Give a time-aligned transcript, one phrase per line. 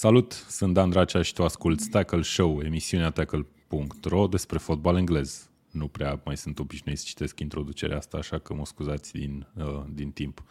[0.00, 5.50] Salut, sunt Dan Dracea și tu asculti Tackle Show, emisiunea tackle.ro despre fotbal englez.
[5.70, 9.82] Nu prea mai sunt obișnuit să citesc introducerea asta, așa că mă scuzați din, uh,
[9.92, 10.44] din timp.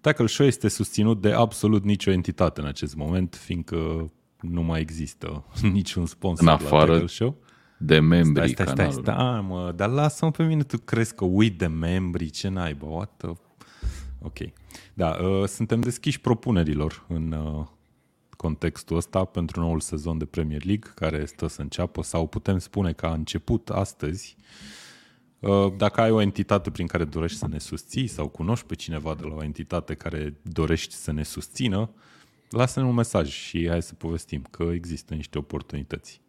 [0.00, 4.10] Tackle Show este susținut de absolut nicio entitate în acest moment, fiindcă
[4.40, 7.36] nu mai există niciun sponsor în afară la Tackle Show.
[7.78, 11.24] de membrii Stai, stai, stai, stai, stai, mă, dar lasă-mă pe mine, tu crezi că
[11.24, 13.28] uit de membrii, ce naiba, what the...
[14.22, 14.38] Ok.
[14.94, 17.66] Da, uh, suntem deschiși propunerilor în uh,
[18.42, 22.92] contextul ăsta pentru noul sezon de Premier League care stă să înceapă sau putem spune
[22.92, 24.36] că a început astăzi.
[25.38, 29.14] Uh, dacă ai o entitate prin care dorești să ne susții sau cunoști pe cineva
[29.14, 31.90] de la o entitate care dorești să ne susțină,
[32.50, 36.20] lasă-ne un mesaj și hai să povestim că există niște oportunități.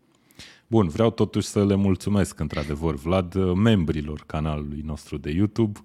[0.67, 5.79] Bun, vreau totuși să le mulțumesc într-adevăr, Vlad, membrilor canalului nostru de YouTube.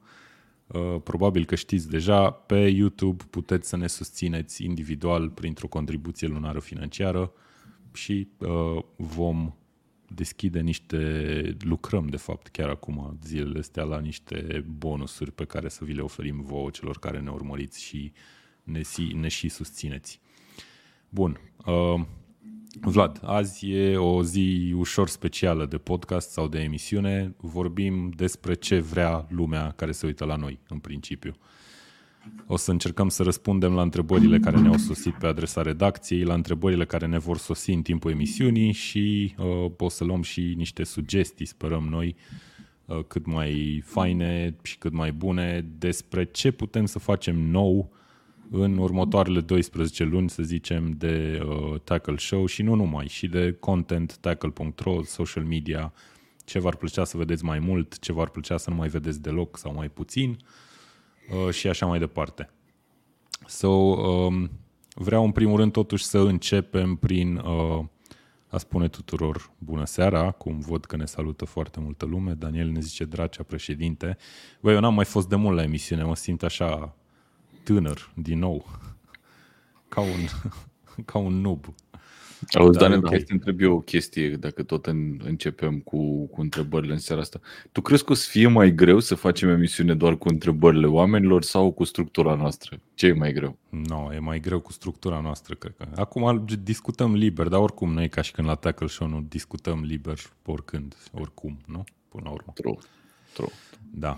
[0.69, 6.61] Uh, probabil că știți deja, pe YouTube puteți să ne susțineți individual printr-o contribuție lunară
[6.61, 7.33] financiară
[7.93, 9.53] și uh, vom
[10.09, 15.85] deschide niște, lucrăm de fapt chiar acum zilele astea la niște bonusuri pe care să
[15.85, 18.13] vi le oferim vouă celor care ne urmăriți și
[18.63, 18.81] ne,
[19.15, 20.21] ne și susțineți.
[21.09, 22.01] Bun, uh,
[22.81, 27.35] Vlad, azi e o zi ușor specială de podcast sau de emisiune.
[27.37, 31.37] Vorbim despre ce vrea lumea care se uită la noi, în principiu.
[32.47, 36.85] O să încercăm să răspundem la întrebările care ne-au sosit pe adresa redacției, la întrebările
[36.85, 41.47] care ne vor sosi în timpul emisiunii și uh, o să luăm și niște sugestii,
[41.47, 42.17] sperăm noi,
[42.85, 47.93] uh, cât mai faine și cât mai bune despre ce putem să facem nou
[48.51, 53.57] în următoarele 12 luni, să zicem, de uh, Tackle Show și nu numai, și de
[53.61, 55.93] content tackle.ro, social media,
[56.45, 59.59] ce v-ar plăcea să vedeți mai mult, ce v-ar plăcea să nu mai vedeți deloc
[59.59, 60.37] sau mai puțin
[61.47, 62.51] uh, și așa mai departe.
[63.47, 64.51] So, um,
[64.95, 67.85] vreau în primul rând totuși să începem prin uh,
[68.49, 72.33] a spune tuturor bună seara, cum văd că ne salută foarte multă lume.
[72.33, 74.17] Daniel ne zice Dracea, președinte.
[74.61, 76.97] Băi, eu n-am mai fost de mult la emisiune, mă simt așa
[77.69, 78.67] tânăr, din nou.
[79.89, 80.53] Ca un,
[81.11, 81.75] ca un noob.
[82.53, 83.11] Auzi, Daniel, okay.
[83.11, 87.21] hai să întreb eu o chestie, dacă tot în, începem cu, cu întrebările în seara
[87.21, 87.41] asta.
[87.73, 91.43] Tu crezi că o să fie mai greu să facem emisiune doar cu întrebările oamenilor
[91.43, 92.81] sau cu structura noastră?
[92.95, 93.59] Ce e mai greu?
[93.69, 95.87] Nu, no, e mai greu cu structura noastră, cred că.
[95.95, 100.19] Acum discutăm liber, dar oricum noi ca și când la Tackle Show nu discutăm liber
[100.45, 101.85] oricând, oricum, nu?
[102.09, 102.53] Până la urmă.
[102.55, 102.79] True.
[103.33, 103.53] True.
[103.91, 104.17] Da.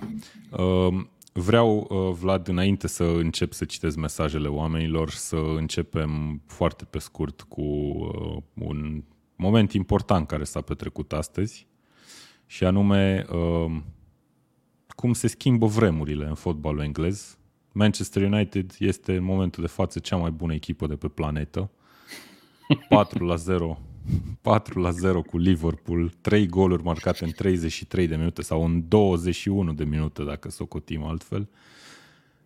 [0.50, 6.98] Uh, Vreau, uh, Vlad, înainte să încep să citesc mesajele oamenilor, să începem foarte pe
[6.98, 9.02] scurt cu uh, un
[9.36, 11.66] moment important care s-a petrecut astăzi
[12.46, 13.76] și anume uh,
[14.88, 17.38] cum se schimbă vremurile în fotbalul englez.
[17.72, 21.70] Manchester United este în momentul de față cea mai bună echipă de pe planetă.
[22.88, 23.78] 4 la 0
[24.42, 29.72] 4 la 0 cu Liverpool, 3 goluri marcate în 33 de minute sau în 21
[29.72, 31.48] de minute, dacă să o cotim altfel.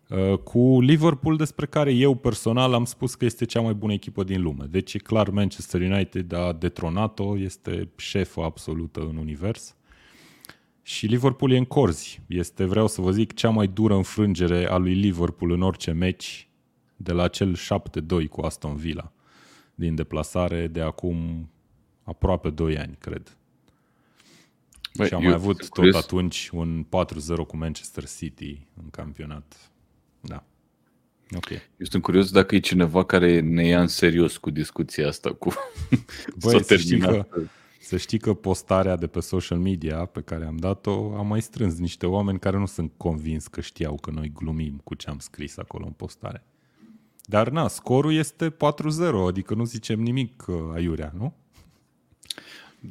[0.09, 4.23] Uh, cu Liverpool, despre care eu personal am spus că este cea mai bună echipă
[4.23, 4.65] din lume.
[4.69, 9.75] Deci e clar Manchester United a detronat-o, este șefă absolută în univers.
[10.81, 12.21] Și Liverpool e în corzi.
[12.27, 16.47] Este, vreau să vă zic, cea mai dură înfrângere a lui Liverpool în orice meci
[16.95, 19.14] de la cel 7-2 cu Aston Villa
[19.75, 21.49] din deplasare de acum
[22.03, 23.37] aproape 2 ani, cred.
[24.95, 25.95] Băi, și am mai avut tot curios.
[25.95, 26.87] atunci un 4-0
[27.47, 29.71] cu Manchester City în campionat.
[30.21, 30.43] Da.
[31.35, 31.49] Ok.
[31.49, 35.53] Eu sunt curios dacă e cineva care ne ia în serios cu discuția asta cu
[36.43, 37.27] Băi, să știi, că,
[37.79, 41.77] să știi că postarea de pe social media pe care am dat-o a mai strâns
[41.77, 45.57] niște oameni care nu sunt convins că știau că noi glumim cu ce am scris
[45.57, 46.43] acolo în postare.
[47.25, 48.55] Dar na, scorul este 4-0,
[49.27, 51.33] adică nu zicem nimic uh, aiurea, nu?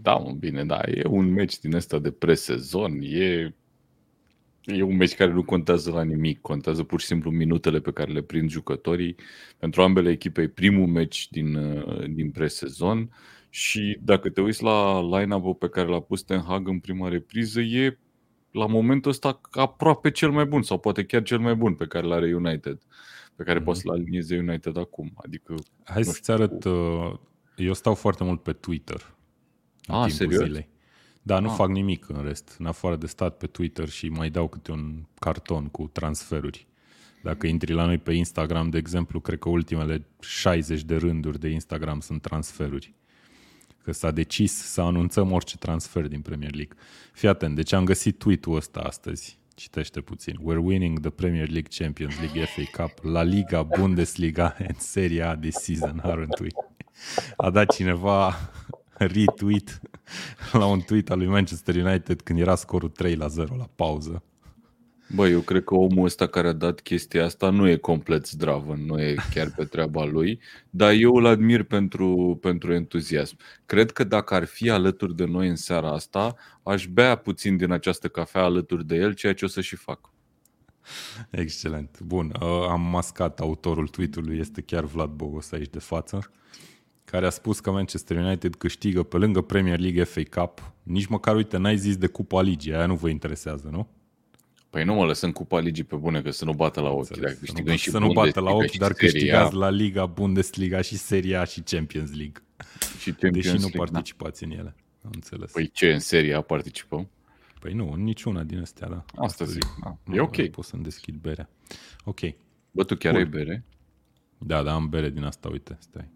[0.03, 3.55] Da, mă, bine, da, e un meci din ăsta de presezon, e,
[4.65, 8.12] e un meci care nu contează la nimic, contează pur și simplu minutele pe care
[8.12, 9.17] le prind jucătorii.
[9.59, 13.11] Pentru ambele echipe e primul meci din, uh, din presezon
[13.50, 17.61] și dacă te uiți la line-up-ul pe care l-a pus Ten Hag în prima repriză,
[17.61, 17.99] e
[18.50, 22.06] la momentul ăsta aproape cel mai bun sau poate chiar cel mai bun pe care
[22.06, 22.79] l-are United
[23.37, 23.65] pe care mm-hmm.
[23.65, 25.13] poți să-l alinieze United acum.
[25.15, 25.55] Adică,
[25.85, 27.15] Hai să-ți arăt, uh,
[27.57, 29.15] eu stau foarte mult pe Twitter.
[29.87, 30.43] Ah, serios?
[30.43, 30.69] Zilei.
[31.23, 31.55] Da, nu ah.
[31.57, 35.05] fac nimic în rest, în afară de stat pe Twitter și mai dau câte un
[35.19, 36.67] carton cu transferuri.
[37.23, 41.49] Dacă intri la noi pe Instagram, de exemplu, cred că ultimele 60 de rânduri de
[41.49, 42.95] Instagram sunt transferuri.
[43.83, 46.77] Că s-a decis să anunțăm orice transfer din Premier League.
[47.13, 49.39] Fii atent, deci am găsit tweet-ul ăsta astăzi.
[49.55, 50.37] Citește puțin.
[50.37, 55.37] We're winning the Premier League, Champions League, FA Cup, La Liga, Bundesliga and Serie A
[55.37, 56.49] this season, aren't we?
[57.37, 58.35] a dat cineva
[59.15, 59.81] retweet
[60.53, 64.23] la un tweet al lui Manchester United când era scorul 3 la 0 la pauză.
[65.09, 68.75] Bă, eu cred că omul ăsta care a dat chestia asta nu e complet zdravă,
[68.87, 70.41] nu e chiar pe treaba lui,
[70.71, 73.37] dar eu îl admir pentru, pentru entuziasm.
[73.67, 77.71] Cred că dacă ar fi alături de noi în seara asta, aș bea puțin din
[77.71, 80.12] această cafea alături de el, ceea ce o să și fac.
[81.31, 82.00] Excelent.
[82.00, 86.31] Bun, uh, am mascat autorul tweet-ului, este chiar Vlad Bogos aici de față,
[87.05, 90.73] care a spus că Manchester United câștigă pe lângă Premier League FA Cup.
[90.83, 93.89] Nici măcar, uite, n-ai zis de Cupa Ligii, aia nu vă interesează, nu?
[94.75, 97.17] Păi nu mă lăsăm Cupa Ligii pe bune, că să nu bată la ochi.
[97.17, 101.44] Dacă câștigăm și să nu bată la ochi, dar câștigați la Liga, Bundesliga și Seria
[101.44, 102.43] și Champions League.
[102.99, 103.79] Și Champions Deși League, nu da.
[103.79, 104.47] participați da.
[104.47, 104.76] în ele.
[105.05, 105.53] Am înțeles.
[105.53, 107.11] Păi ce, în Seria participăm?
[107.61, 109.05] Păi nu, în niciuna din astea, da.
[109.17, 109.97] Asta zic, da.
[110.12, 110.49] E ok.
[110.49, 111.49] Pot să-mi deschid berea.
[112.05, 112.21] Ok.
[112.71, 113.23] Bă, tu chiar Bun.
[113.23, 113.65] ai bere?
[114.38, 116.09] Da, da, am bere din asta, uite, stai.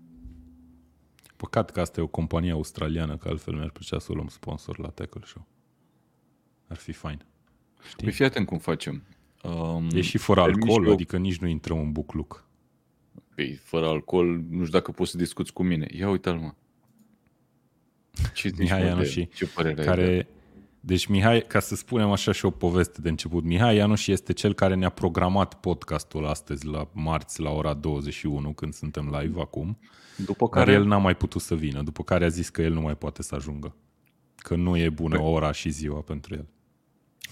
[1.37, 4.78] Păcat că asta e o companie australiană, că altfel mi-ar plăcea să o luăm sponsor
[4.78, 5.46] la Tackle Show.
[6.66, 7.25] Ar fi fain.
[7.88, 8.04] Știi?
[8.04, 9.02] Păi fii atent cum facem.
[9.42, 10.92] Um, e și fără alcool, eu...
[10.92, 12.46] adică nici nu intrăm în bucluc.
[13.34, 15.86] Păi, fără alcool, nu știu dacă poți să discuți cu mine.
[15.90, 16.54] Ia uite-l, mă.
[18.34, 20.06] Ce Mihai și ce părere care...
[20.06, 20.26] Ai
[20.80, 24.54] deci Mihai, ca să spunem așa și o poveste de început, Mihai Ianuș este cel
[24.54, 29.78] care ne-a programat podcastul astăzi la marți la ora 21 când suntem live acum.
[30.16, 32.81] După care el n-a mai putut să vină, după care a zis că el nu
[32.81, 33.74] mai poate să ajungă.
[34.36, 35.24] Că nu e bună păi...
[35.24, 36.46] ora și ziua pentru el.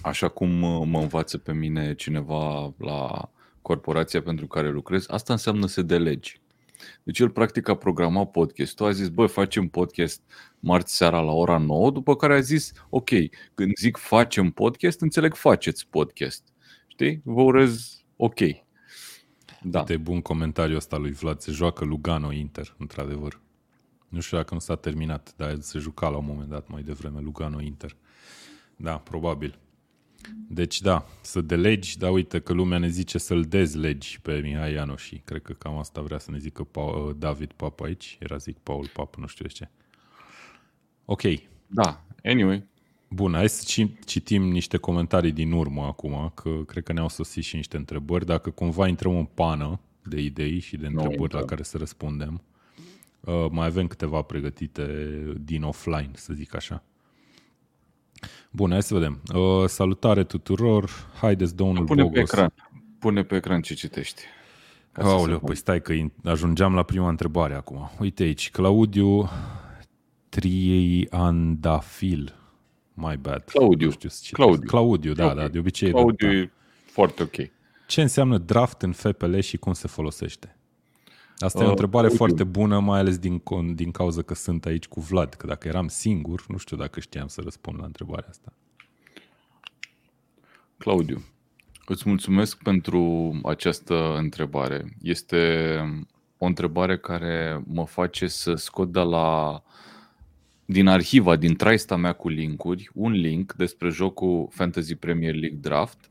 [0.07, 3.31] Așa cum uh, mă învață pe mine cineva la
[3.63, 6.41] corporația pentru care lucrez, asta înseamnă să delegi.
[7.03, 10.23] Deci el practic a programat podcastul, a zis, băi, facem podcast
[10.61, 13.11] marți seara la ora 9, după care a zis, ok,
[13.55, 16.43] când zic facem podcast, înțeleg faceți podcast.
[16.87, 17.21] Știi?
[17.25, 18.41] Vă urez ok.
[19.63, 19.79] Da.
[19.79, 23.41] Uite, bun comentariu ăsta lui Vlad, se joacă Lugano Inter, într-adevăr.
[24.09, 27.21] Nu știu dacă nu s-a terminat, dar se juca la un moment dat mai devreme
[27.21, 27.97] Lugano Inter.
[28.77, 29.59] Da, probabil.
[30.49, 35.21] Deci da, să delegi, dar uite că lumea ne zice să-l dezlegi pe Mihai Ianoși.
[35.25, 38.17] Cred că cam asta vrea să ne zică Paul, uh, David Pap aici.
[38.21, 39.69] Era zic Paul Pap, nu știu de ce.
[41.05, 41.23] Ok.
[41.67, 42.65] Da, anyway.
[43.09, 47.57] Bun, hai să citim niște comentarii din urmă acum, că cred că ne-au sosit și
[47.57, 48.27] niște întrebări.
[48.27, 52.43] Dacă cumva intrăm în pană de idei și de întrebări no, la care să răspundem,
[53.21, 56.83] uh, mai avem câteva pregătite din offline, să zic așa.
[58.57, 59.23] Bun, hai să vedem.
[59.35, 60.91] Uh, salutare tuturor.
[61.21, 62.15] Haideți, domnul Pune Bogos.
[62.15, 62.53] pe ecran.
[62.99, 64.23] Pune pe ecran ce citești.
[64.93, 65.95] Aoleu, păi stai că
[66.25, 67.91] ajungeam la prima întrebare acum.
[67.99, 69.29] Uite aici, Claudiu
[70.29, 72.35] Triandafil.
[72.95, 73.43] My bad.
[73.43, 73.91] Claudiu.
[73.91, 74.67] știu Claudiu.
[74.67, 75.37] Claudiu, da, okay.
[75.37, 75.91] da, de obicei.
[75.91, 76.53] Claudiu e
[76.85, 77.35] foarte ok.
[77.87, 80.56] Ce înseamnă draft în FPL și cum se folosește?
[81.39, 82.19] Asta uh, e o uh, întrebare okay.
[82.19, 83.43] foarte bună, mai ales din,
[83.75, 87.27] din cauza că sunt aici cu Vlad, că dacă eram singur, nu știu dacă știam
[87.27, 88.53] să răspund la întrebarea asta.
[90.79, 91.25] Claudiu,
[91.87, 94.97] îți mulțumesc pentru această întrebare.
[95.03, 95.79] Este
[96.39, 99.63] o întrebare care mă face să scot de la
[100.65, 106.11] din arhiva, din traista mea cu linkuri, un link despre jocul Fantasy Premier League Draft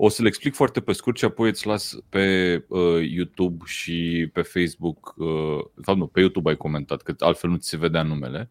[0.00, 4.28] o să le explic foarte pe scurt și apoi îți las pe uh, YouTube și
[4.32, 5.14] pe Facebook.
[5.16, 8.50] Uh, de fapt, nu, pe YouTube ai comentat, că altfel nu ți se vedea numele.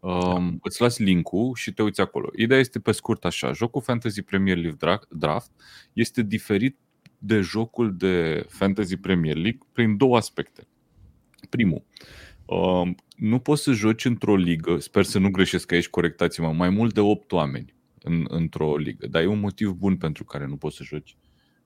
[0.00, 0.54] Uh, da.
[0.62, 2.30] Îți las linkul și te uiți acolo.
[2.36, 3.52] Ideea este pe scurt așa.
[3.52, 5.50] Jocul Fantasy Premier League Draft
[5.92, 6.78] este diferit
[7.18, 10.66] de jocul de Fantasy Premier League prin două aspecte.
[11.50, 11.84] Primul,
[12.44, 16.94] uh, nu poți să joci într-o ligă, sper să nu greșesc aici, corectați-mă, mai mult
[16.94, 17.75] de 8 oameni
[18.06, 19.06] în, într-o ligă.
[19.06, 21.16] Dar e un motiv bun pentru care nu poți să joci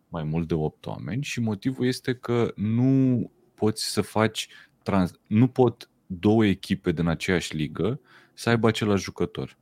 [0.08, 4.48] mai mult de 8 oameni și motivul este că nu poți să faci
[4.82, 8.00] trans, nu pot două echipe din aceeași ligă
[8.34, 9.58] să aibă același jucător.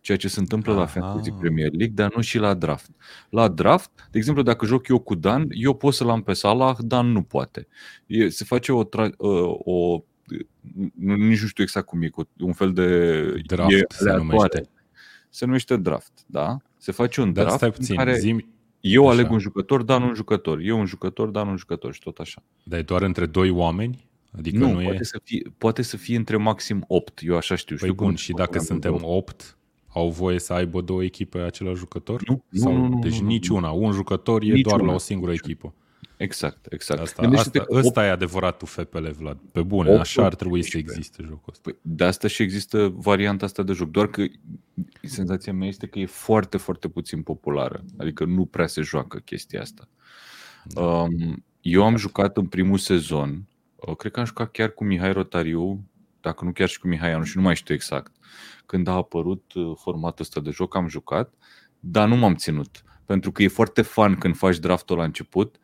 [0.00, 0.80] Ceea ce se întâmplă Aha.
[0.80, 2.90] la Fantasy Premier League, dar nu și la draft.
[3.30, 6.76] La draft, de exemplu, dacă joc eu cu Dan, eu pot să-l am pe Salah,
[6.80, 7.66] Dan nu poate.
[8.06, 10.04] E, se face o, tra- ă, o
[10.94, 14.68] nici nu știu exact cum e, un fel de draft e se numește
[15.32, 16.56] se numește draft, da?
[16.76, 18.44] Se face un Dar draft stai puțin, în care zi
[18.80, 19.12] eu așa.
[19.18, 20.60] aleg un jucător, dar nu un jucător.
[20.60, 22.42] Eu un jucător, dar nu un jucător și tot așa.
[22.62, 24.08] Dar e doar între doi oameni?
[24.38, 25.04] Adică nu, nu poate, e...
[25.04, 27.76] să fie, poate să fie între maxim 8, eu așa știu.
[27.76, 29.58] Păi știu bun, și dacă suntem 8,
[29.88, 32.22] au voie să aibă două echipe același jucător?
[32.28, 33.70] Nu, Sau, nu, nu, Deci nu, niciuna.
[33.70, 35.74] Un jucător e doar la o singură echipă.
[36.16, 37.00] Exact, exact.
[37.00, 39.38] Asta, asta, ăsta e adevăratul FPL, Vlad.
[39.52, 40.90] Pe bune, 8, așa ar trebui 18.
[40.92, 41.70] să existe jocul ăsta.
[41.70, 43.90] Păi, de asta și există varianta asta de joc.
[43.90, 44.24] Doar că
[45.02, 47.84] senzația mea este că e foarte, foarte puțin populară.
[47.98, 49.88] Adică nu prea se joacă chestia asta.
[50.64, 50.80] Da.
[50.82, 55.12] Um, eu am jucat în primul sezon uh, cred că am jucat chiar cu Mihai
[55.12, 55.84] Rotariu,
[56.20, 58.12] dacă nu chiar și cu Mihai Anu și nu mai știu exact.
[58.66, 61.34] Când a apărut uh, formatul ăsta de joc am jucat,
[61.80, 62.82] dar nu m-am ținut.
[63.04, 65.56] Pentru că e foarte fun când faci draftul la început,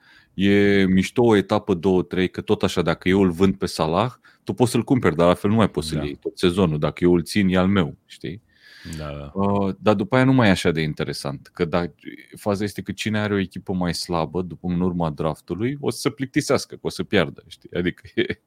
[0.47, 4.13] e mișto o etapă, două, trei, că tot așa, dacă eu îl vând pe Salah,
[4.45, 6.05] tu poți să-l cumperi, dar la fel nu mai poți să-l Da.
[6.05, 6.79] iei tot sezonul.
[6.79, 8.43] Dacă eu îl țin, e al meu, știi?
[8.99, 9.41] Da, da.
[9.41, 11.51] Uh, dar după aia nu mai e așa de interesant.
[11.53, 11.85] Că da,
[12.37, 15.99] faza este că cine are o echipă mai slabă după în urma draftului, o să
[15.99, 17.71] se plictisească, că o să piardă, știi?
[17.73, 18.41] Adică e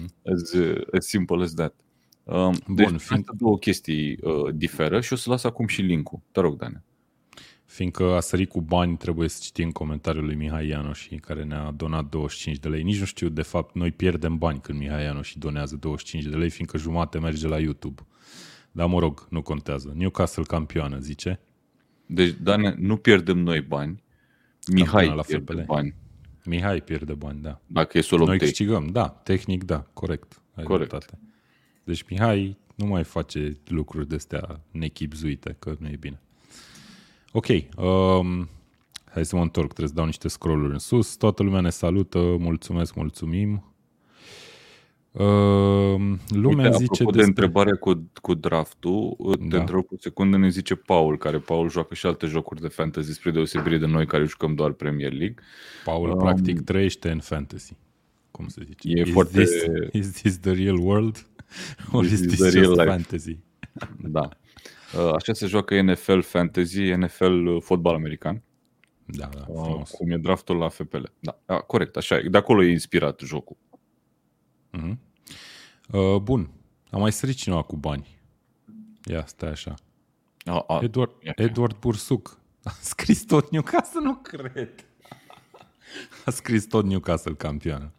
[0.00, 0.06] Mm.
[0.32, 0.52] as,
[0.92, 1.74] as simple as that.
[2.24, 3.24] Um, deci, fiind- fiind...
[3.38, 6.20] două chestii uh, diferă și o să las acum și link-ul.
[6.32, 6.82] Te rog, Dane.
[7.68, 12.04] Fiindcă a sărit cu bani, trebuie să citim comentariul lui Mihai Ianoși, care ne-a donat
[12.08, 12.82] 25 de lei.
[12.82, 16.50] Nici nu știu, de fapt, noi pierdem bani când Mihai Ianoși donează 25 de lei,
[16.50, 18.02] fiindcă jumate merge la YouTube.
[18.72, 19.92] Dar mă rog, nu contează.
[19.96, 21.40] Newcastle campioană, zice.
[22.06, 24.02] Deci, Dane, nu pierdem noi bani.
[24.72, 25.64] Mihai Campioana la pierde FPL.
[25.66, 25.94] bani.
[26.44, 27.60] Mihai pierde bani, da.
[27.66, 28.56] Dacă e să o luăm Noi tehnic.
[28.56, 30.42] câștigăm, da, tehnic, da, corect.
[30.54, 30.88] Ai Corect.
[30.88, 31.18] dreptate.
[31.84, 36.20] Deci Mihai nu mai face lucruri de-astea nechipzuite, că nu e bine.
[37.32, 38.48] Ok, um,
[39.12, 41.16] hai să mă întorc, trebuie să dau niște scrolluri în sus.
[41.16, 43.62] Toată lumea ne salută, mulțumesc, mulțumim.
[45.12, 47.22] Um, lumea Uite, zice apropo de despre...
[47.24, 49.58] întrebarea cu, cu draftul, te Da.
[49.58, 53.30] întreb o secundă, ne zice Paul, care Paul joacă și alte jocuri de fantasy spre
[53.30, 55.34] deosebire de noi care jucăm doar Premier League.
[55.84, 57.72] Paul Um, practic trăiește în fantasy.
[58.30, 58.88] Cum se zice?
[58.88, 59.52] E is, foarte- this,
[59.92, 61.26] is this the real world?
[61.92, 62.84] Or This is is this the just real life.
[62.90, 63.38] fantasy?
[63.98, 64.28] Da.
[64.96, 68.42] Uh, Așa se joacă NFL Fantasy, NFL fotbal american,
[69.04, 69.90] Da, da, uh, frumos.
[69.90, 71.02] cum e draftul la FPL.
[71.20, 72.22] Da, da, corect, așa e.
[72.28, 73.56] De acolo e inspirat jocul.
[74.70, 75.00] Mhm.
[75.92, 76.50] Uh, bun.
[76.90, 78.16] Am mai sărit cineva cu bani.
[79.04, 79.74] Ia, stai așa.
[80.44, 81.32] A, a, Edward, ia.
[81.36, 82.38] Edward Bursuc.
[82.62, 84.86] A scris tot Newcastle, nu cred.
[86.24, 87.92] A scris tot Newcastle campioană.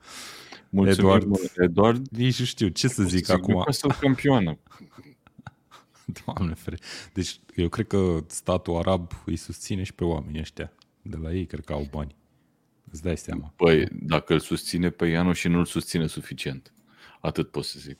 [0.70, 1.24] mulțumim, Eduard.
[1.24, 1.52] Eduard.
[1.58, 3.54] Eduard Nici nu știu ce să zic acum.
[3.54, 4.58] Newcastle campioană.
[6.26, 6.78] Doamne fere.
[7.14, 10.74] Deci eu cred că statul arab îi susține și pe oamenii ăștia.
[11.02, 12.16] De la ei cred că au bani.
[12.92, 13.54] Îți dai seama.
[13.56, 16.74] Păi, dacă îl susține pe Ianu și nu îl susține suficient.
[17.22, 17.98] Atât pot să zic.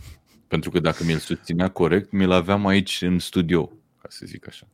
[0.48, 3.66] Pentru că dacă mi-l susținea corect, mi-l aveam aici în studio,
[3.98, 4.68] ca să zic așa.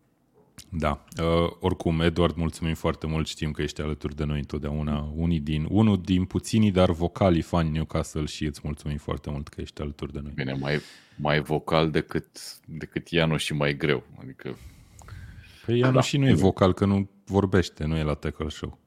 [0.71, 1.05] Da.
[1.23, 3.27] Uh, oricum, Edward, mulțumim foarte mult.
[3.27, 5.13] Știm că ești alături de noi întotdeauna.
[5.15, 9.61] Unii din, unul din puținii, dar vocali fani Newcastle și îți mulțumim foarte mult că
[9.61, 10.33] ești alături de noi.
[10.35, 10.81] Bine, mai,
[11.17, 12.27] mai vocal decât,
[12.67, 14.03] decât Ianu și mai greu.
[14.21, 14.57] Adică,
[15.67, 16.01] Păi Ianu Da.
[16.01, 18.79] și nu e vocal, că nu vorbește, nu e la Tackle Show.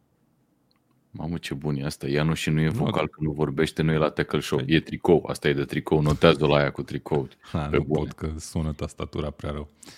[1.11, 2.07] mamă ce bun e asta.
[2.07, 3.11] Ianu și nu e vocal, da.
[3.11, 4.59] că nu vorbește, nu e la tackle show.
[4.65, 6.01] E tricou, asta e de tricou.
[6.01, 7.37] Notează la aia cu tricouri.
[7.51, 7.99] Ha, Pe nu bune.
[7.99, 9.69] pot că sună tastatura prea rău.
[9.85, 9.91] Uh,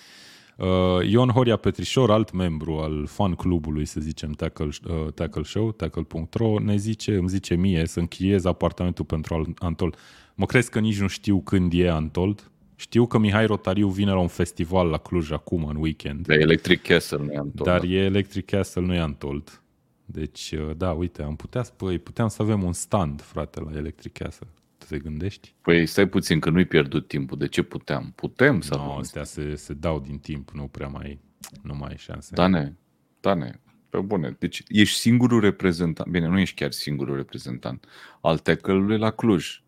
[1.08, 6.58] Ion Horia Petrișor, alt membru al fan clubului, să zicem, Tackle, uh, tackle Show, tackle.ro,
[6.58, 9.94] ne zice, îmi zice mie să închiriez apartamentul pentru Al- Antol.
[10.34, 12.50] Mă crezi că nici nu știu când e Antold?
[12.76, 16.26] Știu că Mihai Rotariu vine la un festival la Cluj acum, în weekend.
[16.26, 17.66] De Electric Castle, nu e Anton.
[17.66, 17.86] Dar da.
[17.86, 19.62] e Electric Castle, nu e Antold.
[20.04, 24.12] Deci, uh, da, uite, am putea, păi, puteam să avem un stand, frate, la Electric
[24.12, 24.48] Castle.
[24.92, 25.54] Te gândești?
[25.60, 27.38] Păi stai puțin, că nu-i pierdut timpul.
[27.38, 28.12] De ce puteam?
[28.14, 28.92] Putem să Nu, avem.
[28.92, 31.20] no, astea se, se dau din timp, nu prea mai,
[31.62, 32.34] nu mai ai șanse.
[32.34, 32.78] Dane,
[33.20, 34.36] Dane, pe bune.
[34.38, 37.86] Deci ești singurul reprezentant, bine, nu ești chiar singurul reprezentant
[38.20, 39.62] al tackle la Cluj.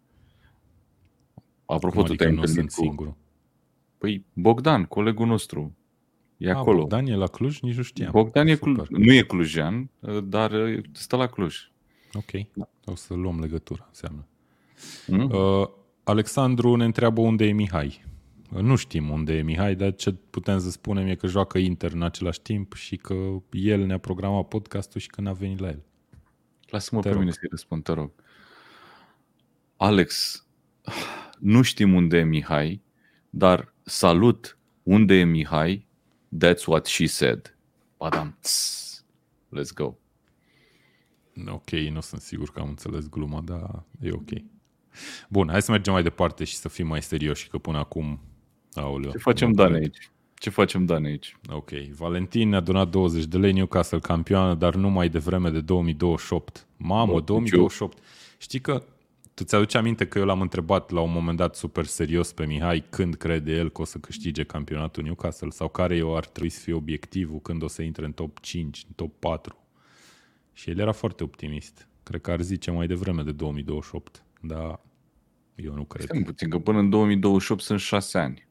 [1.65, 2.87] Apropo, Cum tu adică te-ai nu întâlnit sunt cu...
[2.87, 3.17] singur.
[3.99, 5.77] Păi Bogdan, colegul nostru,
[6.37, 6.79] e A, acolo.
[6.79, 7.61] Bogdan e la Cluj?
[7.61, 8.11] Nici nu știam.
[8.11, 8.73] Bogdan e Super.
[8.73, 9.91] Cluj, nu e clujean,
[10.25, 11.71] dar uh, stă la Cluj.
[12.13, 12.31] Ok,
[12.85, 14.29] o să luăm legătura, înseamnă.
[15.07, 15.31] Mm?
[15.31, 15.69] Uh,
[16.05, 18.05] Alexandru ne întreabă unde e Mihai.
[18.53, 21.93] Uh, Nu știm unde e Mihai, dar ce putem să spunem e că joacă Inter
[21.93, 23.15] în același timp și că
[23.51, 25.83] el ne-a programat podcastul și că n-a venit la el.
[26.69, 27.23] Lasă-mă Te pe rog.
[27.23, 28.11] mine să-i răspund, te rog.
[29.77, 30.43] Alex,
[31.39, 32.83] nu știm unde e Mihai,
[33.31, 35.87] dar salut unde e Mihai,
[36.45, 37.57] that's what she said.
[37.99, 39.05] Badam, tss.
[39.59, 39.95] let's go.
[41.49, 44.29] Ok, nu sunt sigur că am înțeles gluma, dar e ok.
[45.29, 48.21] Bun, hai să mergem mai departe și să fim mai serioși, că până acum...
[48.75, 49.81] Aoleu, Ce facem, nu Dan, cred.
[49.81, 50.11] aici?
[50.35, 51.37] Ce facem, Dan, aici?
[51.49, 56.67] Ok, Valentin ne-a donat 20 de lei, Newcastle campioană, dar nu mai devreme de 2028.
[56.77, 57.99] Mamă, Bă, 2028.
[58.39, 58.85] Știi că
[59.35, 62.85] tu ți-aduci aminte că eu l-am întrebat la un moment dat super serios pe Mihai
[62.91, 66.61] când crede el că o să câștige campionatul Newcastle sau care eu ar trebui să
[66.61, 69.59] fie obiectivul când o să intre în top 5, în top 4.
[70.53, 71.89] Și el era foarte optimist.
[72.03, 74.81] Cred că ar zice mai devreme de 2028, dar
[75.55, 76.05] eu nu cred.
[76.05, 78.49] Stai puțin, că până în 2028 sunt șase ani.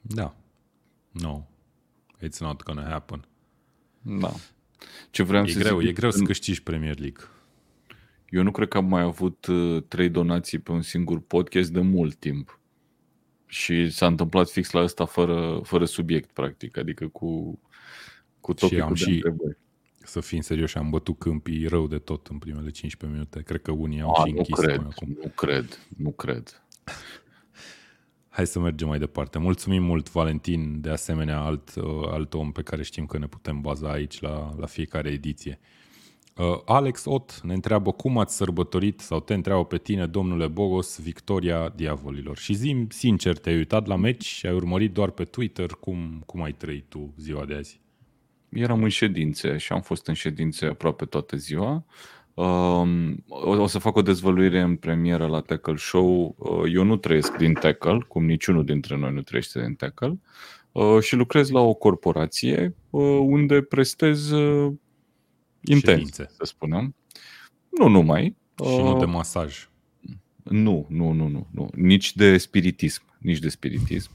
[0.00, 0.36] Da.
[1.10, 1.42] No.
[2.26, 3.28] It's not gonna happen.
[4.02, 4.32] Da.
[5.10, 7.22] Ce vreau E să greu, zic, e greu să în- câștigi Premier League.
[8.28, 11.80] Eu nu cred că am mai avut uh, trei donații pe un singur podcast de
[11.80, 12.60] mult timp.
[13.46, 17.60] Și s-a întâmplat fix la ăsta fără, fără subiect, practic, adică cu,
[18.40, 19.58] cu topicul am de și- întrebări.
[20.02, 23.42] Să fim serios, am bătut câmpii rău de tot în primele 15 minute.
[23.42, 25.18] Cred că unii au A, și nu închis cred, până acum.
[25.22, 26.62] nu cred, nu cred.
[28.28, 29.38] Hai să mergem mai departe.
[29.38, 33.60] Mulțumim mult, Valentin, de asemenea, alt, uh, alt om pe care știm că ne putem
[33.60, 35.60] baza aici la, la fiecare ediție.
[36.36, 41.00] Uh, Alex Ot ne întreabă cum ați sărbătorit sau te întreabă pe tine, domnule Bogos,
[41.00, 42.38] victoria diavolilor.
[42.38, 46.42] Și zim sincer, te-ai uitat la meci și ai urmărit doar pe Twitter cum, cum
[46.42, 47.80] ai trăit tu ziua de azi?
[48.50, 51.84] Eram în ședințe și am fost în ședințe aproape toată ziua.
[52.34, 56.34] Um, o, o să fac o dezvăluire în premieră la Tackle Show.
[56.38, 60.18] Uh, eu nu trăiesc din Tackle, cum niciunul dintre noi nu trăiește din Tackle,
[60.72, 64.72] uh, și lucrez la o corporație uh, unde prestez uh,
[65.60, 66.30] intens, Ședințe.
[66.30, 66.94] să spunem.
[67.78, 68.36] Nu numai.
[68.64, 69.68] Și nu uh, de masaj.
[70.42, 71.70] Nu, nu, nu, nu, nu.
[71.74, 73.02] Nici de spiritism.
[73.18, 74.10] Nici de spiritism.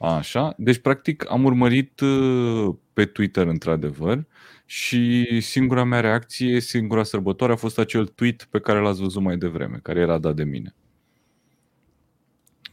[0.00, 0.54] Așa.
[0.56, 4.26] Deci, practic, am urmărit uh, pe Twitter, într-adevăr,
[4.64, 9.36] și singura mea reacție, singura sărbătoare a fost acel tweet pe care l-ați văzut mai
[9.36, 10.74] devreme, care era dat de mine.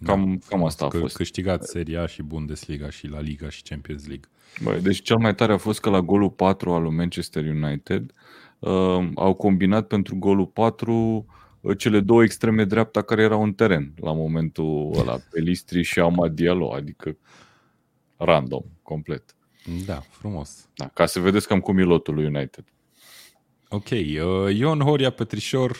[0.03, 1.15] Cam, cam asta a Că fost.
[1.15, 4.29] câștigat Seria și Bundesliga și La Liga și Champions League.
[4.63, 8.11] Băi, deci cel mai tare a fost că la golul 4 al lui Manchester United
[8.59, 11.23] uh, au combinat pentru golul 4 uh,
[11.77, 16.73] cele două extreme dreapta care erau în teren la momentul ăla, Pelistri și Amad Diallo,
[16.73, 17.17] adică
[18.17, 19.35] random, complet.
[19.85, 20.69] Da, frumos.
[20.75, 22.65] Da, ca să vedeți cam cum e lotul lui United.
[23.69, 25.77] Ok, uh, Ion Horia Petrișor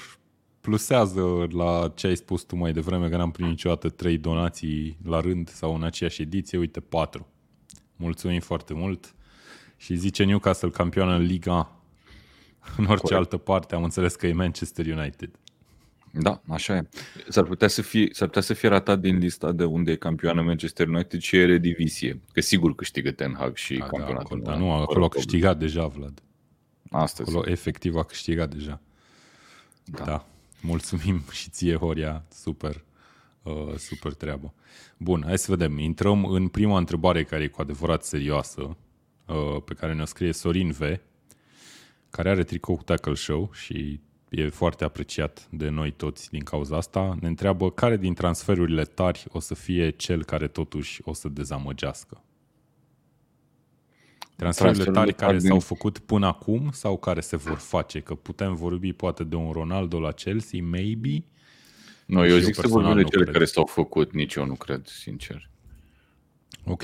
[0.62, 5.20] plusează la ce ai spus tu mai devreme, că n-am primit niciodată trei donații la
[5.20, 7.28] rând sau în aceeași ediție, uite patru.
[7.96, 9.16] Mulțumim foarte mult
[9.78, 11.84] și zice Newcastle campioană în Liga
[12.78, 13.20] în orice Corect.
[13.20, 15.40] altă parte, am înțeles că e Manchester United.
[16.16, 16.88] Da, așa e.
[17.30, 20.42] S-ar putea să fie, s-ar putea să fie ratat din lista de unde e campioană
[20.42, 22.20] Manchester United și Eredivisie.
[22.32, 24.26] Că sigur câștigă Ten Hag și A, da, campionatul.
[24.26, 24.46] acolo, nu?
[24.46, 25.14] dar nu, Fără acolo a probleme.
[25.26, 26.22] câștigat deja, Vlad.
[26.92, 27.30] Astăzi.
[27.30, 28.82] Acolo efectiv a câștigat deja.
[29.84, 30.04] Da.
[30.04, 30.26] da.
[30.62, 32.24] Mulțumim și ție, Horia.
[32.34, 32.84] Super,
[33.44, 34.54] uh, super treabă.
[34.98, 35.78] Bun, hai să vedem.
[35.78, 38.78] Intrăm în prima întrebare care e cu adevărat serioasă,
[39.26, 40.82] uh, pe care ne-o scrie Sorin V,
[42.10, 44.00] care are tricou cu Tackle Show și
[44.36, 47.18] e foarte apreciat de noi toți din cauza asta.
[47.22, 52.24] Ne întreabă care din transferurile tari o să fie cel care totuși o să dezamăgească.
[54.36, 58.00] Transferurile Transferurile tari care tari din- s-au făcut până acum sau care se vor face?
[58.00, 61.24] Că putem vorbi poate de un Ronaldo la Chelsea, maybe.
[62.06, 63.34] Nu, Și eu eu zic să personal vorbim de nu cele cred.
[63.36, 65.50] care s-au făcut, nici eu nu cred, sincer.
[66.66, 66.84] Ok.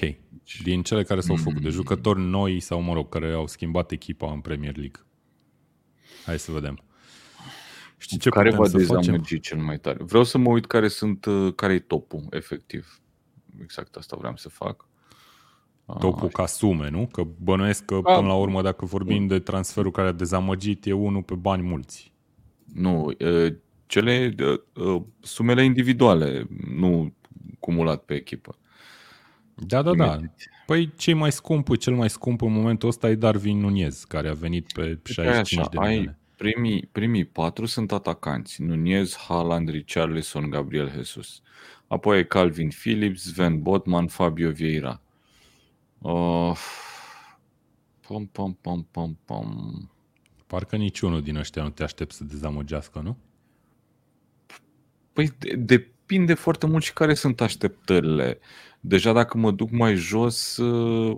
[0.64, 4.32] Din cele care s-au făcut, de jucători noi sau, mă rog, care au schimbat echipa
[4.32, 5.02] în Premier League.
[6.26, 6.84] Hai să vedem.
[8.00, 9.02] Știi ce care putem va să facem?
[9.02, 10.04] dezamăgi cel mai tare?
[10.04, 13.02] Vreau să mă uit care sunt, uh, care e topul, efectiv.
[13.62, 14.88] Exact asta vreau să fac.
[16.00, 17.08] Topul ca sume, nu?
[17.12, 21.24] Că bănuiesc că, până la urmă, dacă vorbim de transferul care a dezamăgit, e unul
[21.24, 22.14] pe bani mulți.
[22.74, 23.54] Nu, uh,
[23.86, 27.14] cele uh, uh, sumele individuale, nu
[27.60, 28.58] cumulat pe echipă.
[29.56, 30.20] Da, da, da.
[30.66, 34.34] Păi cei mai scump, cel mai scump în momentul ăsta e Darwin Nunez, care a
[34.34, 36.19] venit pe 65 Așa, de ai milioane.
[36.40, 38.62] Primii, primii patru sunt atacanți.
[38.62, 41.42] Nunez, Haaland, Richarlison, Gabriel Jesus.
[41.88, 45.02] Apoi ai Calvin Phillips, Sven Botman, Fabio Vieira.
[45.98, 46.58] Uh,
[48.08, 49.72] pom, pom, pom, pom, pom.
[50.48, 53.18] Parcă niciunul din ăștia nu te aștept să dezamăgească, nu?
[55.14, 58.40] Păi de- depinde foarte mult și care sunt așteptările.
[58.80, 61.18] Deja dacă mă duc mai jos, uh,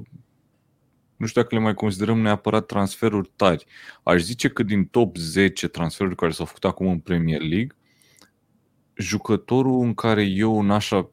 [1.22, 3.66] nu știu dacă le mai considerăm neapărat transferuri tari.
[4.04, 7.76] Aș zice că din top 10 transferuri care s-au făcut acum în Premier League,
[8.94, 11.10] jucătorul în care eu n-aș a-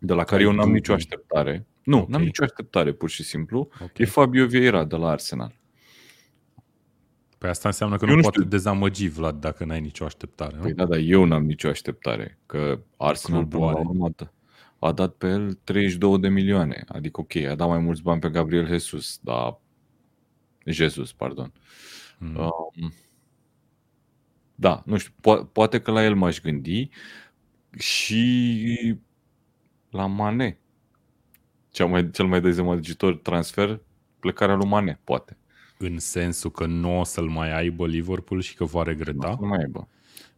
[0.00, 0.72] de la care eu n-am dubii.
[0.72, 1.66] nicio așteptare.
[1.82, 2.08] Nu, Ok.
[2.08, 3.68] n-am nicio așteptare, pur și simplu.
[3.82, 3.98] Ok.
[3.98, 5.60] E Fabio Vieira de la Arsenal.
[7.38, 8.50] Păi asta înseamnă că Eu nu, nu poate știu.
[8.50, 10.62] dezamăgi, Vlad, dacă n-ai nicio așteptare, nu?
[10.62, 12.38] Păi da, dar eu n-am nicio așteptare.
[12.46, 13.88] Că Arsenal Clubul până la are.
[13.88, 14.10] urmă
[14.84, 16.84] a dat- a dat pe el 32 de milioane.
[16.88, 19.60] Adică ok, a dat mai mulți bani pe Gabriel Jesus, dar
[20.66, 21.52] Jesus, pardon.
[22.18, 22.36] Mm.
[22.36, 22.92] Um,
[24.54, 26.88] da, nu știu, po- poate că la el m-aș gândi
[27.78, 28.96] și
[29.90, 30.58] la Mane.
[31.70, 33.80] Cel mai, cel mai dezamăgitor transfer,
[34.18, 35.36] plecarea lui Mane, poate.
[35.78, 39.36] În sensul că nu o să-l mai aibă Liverpool și că va regreta?
[39.40, 39.88] Nu mai aibă.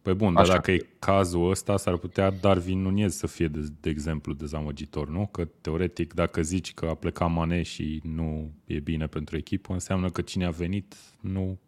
[0.05, 0.53] Păi bun, dar Așa.
[0.53, 5.27] dacă e cazul ăsta, s-ar putea Darwin Nunez să fie, de, de exemplu, dezamăgitor, nu?
[5.31, 10.09] Că teoretic, dacă zici că a plecat Mane și nu e bine pentru echipă, înseamnă
[10.09, 11.59] că cine a venit nu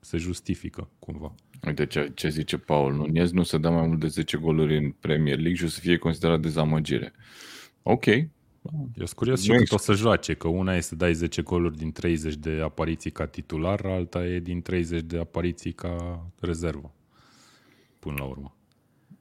[0.00, 1.34] se justifică cumva.
[1.66, 4.90] Uite ce, ce zice Paul, Nunez nu se dă mai mult de 10 goluri în
[4.90, 7.12] Premier League și o să fie considerat dezamăgire.
[7.82, 8.06] Ok.
[8.06, 8.30] Eu
[8.94, 11.92] sunt curios și cât o să joace, că una e să dai 10 goluri din
[11.92, 16.94] 30 de apariții ca titular, alta e din 30 de apariții ca rezervă,
[18.02, 18.56] până la urmă.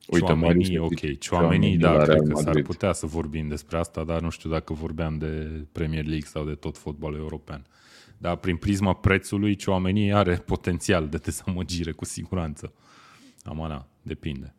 [0.07, 1.19] Uite, Ciuamenii, ok.
[1.19, 5.17] Ciuamenii, da, cred că s-ar putea să vorbim despre asta, dar nu știu dacă vorbeam
[5.17, 7.65] de Premier League sau de tot fotbalul european.
[8.17, 12.73] Dar prin prisma prețului, Ciuamenii are potențial de dezamăgire, cu siguranță.
[13.43, 14.55] Amana, depinde.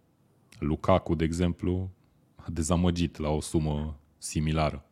[0.58, 1.90] Lukaku, de exemplu,
[2.37, 4.85] a dezamăgit la o sumă similară.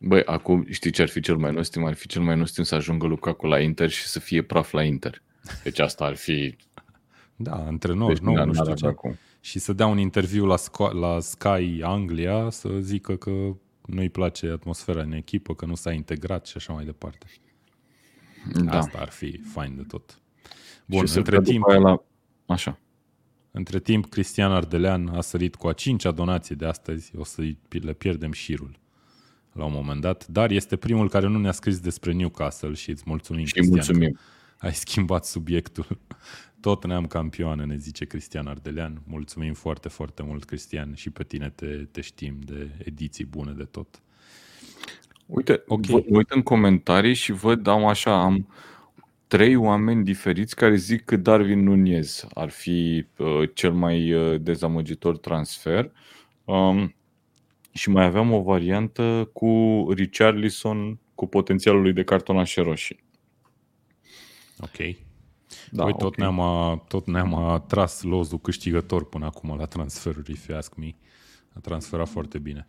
[0.00, 1.84] Băi, acum știi ce ar fi cel mai nostim?
[1.84, 4.82] Ar fi cel mai nostim să ajungă Lukaku la Inter și să fie praf la
[4.82, 5.22] Inter.
[5.62, 6.56] Deci asta ar fi...
[7.42, 8.86] Da, antrenor, deci, nu, nu știu ce.
[8.86, 13.30] Acum și să dea un interviu la, Sco- la Sky Anglia să zică că
[13.86, 17.26] nu-i place atmosfera în echipă, că nu s-a integrat și așa mai departe.
[18.62, 18.78] Da.
[18.78, 20.20] Asta ar fi fain de tot.
[20.86, 22.02] Bun, și între timp, la...
[22.46, 22.78] așa.
[23.50, 27.92] între timp, Cristian Ardelean a sărit cu a cincea donație de astăzi, o să le
[27.92, 28.78] pierdem șirul
[29.52, 33.02] la un moment dat, dar este primul care nu ne-a scris despre Newcastle și îți
[33.06, 34.18] mulțumim, și Cristian, mulțumim.
[34.60, 35.86] Ai schimbat subiectul.
[36.60, 39.02] Tot ne-am campioane, ne zice Cristian Ardelean.
[39.06, 43.64] Mulțumim foarte, foarte mult, Cristian, și pe tine te, te știm de ediții bune de
[43.64, 44.02] tot.
[45.26, 46.04] Uite, okay.
[46.08, 48.48] uit în comentarii și văd, am așa, am
[49.26, 55.18] trei oameni diferiți care zic că Darwin Nunez ar fi uh, cel mai uh, dezamăgitor
[55.18, 55.92] transfer.
[56.44, 56.94] Um,
[57.72, 63.02] și mai aveam o variantă cu Richarlison cu potențialul lui de cartonașe roșii.
[64.60, 64.96] Ok.
[65.70, 66.26] Da, Uite, tot, okay.
[66.26, 70.94] ne-am, a, tot ne-am atras lozul câștigător până acum la transferuri, if you ask me.
[71.52, 72.66] A transferat foarte bine.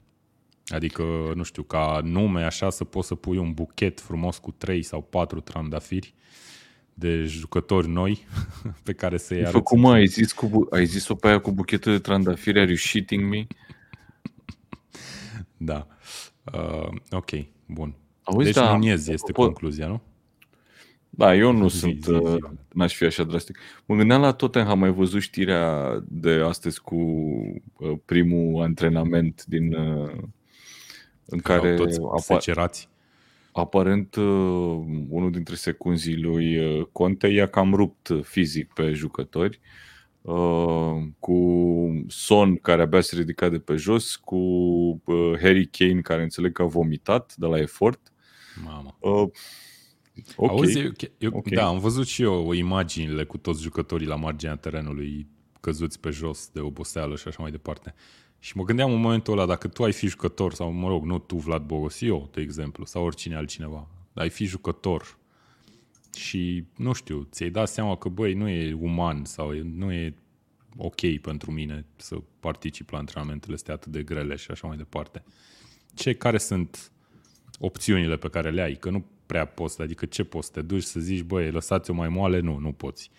[0.68, 1.04] Adică,
[1.36, 5.02] nu știu, ca nume așa să poți să pui un buchet frumos cu 3 sau
[5.02, 6.14] 4 trandafiri
[6.94, 8.26] de jucători noi
[8.84, 9.52] pe care să-i arăți.
[9.52, 12.78] Făcut, mă, ai zis, cu, ai zis-o pe aia cu buchetul de trandafiri, are you
[12.78, 13.48] shitting me?
[15.58, 15.88] da.
[16.54, 17.30] Uh, ok,
[17.66, 17.96] bun.
[18.24, 19.46] Auzi, deci da, Nunez este pot...
[19.46, 20.02] concluzia, nu?
[21.14, 22.12] Da, eu nu zi, sunt, zi, zi.
[22.12, 22.38] Uh,
[22.74, 23.58] n-aș fi așa drastic.
[23.86, 30.12] Mă gândeam la Tottenham, mai văzut știrea de astăzi cu uh, primul antrenament din uh,
[31.26, 32.72] în care toți apa-
[33.52, 34.16] aparent
[35.10, 36.60] unul dintre secunzii lui
[36.92, 39.60] Conte i-a cam rupt fizic pe jucători
[41.20, 44.40] cu Son care abia se ridica de pe jos, cu
[45.42, 48.14] Harry Kane care înțeleg că a vomitat de la efort.
[48.66, 48.98] Mamă.
[50.36, 50.56] Okay.
[50.58, 51.54] Auzi, eu, eu, okay.
[51.56, 55.28] da, am văzut și eu imaginile cu toți jucătorii la marginea terenului
[55.60, 57.94] căzuți pe jos de oboseală și așa mai departe.
[58.40, 61.20] Și mă gândeam în momentul ăla, dacă tu ai fi jucător, sau mă rog, nu
[61.20, 65.18] tu, Vlad Bogosiu, de exemplu, sau oricine altcineva, ai fi jucător
[66.16, 70.16] și, nu știu, ți-ai dat seama că, băi, nu e uman sau nu e
[70.78, 75.24] ok pentru mine să particip la antrenamentele astea atât de grele și așa mai departe.
[75.94, 76.92] Ce, care sunt
[77.60, 78.76] opțiunile pe care le ai?
[78.76, 82.10] Că nu prea poți, adică ce poți să te duci să zici, băi, lăsați-o mai
[82.10, 82.40] moale?
[82.40, 83.12] Nu, nu poți.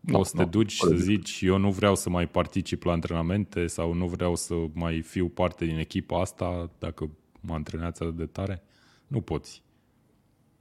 [0.00, 2.92] No, poți să no, te duci să zici, eu nu vreau să mai particip la
[2.92, 8.26] antrenamente sau nu vreau să mai fiu parte din echipa asta dacă mă antrenează de
[8.26, 8.62] tare?
[9.06, 9.62] Nu poți.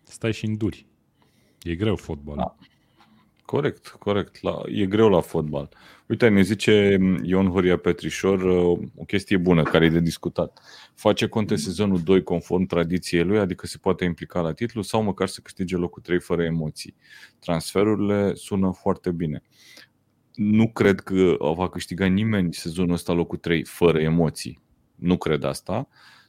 [0.03, 0.85] Stai și înduri.
[1.61, 2.55] E greu fotbalul.
[2.59, 2.67] Da.
[3.49, 4.41] Corect, corect.
[4.41, 5.69] La, e greu la fotbal.
[6.07, 10.59] Uite, ne zice Ion Horia Petrișor uh, o chestie bună care e de discutat.
[10.95, 15.27] Face Conte sezonul 2 conform tradiției lui, adică se poate implica la titlu sau măcar
[15.27, 16.95] să câștige locul 3 fără emoții.
[17.39, 19.41] Transferurile sună foarte bine.
[20.33, 24.61] Nu cred că va câștiga nimeni sezonul ăsta locul 3 fără emoții.
[24.95, 25.87] Nu cred asta,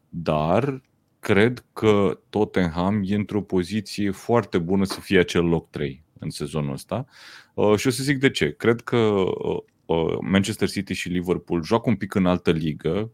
[0.09, 0.83] dar
[1.19, 6.73] cred că Tottenham e într-o poziție foarte bună să fie acel loc 3 în sezonul
[6.73, 7.07] ăsta.
[7.55, 8.51] Uh, și o să zic de ce.
[8.53, 13.13] Cred că uh, uh, Manchester City și Liverpool joacă un pic în altă ligă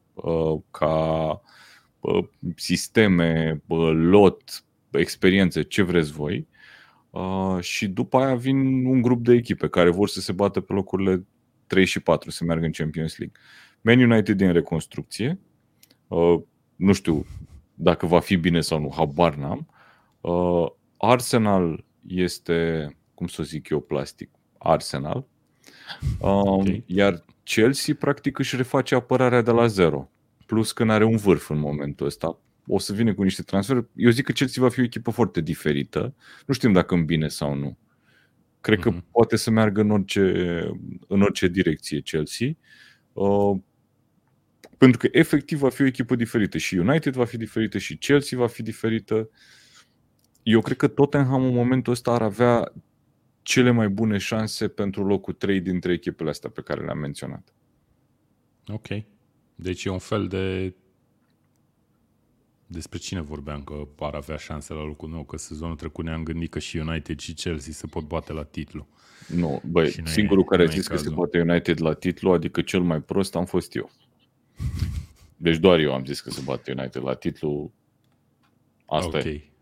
[0.71, 1.41] ca
[2.57, 6.49] sisteme, lot, experiențe, ce vreți voi.
[7.61, 11.27] Și după aia vin un grup de echipe care vor să se bată pe locurile
[11.67, 13.41] 3 și 4 să meargă în Champions League.
[13.81, 15.39] Man United din reconstrucție.
[16.77, 17.27] Nu știu
[17.75, 19.69] dacă va fi bine sau nu, habar n-am.
[20.97, 25.27] Arsenal este, cum să zic eu, plastic, Arsenal.
[26.21, 26.83] Um, okay.
[26.87, 30.11] Iar Chelsea practic își reface apărarea de la zero.
[30.47, 32.41] Plus că are un vârf în momentul ăsta.
[32.67, 33.87] O să vină cu niște transferuri.
[33.95, 36.15] Eu zic că Chelsea va fi o echipă foarte diferită.
[36.47, 37.79] Nu știm dacă în bine sau nu.
[38.61, 38.83] Cred mm-hmm.
[38.83, 39.07] că mhm.
[39.11, 40.21] poate să meargă în orice,
[41.09, 42.49] în orice direcție Chelsea.
[43.13, 43.59] Uh,
[44.79, 46.59] pentru că efectiv va fi o echipă diferită.
[46.59, 49.15] Și United va fi diferită, și Chelsea va fi diferită.
[49.15, 49.29] Uh,
[50.49, 52.73] eu cred că Tottenham în momentul ăsta ar avea
[53.43, 57.55] cele mai bune șanse pentru locul 3 dintre echipele astea pe care le-am menționat.
[58.67, 58.87] Ok.
[59.55, 60.75] Deci e un fel de...
[62.67, 65.25] Despre cine vorbeam că ar avea șanse la locul nou?
[65.25, 68.89] Că sezonul trecut ne-am gândit că și United și Chelsea se pot bate la titlu.
[69.29, 72.81] Nu, băi, singurul e, care a zis că se poate United la titlu, adică cel
[72.81, 73.91] mai prost, am fost eu.
[75.37, 77.73] Deci doar eu am zis că se bate United la titlu.
[78.87, 79.33] Asta okay.
[79.33, 79.56] e.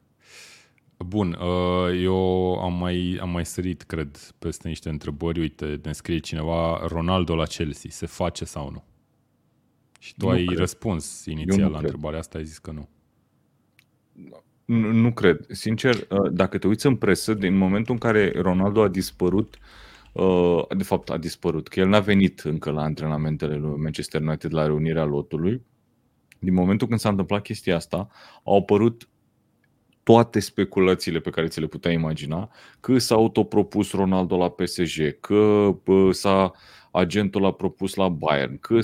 [1.06, 5.40] Bun, uh, eu am mai, am mai sărit, cred, peste niște întrebări.
[5.40, 8.84] Uite, ne scrie cineva, Ronaldo la Chelsea, se face sau nu?
[9.98, 10.58] Și tu nu ai cred.
[10.58, 11.82] răspuns inițial la cred.
[11.82, 12.88] întrebarea asta, ai zis că nu.
[14.64, 15.46] Nu, nu cred.
[15.48, 19.58] Sincer, uh, dacă te uiți în presă, din momentul în care Ronaldo a dispărut,
[20.12, 24.52] uh, de fapt a dispărut, că el n-a venit încă la antrenamentele lui Manchester United
[24.52, 25.62] la reunirea lotului,
[26.38, 28.08] din momentul când s-a întâmplat chestia asta,
[28.44, 29.08] au apărut
[30.04, 35.70] toate speculațiile pe care ți le puteai imagina, că s-a autopropus Ronaldo la PSG, că
[36.10, 36.52] s-a
[36.92, 38.78] agentul a propus la Bayern, că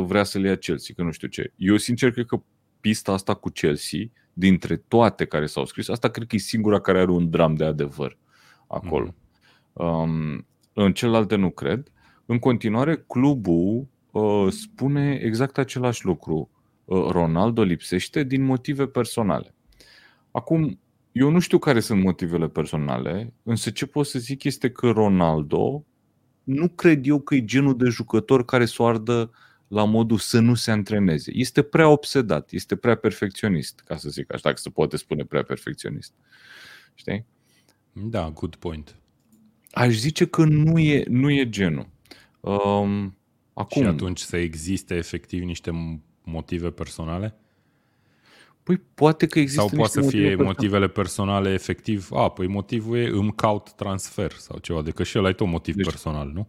[0.00, 1.52] vrea să le ia Chelsea, că nu știu ce.
[1.56, 2.42] Eu sincer cred că
[2.80, 4.00] pista asta cu Chelsea,
[4.32, 7.64] dintre toate care s-au scris, asta cred că e singura care are un dram de
[7.64, 8.18] adevăr
[8.66, 9.14] acolo.
[9.72, 9.86] Mm.
[9.86, 11.92] Um, în celelalte nu cred.
[12.26, 16.50] În continuare, clubul uh, spune exact același lucru.
[16.84, 19.55] Uh, Ronaldo lipsește din motive personale.
[20.36, 20.80] Acum,
[21.12, 25.84] eu nu știu care sunt motivele personale, însă ce pot să zic este că Ronaldo
[26.42, 29.30] nu cred eu că e genul de jucător care să o ardă
[29.68, 31.30] la modul să nu se antreneze.
[31.34, 35.42] Este prea obsedat, este prea perfecționist, ca să zic așa, dacă se poate spune prea
[35.42, 36.12] perfecționist.
[36.94, 37.26] Știi?
[37.92, 38.96] Da, good point.
[39.70, 41.88] Aș zice că nu e, nu e genul.
[42.40, 43.16] Um,
[43.52, 45.70] acum, și atunci să existe efectiv niște
[46.24, 47.40] motive personale?
[48.66, 52.08] Păi poate că există Sau poate să fie motive motivele personale efectiv.
[52.12, 54.82] A, păi motivul e îmi caut transfer sau ceva.
[54.82, 56.48] De că și el ai tot motiv deci, personal, nu?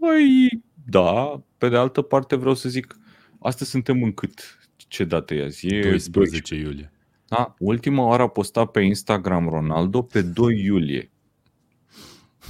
[0.00, 1.42] Păi, da.
[1.58, 2.98] Pe de altă parte vreau să zic,
[3.38, 4.58] astăzi suntem în cât?
[4.76, 5.66] Ce dată e azi?
[5.66, 6.92] E 12, 12 iulie.
[7.28, 11.10] Da, ultima oară a postat pe Instagram Ronaldo pe 2 iulie.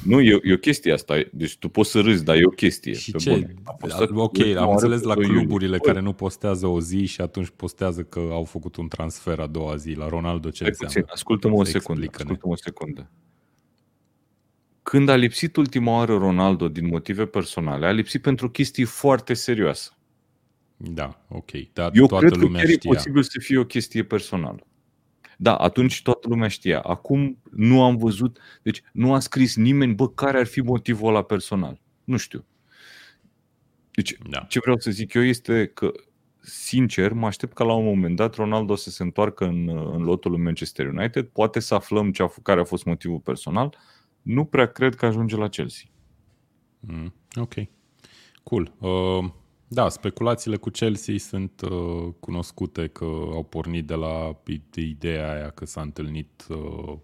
[0.05, 1.21] Nu, e, e o chestie asta.
[1.33, 2.93] Deci tu poți să râzi, dar e o chestie.
[2.93, 3.31] Și ce?
[3.31, 3.57] Bun.
[4.15, 5.79] Ok, am înțeles la cluburile iunie.
[5.79, 9.77] care nu postează o zi și atunci postează că au făcut un transfer a doua
[9.77, 10.51] zi la Ronaldo.
[10.51, 11.11] Ce înseamnă?
[11.13, 12.07] Ascultă-mă o secundă.
[12.13, 13.11] Ascultă-mă o secundă.
[14.83, 19.91] Când a lipsit ultima oară Ronaldo din motive personale, a lipsit pentru chestii foarte serioase.
[20.77, 21.51] Da, ok.
[21.73, 22.91] Dar Eu toată cred că lumea chiar știa.
[22.91, 24.67] e posibil să fie o chestie personală.
[25.43, 26.81] Da, atunci toată lumea știa.
[26.81, 31.23] Acum nu am văzut, deci nu a scris nimeni, bă, care ar fi motivul ăla
[31.23, 31.81] personal.
[32.05, 32.45] Nu știu.
[33.91, 34.39] Deci, da.
[34.39, 35.93] ce vreau să zic eu este că,
[36.41, 40.31] sincer, mă aștept ca la un moment dat Ronaldo să se întoarcă în, în lotul
[40.31, 43.77] lui Manchester United, poate să aflăm ce a, care a fost motivul personal.
[44.23, 45.87] Nu prea cred că ajunge la Chelsea.
[46.81, 47.55] Mm, ok.
[48.43, 48.73] Cool.
[48.79, 49.31] Uh,
[49.73, 54.41] da, speculațiile cu Chelsea sunt uh, cunoscute că au pornit de la
[54.75, 56.99] ideea aia că s-a întâlnit uh,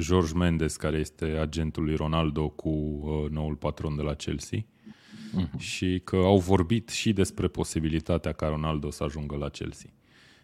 [0.00, 5.58] George Mendes, care este agentul lui Ronaldo, cu uh, noul patron de la Chelsea uh-huh.
[5.58, 9.90] și că au vorbit și despre posibilitatea ca Ronaldo să ajungă la Chelsea.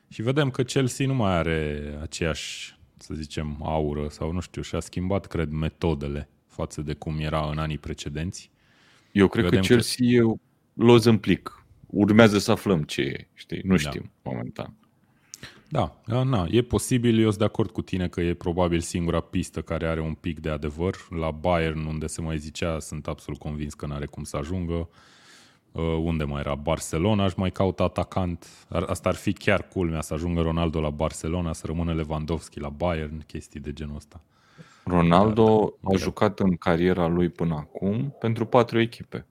[0.09, 4.81] Și vedem că Chelsea nu mai are aceeași, să zicem, aură sau nu știu, și-a
[4.81, 8.51] schimbat, cred, metodele față de cum era în anii precedenți.
[9.13, 10.15] Eu cred vedem că Chelsea că...
[10.15, 10.39] e
[10.75, 11.65] loz în plic.
[11.87, 13.61] Urmează să aflăm ce e, știi?
[13.65, 13.79] Nu da.
[13.79, 14.31] știm da.
[14.31, 14.75] momentan.
[15.75, 19.63] Da, na, e posibil, eu sunt de acord cu tine că e probabil singura pistă
[19.63, 20.97] care are un pic de adevăr.
[21.11, 24.89] La Bayern, unde se mai zicea, sunt absolut convins că nu are cum să ajungă.
[25.73, 26.55] Uh, unde mai era?
[26.55, 28.47] Barcelona, aș mai cauta atacant.
[28.69, 33.25] Asta ar fi chiar culmea să ajungă Ronaldo la Barcelona, să rămână Lewandowski la Bayern,
[33.27, 34.21] chestii de genul ăsta.
[34.85, 39.27] Ronaldo Dar, a jucat în cariera lui până acum pentru patru echipe.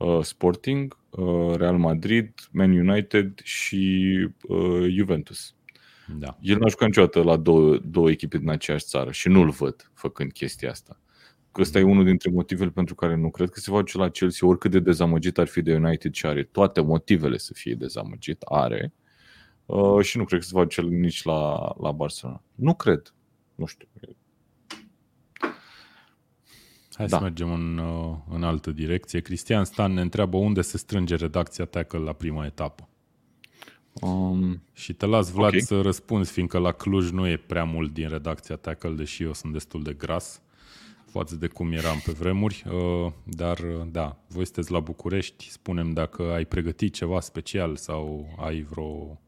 [0.00, 4.06] Uh, Sporting, uh, Real Madrid, Man United și
[4.48, 5.54] uh, Juventus.
[6.18, 6.38] Da.
[6.40, 10.32] El n-aș jucat niciodată la două, două echipe din aceeași țară și nu-l văd făcând
[10.32, 11.00] chestia asta.
[11.52, 14.08] Că ăsta e unul dintre motivele pentru care nu cred că se va duce la
[14.08, 18.42] Chelsea, oricât de dezamăgit ar fi de United și are toate motivele să fie dezamăgit,
[18.42, 18.92] are.
[19.66, 22.42] Uh, și nu cred că se va duce nici la, la Barcelona.
[22.54, 23.14] Nu cred.
[23.54, 23.88] Nu știu.
[27.00, 27.16] Hai da.
[27.16, 29.20] să mergem în, uh, în altă direcție.
[29.20, 32.88] Cristian Stan ne întreabă unde se strânge redacția Tackle la prima etapă.
[33.92, 35.60] Um, și te las, Vlad, okay.
[35.60, 39.52] să răspunzi, fiindcă la Cluj nu e prea mult din redacția Tackle, deși eu sunt
[39.52, 40.40] destul de gras
[41.10, 42.64] față de cum eram pe vremuri.
[42.66, 48.34] Uh, dar, uh, da, voi sunteți la București, spunem dacă ai pregătit ceva special sau
[48.38, 49.20] ai vreo...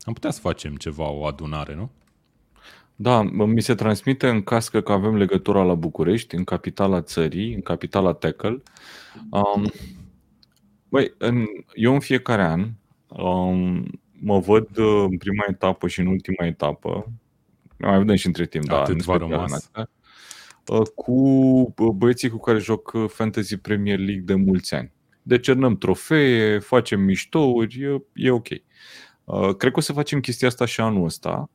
[0.00, 1.90] Am putea să facem ceva, o adunare, nu?
[2.96, 7.60] Da, mi se transmite în cască că avem legătura la București, în capitala țării, în
[7.60, 8.62] capitala Tecal.
[9.30, 9.72] Um,
[10.88, 12.68] băi, în, eu în fiecare an
[13.06, 13.84] um,
[14.22, 17.12] mă văd uh, în prima etapă și în ultima etapă,
[17.78, 19.52] mai vedem și între timp, Atât da, va rămas.
[19.52, 19.90] Asta,
[20.66, 24.92] uh, cu băieții cu care joc uh, Fantasy Premier League de mulți ani.
[25.22, 28.48] Decernăm trofee, facem miștouri, e, e ok.
[29.56, 31.50] Cred că o să facem chestia asta și anul ăsta.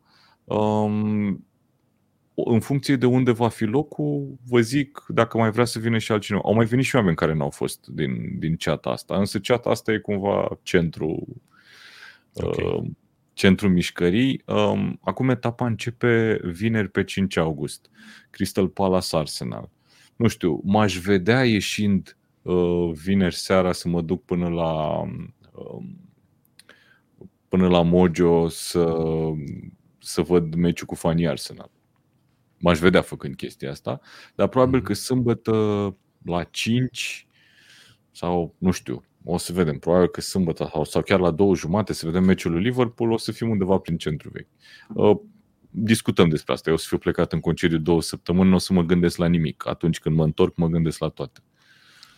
[0.48, 1.46] Um,
[2.46, 6.12] în funcție de unde va fi locul, vă zic dacă mai vrea să vină și
[6.12, 6.44] altcineva.
[6.46, 9.92] Au mai venit și oameni care n-au fost din, din chat asta, însă chat asta
[9.92, 11.28] e cumva centru,
[12.34, 12.66] okay.
[12.66, 12.84] uh,
[13.34, 14.42] centru mișcării.
[14.46, 17.90] Um, acum etapa începe vineri pe 5 august.
[18.30, 19.70] Crystal Palace Arsenal.
[20.16, 25.02] Nu știu, m-aș vedea ieșind uh, vineri seara să mă duc până la
[25.52, 25.84] uh,
[27.48, 28.96] până la Mojo să
[30.08, 31.72] să văd meciul cu fanii Arsenal.
[32.60, 34.00] M-aș vedea făcând chestia asta,
[34.36, 35.54] dar probabil că sâmbătă
[36.26, 37.28] la 5
[38.12, 41.94] sau nu știu, o să vedem, probabil că sâmbătă sau, sau chiar la două jumate
[41.94, 44.48] să vedem meciul lui Liverpool, o să fim undeva prin centru vechi.
[44.94, 45.20] Uh,
[45.70, 46.70] discutăm despre asta.
[46.70, 49.28] Eu o să fiu plecat în concediu două săptămâni, nu o să mă gândesc la
[49.28, 49.68] nimic.
[49.68, 51.40] Atunci când mă întorc, mă gândesc la toate.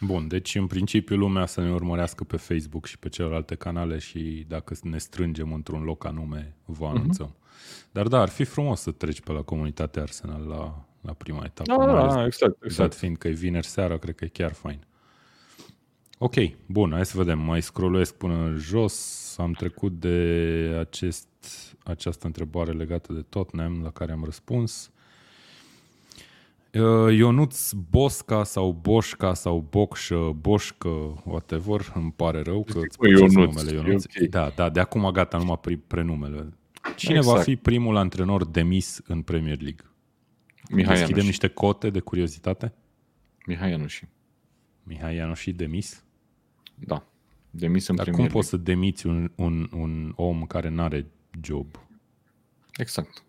[0.01, 4.45] Bun, deci în principiu lumea să ne urmărească pe Facebook și pe celelalte canale și
[4.47, 6.95] dacă ne strângem într-un loc anume, vă mhm.
[6.95, 7.35] anunțăm.
[7.35, 7.91] Uh-huh.
[7.91, 11.85] Dar da, ar fi frumos să treci pe la comunitatea Arsenal la, la prima etapă.
[11.85, 12.93] Da, da, exact, exact.
[12.93, 14.79] fiind că e vineri seara, cred că e chiar fain.
[16.17, 16.33] Ok,
[16.65, 17.39] bun, hai să vedem.
[17.39, 19.35] Mai scrollesc până jos.
[19.37, 21.27] Am trecut de acest,
[21.83, 24.91] această întrebare legată de Tottenham, la care am răspuns.
[26.73, 30.89] Uh, Ionuț Bosca sau Boșca sau Bocșă, Boșcă,
[31.25, 34.05] whatever, îmi pare rău că îți Ionuț, numele Ionuț.
[34.05, 34.27] Okay.
[34.27, 36.53] Da, da, de acum gata, numai prenumele.
[36.95, 37.35] Cine exact.
[37.35, 39.85] va fi primul antrenor demis în Premier League?
[40.69, 41.25] Mihai Deschidem Ianuși.
[41.25, 42.73] niște cote de curiozitate?
[43.45, 44.07] Mihai Ianuși.
[44.83, 46.03] Mihai Ianuși demis?
[46.75, 47.07] Da,
[47.49, 51.05] demis în Dar Premier cum poți să demiți un, un, un om care nu are
[51.41, 51.67] job?
[52.77, 53.23] Exact.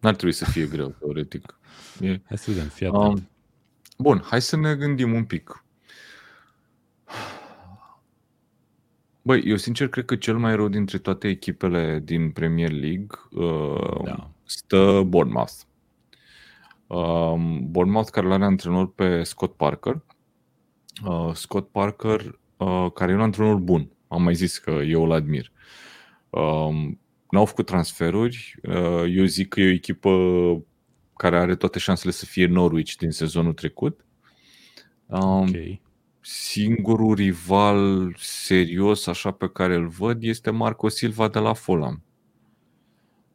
[0.00, 1.58] N-ar trebui să fie greu, teoretic.
[2.00, 2.20] E...
[2.24, 3.28] Hai să vedem, fii Um,
[3.98, 5.64] bun, hai să ne gândim un pic.
[9.22, 14.04] Băi, eu sincer cred că cel mai rău dintre toate echipele din Premier League uh,
[14.04, 14.30] da.
[14.44, 15.52] stă Bournemouth.
[16.86, 20.02] Uh, Bournemouth care l-are antrenor pe Scott Parker.
[21.04, 23.90] Uh, Scott Parker, uh, care e un antrenor bun.
[24.08, 25.52] Am mai zis că eu îl admir.
[26.30, 26.90] Uh,
[27.30, 28.54] n-au făcut transferuri.
[28.62, 30.10] Uh, eu zic că e o echipă
[31.16, 34.04] care are toate șansele să fie Norwich din sezonul trecut.
[35.06, 35.80] Um, okay.
[36.20, 42.02] Singurul rival serios așa pe care îl văd este Marco Silva de la Fulham.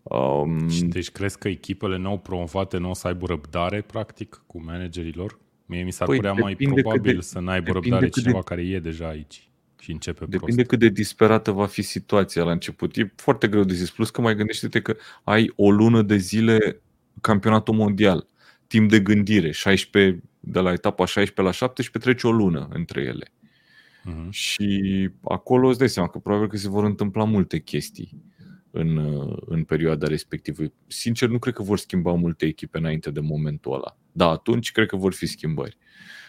[0.03, 5.13] Um, deci crezi că echipele nou promovate nu o să aibă răbdare, practic, cu managerii
[5.13, 5.39] lor?
[5.65, 8.79] Mie mi s-ar păi, părea mai probabil de, să n-aibă răbdare cineva de, care e
[8.79, 9.50] deja aici
[9.81, 10.67] și începe Depinde prost.
[10.67, 12.97] cât de disperată va fi situația la început.
[12.97, 13.89] E foarte greu de zis.
[13.89, 16.81] Plus că mai gândește-te că ai o lună de zile
[17.21, 18.27] campionatul mondial,
[18.67, 23.27] timp de gândire, 16, de la etapa 16 la 17 trece o lună între ele.
[23.31, 24.29] Uh-huh.
[24.29, 28.23] Și acolo îți dai seama că probabil că se vor întâmpla multe chestii
[28.71, 28.97] în,
[29.45, 30.63] în perioada respectivă.
[30.87, 33.97] Sincer, nu cred că vor schimba multe echipe înainte de momentul ăla.
[34.11, 35.77] Da, atunci cred că vor fi schimbări.
[35.79, 36.20] Uh,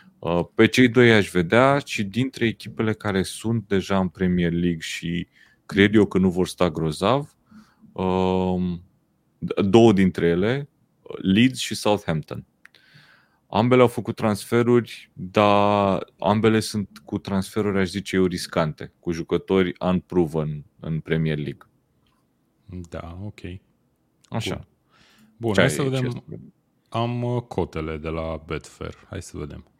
[0.54, 5.26] pe cei doi aș vedea și dintre echipele care sunt deja în Premier League și
[5.66, 7.36] cred eu că nu vor sta grozav,
[7.92, 8.78] uh,
[9.64, 10.68] două dintre ele,
[11.16, 12.46] Leeds și Southampton.
[13.46, 19.72] Ambele au făcut transferuri, dar ambele sunt cu transferuri, aș zice eu, riscante, cu jucători
[19.80, 21.66] unproven în Premier League.
[22.88, 23.40] Da, ok.
[24.28, 24.54] Așa.
[24.54, 24.66] Bun,
[25.36, 26.10] Bun hai să vedem.
[26.10, 26.38] Ce
[26.88, 28.94] Am uh, cotele de la Betfair.
[29.08, 29.71] Hai să vedem.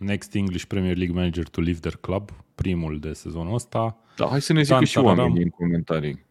[0.00, 3.98] Next English Premier League Manager to leave their club, primul de sezonul ăsta.
[4.16, 6.24] Da, hai să ne zică și oamenii în comentarii.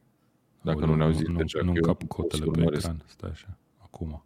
[0.61, 1.59] Dacă nu ne-au zis nu, deja.
[1.63, 3.03] Nu cap cotele pe ecran.
[3.05, 3.57] Stai așa.
[3.77, 4.23] Acum.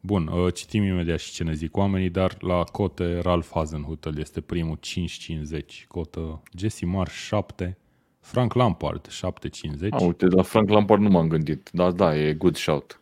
[0.00, 4.40] Bun, uh, citim imediat și ce ne zic oamenii, dar la cote Ralph Hasenhutel este
[4.40, 7.78] primul 5.50, cotă Jesse Marsh 7,
[8.20, 9.88] Frank Lampard 7.50.
[9.90, 13.00] A, uite, la Frank Lampard nu m-am gândit, dar da, e good shout.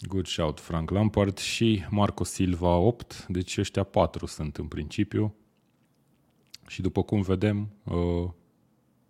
[0.00, 5.34] Good shout, Frank Lampard și Marco Silva 8, deci ăștia 4 sunt în principiu.
[6.68, 8.30] Și după cum vedem, uh,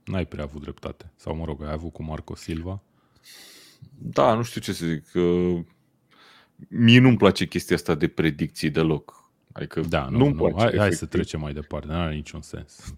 [0.05, 1.13] n-ai prea avut dreptate.
[1.17, 2.83] Sau mă rog, ai avut cu Marco Silva.
[3.99, 5.05] Da, nu știu ce să zic.
[5.15, 5.65] Uh,
[6.69, 9.31] mie nu-mi place chestia asta de predicții deloc.
[9.53, 10.35] Adică da, nu, nu, nu.
[10.35, 12.95] Place, hai, hai să trecem mai departe, nu are niciun sens.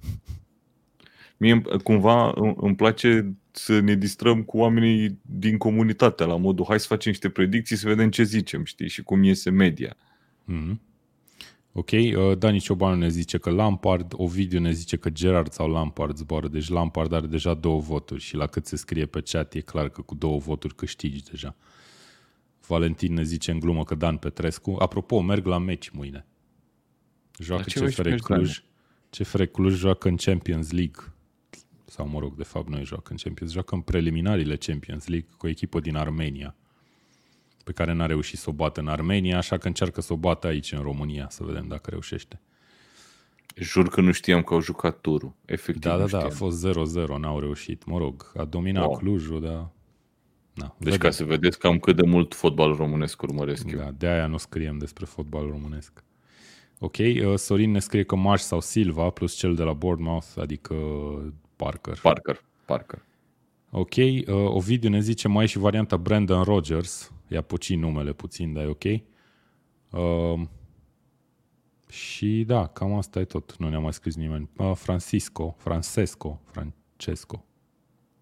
[1.36, 6.86] Mie cumva îmi place să ne distrăm cu oamenii din comunitate, la modul hai să
[6.86, 9.96] facem niște predicții să vedem ce zicem, știi, și cum iese media.
[10.52, 10.86] Mm-hmm.
[11.72, 16.16] Ok, uh, Dani Ciobanu ne zice că Lampard, Ovidiu ne zice că Gerard sau Lampard
[16.16, 19.61] zboară, deci Lampard are deja două voturi și la cât se scrie pe chat e
[19.61, 21.56] clar că cu două voturi câștigi deja.
[22.66, 24.76] Valentin ne zice în glumă că Dan Petrescu.
[24.78, 26.26] Apropo, merg la meci mâine.
[27.38, 28.62] Joacă CFR Cluj.
[29.11, 31.02] CFR Cluj joacă în Champions League.
[31.91, 35.47] Sau, mă rog, de fapt, noi joacă în Champions Joacă în preliminariile Champions League cu
[35.47, 36.55] o echipă din Armenia
[37.68, 40.47] pe care n-a reușit să o bată în Armenia, așa că încearcă să o bată
[40.47, 42.41] aici în România, să vedem dacă reușește.
[43.57, 45.34] Jur că nu știam că au jucat turul.
[45.45, 46.72] Efectiv, da, da, da, a fost 0-0,
[47.18, 47.84] n-au reușit.
[47.84, 48.97] Mă rog, a dominat wow.
[48.97, 49.70] Clujul, dar...
[50.55, 50.99] Na, deci vedem.
[50.99, 53.78] ca să vedeți cam cât de mult fotbal românesc urmăresc eu.
[53.78, 56.05] Da, de aia nu scriem despre fotbal românesc.
[56.78, 60.74] Ok, uh, Sorin ne scrie că Marș sau Silva plus cel de la Bournemouth, adică
[61.59, 61.98] Parker.
[62.02, 63.02] Parker, Parker.
[63.70, 68.64] Ok, uh, Ovidiu ne zice mai și varianta Brandon Rogers, i-a pucit numele puțin, dar
[68.64, 68.84] e ok.
[69.90, 70.46] Uh,
[71.88, 73.56] și da, cam asta e tot.
[73.56, 74.48] Nu ne-a mai scris nimeni.
[74.56, 77.44] Uh, Francisco, Francesco, Francesco.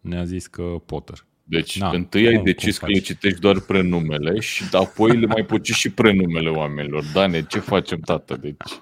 [0.01, 1.26] Ne-a zis că Potter.
[1.45, 5.70] Deci, Na, întâi ai decis că le citești doar prenumele și apoi le mai puci
[5.70, 7.05] și prenumele oamenilor.
[7.12, 8.37] Dane, ce facem, tată?
[8.37, 8.80] Deci...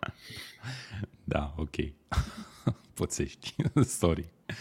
[1.25, 1.75] Da, ok.
[2.95, 3.55] Poțești.
[4.01, 4.34] Sorry.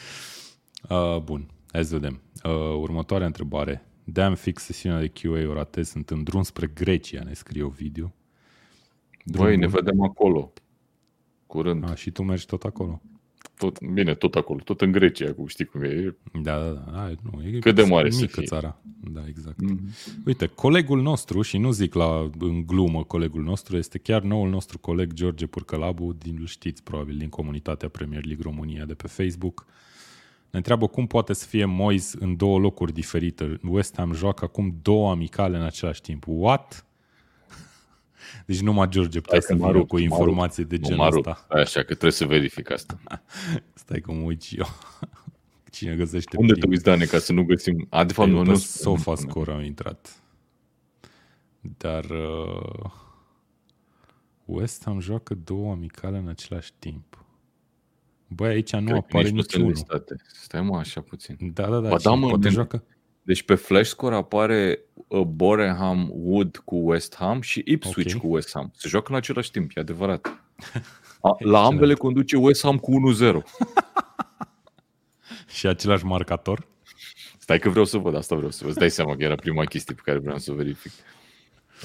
[0.90, 2.22] Uh, bun, hai să vedem.
[2.44, 3.86] Uh, următoarea întrebare.
[4.04, 7.70] De-am fix sesiunea de QA o ratez, sunt în drum spre Grecia, ne scrie o
[7.70, 8.14] video.
[9.26, 10.54] Băi, ne vedem acolo.
[11.48, 11.90] Curând.
[11.90, 13.02] A, și tu mergi tot acolo.
[13.64, 16.16] Tot, bine, tot acolo, tot în Grecia, cum știi cum e.
[16.41, 17.01] Da, da, da.
[17.01, 18.45] A, nu, e Cât de mare mică să fie.
[18.45, 18.80] țara.
[19.11, 19.57] Da, exact.
[19.64, 20.24] Mm-hmm.
[20.26, 24.78] Uite, colegul nostru, și nu zic la în glumă colegul nostru, este chiar noul nostru
[24.80, 29.66] coleg George Purcălabu, din, îl știți probabil, din comunitatea Premier League România de pe Facebook.
[30.51, 33.59] Ne întreabă cum poate să fie Moise în două locuri diferite.
[33.70, 36.24] West Ham joacă acum două amicale în același timp.
[36.28, 36.86] What?
[38.46, 41.46] Deci numai George putea să vină cu informații de genul ăsta.
[41.50, 43.00] Așa că trebuie să verific asta.
[43.74, 44.68] Stai că mă uit și eu.
[45.72, 47.88] Cine găsește Unde te uiți, Dane, ca să nu găsim...
[47.90, 48.56] A, de fapt, nu, nu...
[48.56, 50.22] Sofa Score am intrat.
[51.60, 52.04] Dar...
[52.04, 52.92] Uh...
[54.46, 57.26] West Ham joacă două amicale în același timp.
[58.28, 59.74] Băi, aici nu Cred apare niciunul.
[60.32, 61.38] Stai mă așa puțin.
[61.54, 61.90] Da, da, da.
[61.90, 62.84] Ba, da mă, poate joacă...
[63.24, 68.22] Deci pe Flash Score apare uh, Boreham Wood cu West Ham și Ipswich okay.
[68.22, 68.72] cu West Ham.
[68.76, 70.28] Se joacă în același timp, e adevărat.
[71.22, 73.38] A, la ambele conduce West Ham cu 1-0.
[75.56, 76.68] și același marcator?
[77.38, 78.70] Stai că vreau să văd, asta vreau să văd.
[78.70, 80.92] Îți dai seama că era prima chestie pe care vreau să o verific.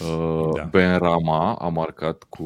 [0.01, 0.63] Uh, da.
[0.63, 2.45] Ben Rama a marcat cu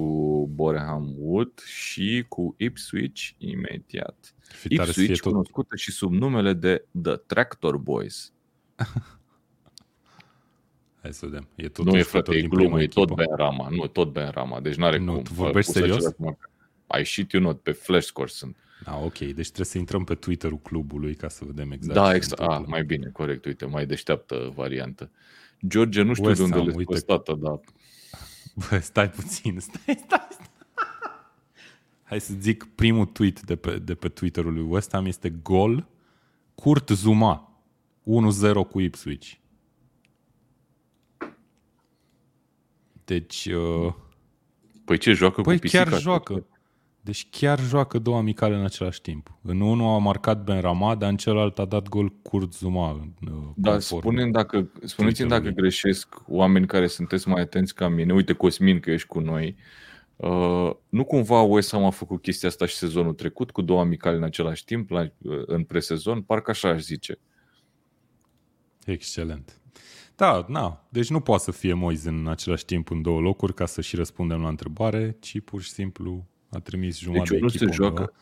[0.55, 4.35] Boreham Wood și cu Ipswich imediat.
[4.69, 8.33] Ipswich cunoscută și sub numele de The Tractor Boys.
[11.03, 11.49] Hai să vedem.
[11.55, 13.69] E tot nu e frate, e glumă, e tot Ben Rama.
[13.69, 14.61] Nu, tot Ben Rama.
[14.61, 15.23] Deci n-are nu, cum.
[15.23, 16.05] Tu vorbești serios?
[16.87, 18.57] Ai și you not, pe Flash Score sunt.
[18.85, 19.19] Ah, ok.
[19.19, 21.95] Deci trebuie să intrăm pe Twitter-ul clubului ca să vedem exact.
[21.95, 22.41] Da, exact.
[22.41, 23.45] Ah, mai bine, corect.
[23.45, 25.11] Uite, mai deșteaptă variantă.
[25.67, 27.01] George, nu știu West de unde le uite.
[27.01, 27.61] tată, dar...
[28.71, 30.51] Bă, stai puțin, stai, stai, stai.
[32.03, 35.87] Hai să zic primul tweet de pe, de pe Twitter-ul lui West Ham este gol
[36.55, 37.52] Kurt Zuma
[38.05, 39.33] 1-0 cu Ipswich.
[43.05, 43.47] Deci...
[43.47, 43.93] Uh...
[44.85, 45.83] Păi ce, joacă păi cu pisica?
[45.83, 46.47] chiar joacă.
[47.05, 49.39] Deci chiar joacă două amicale în același timp.
[49.43, 52.91] În unul a marcat Ben Rama, dar în celălalt a dat gol Kurt Zuma.
[52.91, 58.13] Uh, da, spune dacă, spuneți-mi dacă greșesc oameni care sunteți mai atenți ca mine.
[58.13, 59.57] Uite, Cosmin, că ești cu noi.
[60.17, 64.17] Uh, nu cumva West Ham a făcut chestia asta și sezonul trecut cu două amicale
[64.17, 66.21] în același timp la, uh, în presezon?
[66.21, 67.19] Parcă așa aș zice.
[68.85, 69.61] Excelent.
[70.17, 70.87] Da, na.
[70.89, 73.97] Deci nu poate să fie Moise în același timp în două locuri ca să și
[73.97, 77.73] răspundem la întrebare, ci pur și simplu a trimis jumătate deci unul de echipă.
[77.73, 78.13] Se joacă,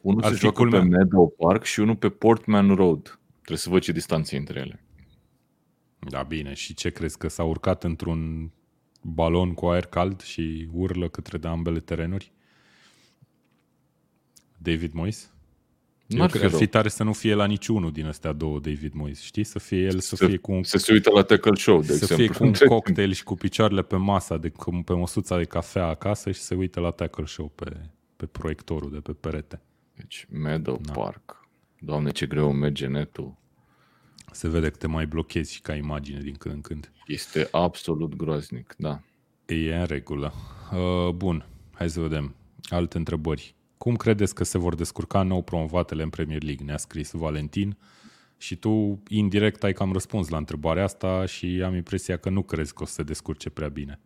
[0.00, 0.80] unul se joacă culmea.
[0.80, 3.20] pe Meadow Park și unul pe Portman Road.
[3.34, 4.84] Trebuie să văd ce distanțe între ele.
[5.98, 6.54] Da, bine.
[6.54, 7.18] Și ce crezi?
[7.18, 8.50] Că s-a urcat într-un
[9.02, 12.32] balon cu aer cald și urlă către de ambele terenuri?
[14.58, 15.26] David Moise?
[16.06, 18.92] Nu cred că ar fi tare să nu fie la niciunul din astea două David
[18.92, 19.44] Moise, știi?
[19.44, 20.62] Să fie el, să, să fie cu un...
[20.62, 22.16] Să se uită la tackle show, de să exemplu.
[22.16, 24.52] fie cu un cocktail și cu picioarele pe masa, de,
[24.84, 27.76] pe măsuța de cafea acasă și se uită la tackle show pe,
[28.16, 29.60] pe proiectorul de pe perete.
[29.94, 30.92] Deci, Meadow da.
[30.92, 31.48] Park.
[31.78, 33.36] Doamne, ce greu merge netul.
[34.32, 36.92] Se vede că te mai blochezi și ca imagine din când în când.
[37.06, 39.00] Este absolut groaznic, da.
[39.46, 40.32] E în regulă.
[40.72, 42.34] Uh, bun, hai să vedem.
[42.68, 43.55] Alte întrebări.
[43.78, 46.66] Cum credeți că se vor descurca nou promovatele în Premier League?
[46.66, 47.76] Ne-a scris Valentin.
[48.38, 52.74] Și tu, indirect, ai cam răspuns la întrebarea asta și am impresia că nu crezi
[52.74, 54.00] că o să se descurce prea bine.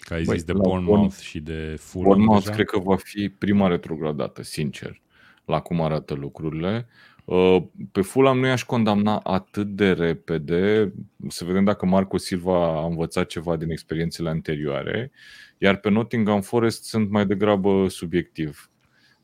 [0.00, 2.54] Că ai Băi, zis de Bournemouth și de Fulham Bournemouth deja?
[2.54, 5.00] cred că va fi prima retrogradată, sincer,
[5.44, 6.86] la cum arată lucrurile.
[7.24, 10.92] Uh, pe Fulham nu i-aș condamna atât de repede,
[11.28, 15.10] să vedem dacă Marco Silva a învățat ceva din experiențele anterioare,
[15.58, 18.69] iar pe Nottingham Forest sunt mai degrabă subiectiv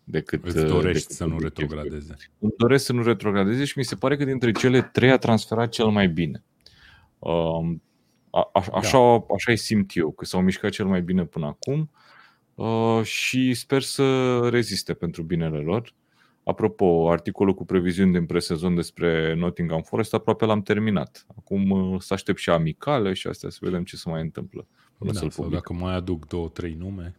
[0.08, 0.44] decât...
[0.44, 2.16] Îți dorești decât să nu retrogradeze.
[2.38, 5.68] Îmi doresc să nu retrogradeze și mi se pare că dintre cele trei a transferat
[5.68, 6.44] cel mai bine.
[7.18, 7.82] Um,
[8.30, 9.34] a, a, așa, da.
[9.34, 11.90] așa îi simt eu, că s-au mișcat cel mai bine până acum
[12.54, 15.94] uh, și sper să reziste pentru binele lor.
[16.44, 21.26] Apropo, articolul cu previziuni din presezon despre Nottingham Forest aproape l-am terminat.
[21.38, 24.66] Acum uh, să aștept și amicale și astea să vedem ce se mai întâmplă.
[24.98, 27.16] Până da, să-l sau dacă mai aduc două, trei nume.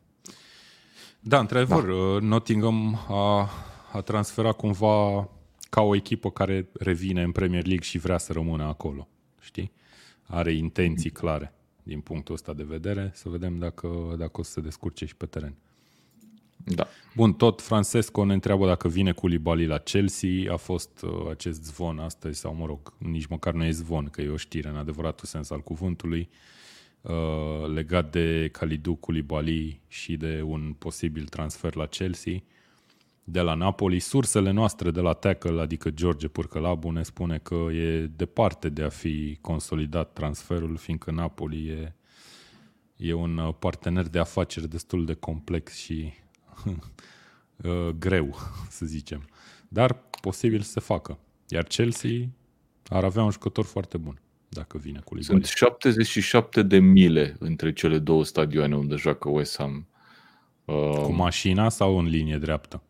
[1.27, 1.93] Da, într-adevăr, da.
[1.93, 3.49] Uh, Nottingham a,
[3.91, 5.29] a transferat cumva
[5.69, 9.07] ca o echipă care revine în Premier League și vrea să rămână acolo.
[9.39, 9.71] Știi?
[10.23, 11.53] Are intenții clare
[11.83, 13.11] din punctul ăsta de vedere.
[13.13, 15.55] Să vedem dacă, dacă o să se descurce și pe teren.
[16.57, 16.87] Da.
[17.15, 20.53] Bun, tot Francesco ne întreabă dacă vine cu Libali la Chelsea.
[20.53, 24.21] A fost uh, acest zvon astăzi, sau mă rog, nici măcar nu e zvon, că
[24.21, 26.56] e o știre în adevăratul sens al cuvântului, uh,
[27.73, 32.43] legat de Kalidou Koulibaly și de un posibil transfer la Chelsea
[33.23, 33.99] de la Napoli.
[33.99, 38.89] Sursele noastre de la Tackle, adică George Purcălabu, ne spune că e departe de a
[38.89, 41.93] fi consolidat transferul, fiindcă Napoli e,
[42.95, 46.13] e un uh, partener de afaceri destul de complex și
[47.63, 48.35] Uh, greu,
[48.69, 49.27] să zicem.
[49.67, 51.19] Dar posibil să se facă.
[51.47, 52.29] Iar Chelsea
[52.87, 57.99] ar avea un jucător foarte bun dacă vine cu Sunt 77 de mile între cele
[57.99, 59.87] două stadioane unde joacă West Ham.
[60.65, 62.83] Uh, cu mașina sau în linie dreaptă?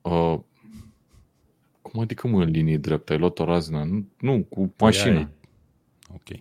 [0.00, 0.38] Uh,
[1.82, 3.12] cum adică mă în linie dreaptă?
[3.12, 3.84] Ai luat o razna?
[3.84, 5.16] Nu, nu cu păi mașina.
[5.16, 5.28] Ai...
[6.14, 6.38] Ok.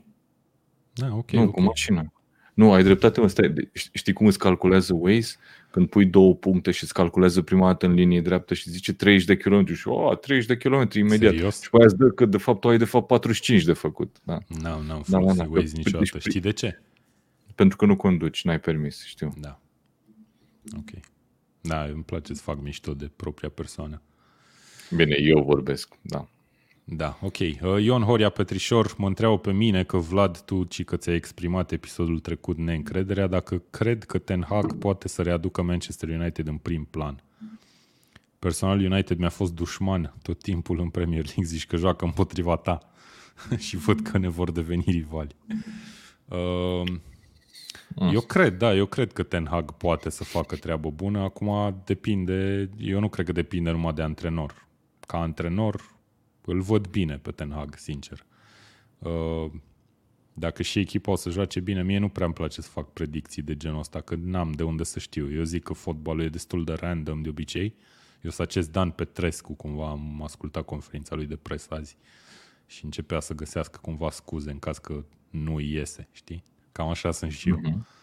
[0.94, 1.32] Da, ok.
[1.32, 1.52] Nu, okay.
[1.52, 2.12] cu mașina.
[2.54, 3.70] Nu, ai dreptate, mă, stai.
[3.94, 5.36] Știi cum îți calculează Waze?
[5.72, 9.26] Când pui două puncte și îți calculează prima dată în linie dreaptă și zice 30
[9.26, 11.32] de km și oh, 30 de km imediat.
[11.32, 11.62] Serios?
[11.62, 14.18] Și pe aia îți dă că de fapt tu ai de fapt 45 de făcut.
[14.24, 14.38] Da.
[14.48, 16.10] Nu, n-am da, folosit da, da, Waze niciodată.
[16.12, 16.82] Deci, Știi de ce?
[17.56, 19.34] Pentru că nu conduci, n-ai permis, știu.
[19.42, 19.60] Da.
[20.78, 20.90] Ok.
[21.62, 24.02] Da, îmi place să fac mișto de propria persoană.
[24.96, 26.28] Bine, eu vorbesc, da.
[26.90, 27.38] Da, ok.
[27.38, 31.72] Uh, Ion Horia Petrișor mă întreabă pe mine că Vlad, tu ci că ți-ai exprimat
[31.72, 36.88] episodul trecut neîncrederea, dacă cred că Ten Hag poate să readucă Manchester United în prim
[36.90, 37.24] plan.
[38.40, 42.92] Personal United mi-a fost dușman tot timpul în Premier League, zici că joacă împotriva ta
[43.66, 45.36] și văd că ne vor deveni rivali.
[46.26, 46.84] Uh,
[48.12, 51.20] eu cred, da, eu cred că Ten Hag poate să facă treabă bună.
[51.20, 54.68] Acum depinde, eu nu cred că depinde numai de antrenor.
[55.00, 55.97] Ca antrenor,
[56.48, 58.26] îl văd bine pe Ten Hag, sincer.
[58.98, 59.52] Uh,
[60.34, 63.42] dacă și echipa o să joace bine, mie nu prea îmi place să fac predicții
[63.42, 65.34] de genul ăsta, că n-am de unde să știu.
[65.34, 67.76] Eu zic că fotbalul e destul de random de obicei.
[68.22, 71.98] Eu sunt acest Dan Petrescu, cumva am ascultat conferința lui de presă azi
[72.66, 76.44] și începea să găsească cumva scuze în caz că nu iese, știi?
[76.72, 77.60] Cam așa sunt și eu.
[77.60, 77.96] Mm-hmm.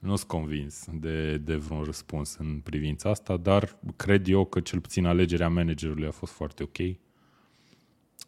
[0.00, 4.80] Nu sunt convins de, de vreun răspuns în privința asta, dar cred eu că cel
[4.80, 6.78] puțin alegerea managerului a fost foarte ok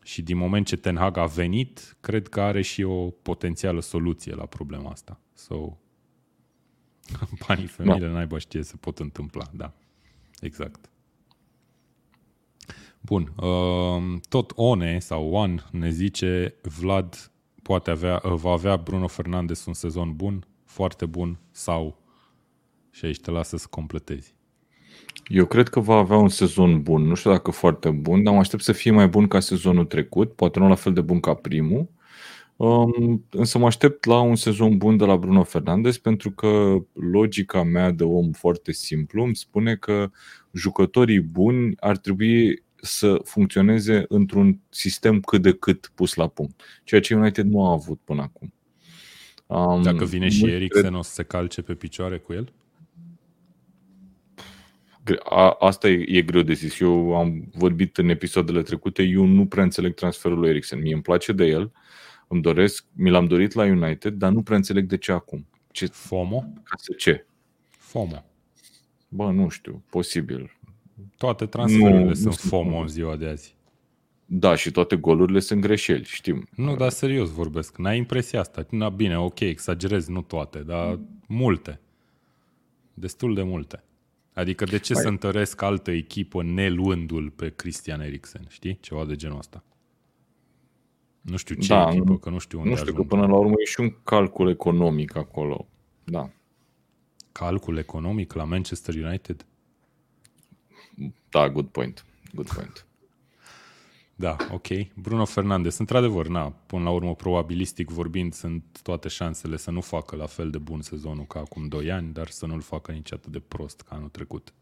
[0.03, 4.35] și din moment ce Ten Hag a venit, cred că are și o potențială soluție
[4.35, 5.21] la problema asta.
[5.33, 5.77] So,
[7.47, 8.13] banii femeile da.
[8.13, 9.73] n-aibă știe se pot întâmpla, da.
[10.41, 10.91] Exact.
[13.01, 13.33] Bun.
[13.37, 17.33] Uh, tot One sau One ne zice Vlad
[17.63, 22.03] poate avea, uh, va avea Bruno Fernandes un sezon bun, foarte bun sau
[22.91, 24.35] și aici te lasă să completezi.
[25.27, 28.39] Eu cred că va avea un sezon bun, nu știu dacă foarte bun, dar mă
[28.41, 31.35] aștept să fie mai bun ca sezonul trecut, poate nu la fel de bun ca
[31.35, 31.89] primul.
[32.57, 37.63] Um, însă mă aștept la un sezon bun de la Bruno Fernandes pentru că logica
[37.63, 40.11] mea de om foarte simplu îmi spune că
[40.53, 47.01] jucătorii buni ar trebui să funcționeze într-un sistem cât de cât pus la punct, ceea
[47.01, 48.53] ce United nu a avut până acum.
[49.47, 50.95] Um, Dacă vine și Eriksen, cred...
[50.95, 52.53] o să se calce pe picioare cu el?
[55.25, 56.81] A, asta e, e greu de zis.
[56.81, 60.81] Eu am vorbit în episoadele trecute, eu nu prea înțeleg transferul lui Eriksen.
[60.81, 61.73] Mie îmi place de el,
[62.29, 65.47] îmi doresc, mi l-am dorit la United, dar nu prea înțeleg de ce acum.
[65.71, 66.45] Ce, FOMO?
[66.63, 67.27] Ca să ce?
[67.69, 68.25] FOMO.
[69.09, 70.59] Bă, nu știu, posibil.
[71.17, 73.57] Toate transferurile nu, sunt nu FOMO în ziua de azi.
[74.31, 76.49] Da, și toate golurile sunt greșeli, știm.
[76.57, 77.77] Nu, dar serios vorbesc.
[77.77, 78.67] N-ai impresia asta.
[78.71, 81.81] Na, bine, ok, exagerez, nu toate, dar multe.
[82.95, 83.83] Destul de multe.
[84.39, 85.03] Adică de ce Hai.
[85.03, 88.79] să întăresc altă echipă neluându-l pe Christian Eriksen, știi?
[88.81, 89.65] Ceva de genul ăsta.
[91.21, 93.09] Nu știu ce da, echipă, că nu știu unde Nu știu, ajung.
[93.09, 94.41] că până la urmă e și un Nu știu, că până la urmă e și
[94.41, 95.69] un calcul economic acolo.
[96.05, 96.31] Da.
[97.33, 99.47] Calcul economic la Manchester United?
[101.29, 102.05] Da, good point.
[102.35, 102.87] Good point.
[104.21, 104.67] Da, ok.
[104.95, 110.17] Bruno Fernandes, într-adevăr, na, până la urmă, probabilistic vorbind, sunt toate șansele să nu facă
[110.17, 113.33] la fel de bun sezonul ca acum 2 ani, dar să nu-l facă nici atât
[113.33, 114.55] de prost ca anul trecut.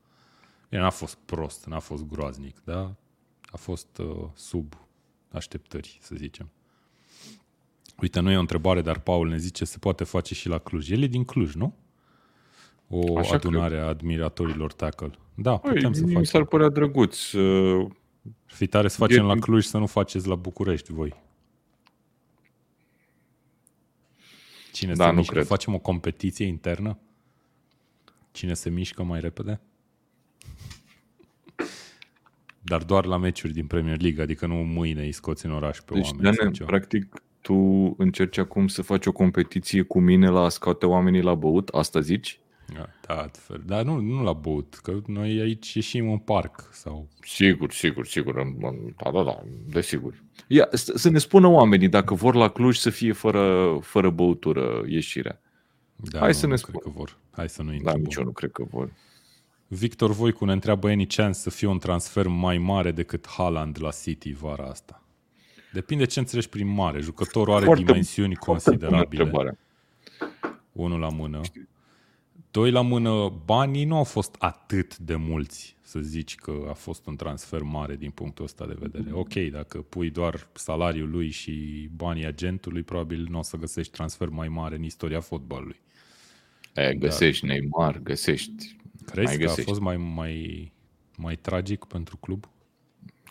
[0.68, 2.94] El n-a fost prost, n-a fost groaznic, da?
[3.42, 4.74] A fost uh, sub
[5.32, 6.48] așteptări, să zicem.
[8.00, 10.90] Uite, nu e o întrebare, dar Paul ne zice se poate face și la Cluj.
[10.90, 11.74] El e din Cluj, nu?
[12.88, 13.82] O Așa adunare cred.
[13.82, 15.10] a admiratorilor tackle.
[15.34, 16.18] Da, Păi, putem să facem.
[16.18, 17.32] Mi s-ar părea drăguț.
[17.32, 17.86] Uh,
[18.44, 19.26] Fi tare să facem e...
[19.26, 21.14] la Cluj, să nu faceți la București voi.
[24.72, 25.32] Cine da, se nu mișcă?
[25.34, 25.46] Cred.
[25.46, 26.98] Facem o competiție internă?
[28.30, 29.60] Cine se mișcă mai repede?
[32.70, 35.94] Dar doar la meciuri din Premier League, adică nu mâine îi scoți în oraș pe
[35.94, 36.36] deci, oameni.
[36.36, 37.54] Deci, practic, tu
[37.98, 41.68] încerci acum să faci o competiție cu mine la a scoate oamenii la băut?
[41.68, 42.40] Asta zici?
[42.74, 43.62] Da, da altfel.
[43.66, 46.68] Dar nu, nu la băut, că noi aici ieșim în parc.
[46.72, 47.08] sau.
[47.20, 48.54] Sigur, sigur, sigur.
[49.02, 50.22] Da, da, da, desigur.
[50.46, 55.40] Ia, să ne spună oamenii dacă vor la Cluj să fie fără, fără băutură ieșirea.
[55.96, 56.78] Da, Hai nu, să ne spună.
[56.78, 57.18] că vor.
[57.30, 58.92] Hai să nu Da, nici eu nu cred că vor.
[59.68, 63.90] Victor Voicu ne întreabă any chance să fie un transfer mai mare decât Haaland la
[63.90, 65.02] City vara asta.
[65.72, 67.00] Depinde ce înțelegi prin mare.
[67.00, 69.58] Jucătorul are foarte, dimensiuni foarte considerabile.
[70.72, 71.40] Unul la mână.
[72.56, 77.06] Doi la mână, banii nu au fost atât de mulți să zici că a fost
[77.06, 79.12] un transfer mare din punctul ăsta de vedere.
[79.12, 84.28] Ok, dacă pui doar salariul lui și banii agentului, probabil nu o să găsești transfer
[84.28, 85.80] mai mare în istoria fotbalului.
[86.74, 87.56] E, găsești Dar...
[87.56, 89.60] Neymar, găsești Crezi mai că găsești.
[89.60, 90.72] a fost mai, mai,
[91.16, 92.48] mai tragic pentru club?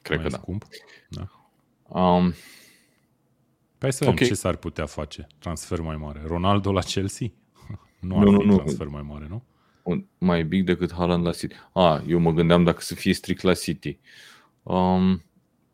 [0.01, 0.37] Cred mai că da.
[0.37, 0.65] scump?
[1.09, 1.27] da.
[1.99, 2.33] Um,
[3.79, 4.27] Hai să vedem okay.
[4.27, 5.27] ce s-ar putea face.
[5.39, 6.21] Transfer mai mare.
[6.25, 7.31] Ronaldo la Chelsea?
[8.07, 9.43] Nu ar nu, fi nu, transfer mai mare, nu?
[9.83, 11.55] Un, mai big decât Haaland la City.
[11.73, 13.99] A, eu mă gândeam dacă să fie strict la City.
[14.63, 15.23] Um,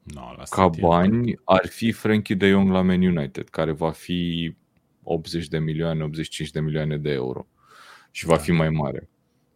[0.03, 3.91] no, la ca City bani ar fi Frankie de Jong la Man United, care va
[3.91, 4.55] fi
[5.03, 7.47] 80 de milioane, 85 de milioane de euro.
[8.11, 8.33] Și da.
[8.33, 9.09] va fi mai mare.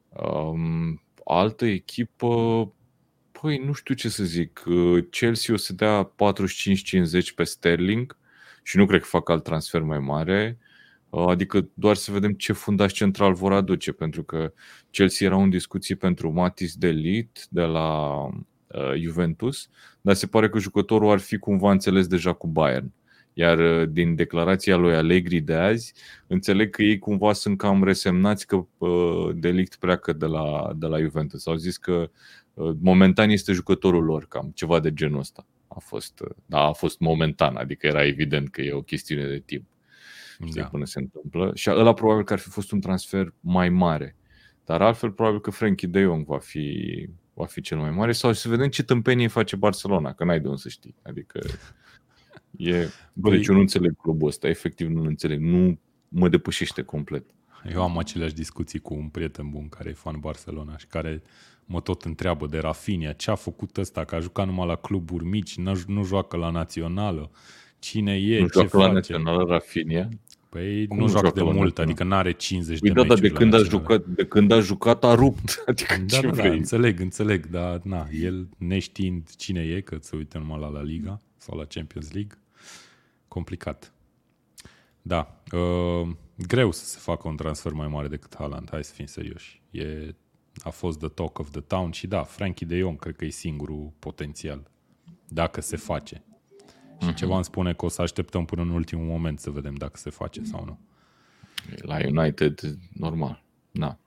[0.09, 2.73] Um, altă echipă,
[3.41, 8.17] păi nu știu ce să zic, uh, Chelsea o să dea 45-50 pe Sterling
[8.63, 10.57] și nu cred că fac alt transfer mai mare.
[11.16, 14.53] Uh, adică doar să vedem ce fundaș central vor aduce, pentru că
[14.91, 19.70] Chelsea era în discuție pentru Matis Delit de la uh, Juventus,
[20.01, 22.91] dar se pare că jucătorul ar fi cumva înțeles deja cu Bayern.
[23.34, 25.93] Iar uh, din declarația lui Allegri de azi,
[26.28, 30.99] înțeleg că ei cumva sunt cam resemnați că uh, Delict pleacă de la, de la
[30.99, 31.47] Juventus.
[31.47, 32.09] Au zis că
[32.53, 35.45] uh, momentan este jucătorul lor, cam ceva de genul ăsta.
[35.68, 39.39] A fost, uh, da, a fost momentan, adică era evident că e o chestiune de
[39.45, 39.66] timp.
[40.45, 40.67] Știi, da.
[40.67, 41.51] până se întâmplă.
[41.55, 44.15] Și ăla probabil că ar fi fost un transfer mai mare.
[44.65, 48.33] Dar altfel probabil că Frankie de Jong va fi, va fi cel mai mare sau
[48.33, 50.95] să vedem ce tâmpenie face Barcelona, că n-ai de unde să știi.
[51.03, 51.39] Adică
[52.57, 57.25] E, bă, deci eu nu înțeleg clubul ăsta, efectiv nu înțeleg, nu mă depășește complet.
[57.73, 61.23] Eu am aceleași discuții cu un prieten bun care e fan Barcelona și care
[61.65, 65.25] mă tot întreabă de Rafinha, ce a făcut ăsta, că a jucat numai la cluburi
[65.25, 65.57] mici,
[65.88, 67.31] nu joacă la națională,
[67.86, 68.88] cine e, nu ce joacă face?
[68.88, 70.09] la națională Rafinha?
[70.49, 73.29] Păi Cum nu joacă de mult, adică nu are 50 păi de da, da, de
[73.29, 75.63] când, a jucat, de când a jucat a rupt.
[75.69, 76.49] Adică da, ce da, vrei?
[76.49, 80.81] da, înțeleg, înțeleg, dar na, el neștiind cine e, că se uită numai la La
[80.81, 82.38] Liga sau la Champions League,
[83.27, 83.93] complicat.
[85.01, 86.07] Da, uh,
[86.47, 89.61] greu să se facă un transfer mai mare decât Haaland, hai să fim serioși.
[89.71, 90.15] E,
[90.63, 93.29] a fost the talk of the town și da, Frankie de Jong cred că e
[93.29, 94.71] singurul potențial,
[95.27, 96.23] dacă se face.
[97.01, 97.15] Și uh-huh.
[97.15, 100.09] ceva îmi spune că o să așteptăm până în ultimul moment să vedem dacă se
[100.09, 100.79] face sau nu.
[101.77, 103.97] La United, normal, da.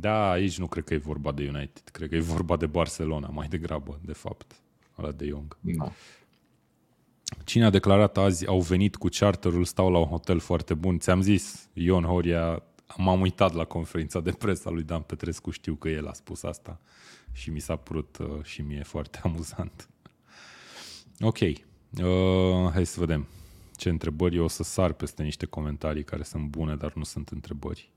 [0.00, 3.28] Da, aici nu cred că e vorba de United, cred că e vorba de Barcelona
[3.28, 4.52] mai degrabă, de fapt,
[4.94, 5.56] la de Jong.
[5.60, 5.92] Da.
[7.44, 10.98] Cine a declarat azi au venit cu charterul, stau la un hotel foarte bun.
[10.98, 12.62] Ți-am zis, Ion Horia,
[12.96, 16.42] m-am uitat la conferința de presă a lui Dan Petrescu, știu că el a spus
[16.42, 16.80] asta
[17.32, 19.88] și mi s-a părut uh, și mie foarte amuzant.
[21.20, 21.38] Ok,
[22.02, 23.26] uh, hai să vedem
[23.76, 24.36] ce întrebări.
[24.36, 27.90] Eu o să sar peste niște comentarii care sunt bune, dar nu sunt întrebări.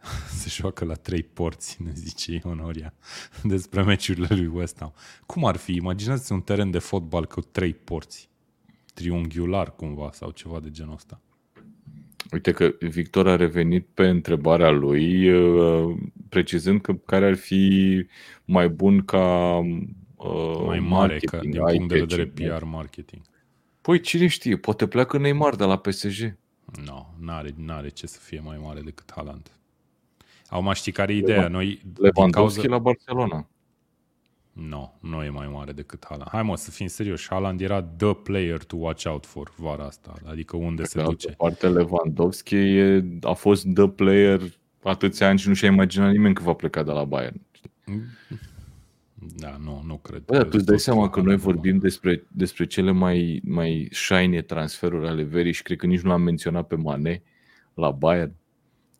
[0.40, 2.94] se joacă la trei porți, ne zice Ionoria,
[3.42, 4.92] despre meciurile lui West Ham.
[5.26, 5.74] Cum ar fi?
[5.74, 8.28] Imaginați un teren de fotbal cu trei porți,
[8.94, 11.20] triunghiular cumva sau ceva de genul ăsta.
[12.32, 15.96] Uite că Victor a revenit pe întrebarea lui, uh,
[16.28, 18.06] precizând că care ar fi
[18.44, 19.60] mai bun ca
[20.28, 23.22] uh, mai mare ca, din punct de vedere PR marketing.
[23.80, 26.36] Păi cine știe, poate pleacă Neymar de la PSG.
[26.76, 29.50] Nu, no, n-are, n-are ce să fie mai mare decât Haaland.
[30.48, 31.48] Au mai știi care e ideea?
[31.48, 32.74] Noi, Lewandowski cauza...
[32.74, 33.48] la Barcelona.
[34.52, 36.30] Nu, no, nu e mai mare decât Haaland.
[36.30, 37.26] Hai mă, să fim serios.
[37.28, 40.12] Haaland era the player to watch out for vara asta.
[40.24, 41.26] Adică unde Pe se duce.
[41.26, 44.40] Pe parte, Lewandowski e, a fost the player
[44.82, 47.40] atâția ani și nu și-a imaginat nimeni că va pleca de la Bayern.
[49.20, 50.22] Da, nu, nu cred.
[50.24, 55.08] Bă, tu îți dai seama că noi vorbim despre, despre cele mai, mai shiny transferuri
[55.08, 57.22] ale verii și cred că nici nu l-am menționat pe Mane
[57.74, 58.34] la Bayern.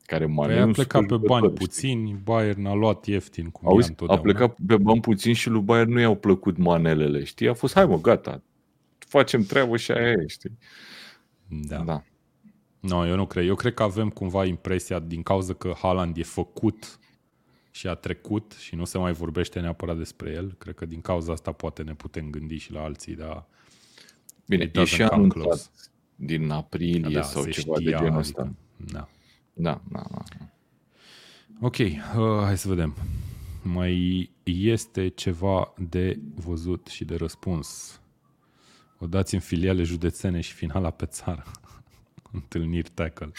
[0.02, 4.18] Care Mane păi a plecat pe bani puțini, Bayern a luat ieftin cum Auzi, a
[4.18, 7.48] plecat pe bani puțini și lui Bayern nu i-au plăcut manelele, știi?
[7.48, 8.42] A fost, hai mă, gata,
[8.98, 10.58] facem treabă și aia e, știi?
[11.48, 11.76] Da.
[11.76, 12.02] da.
[12.80, 13.46] Nu, no, eu nu cred.
[13.46, 16.98] Eu cred că avem cumva impresia, din cauza că Haaland e făcut
[17.70, 21.32] și a trecut și nu se mai vorbește neapărat despre el, cred că din cauza
[21.32, 23.46] asta poate ne putem gândi și la alții, dar
[24.46, 25.70] Bine, e și anunțat
[26.14, 28.40] din aprilie da, sau ceva știa, de genul ăsta.
[28.40, 28.56] Adică,
[28.92, 29.08] da.
[29.52, 30.24] Da, da, da.
[31.60, 31.92] Ok, uh,
[32.42, 32.94] hai să vedem.
[33.62, 38.00] Mai este ceva de văzut și de răspuns.
[38.98, 41.44] O dați în filiale județene și finala pe țară.
[42.32, 43.32] Întâlniri tackle.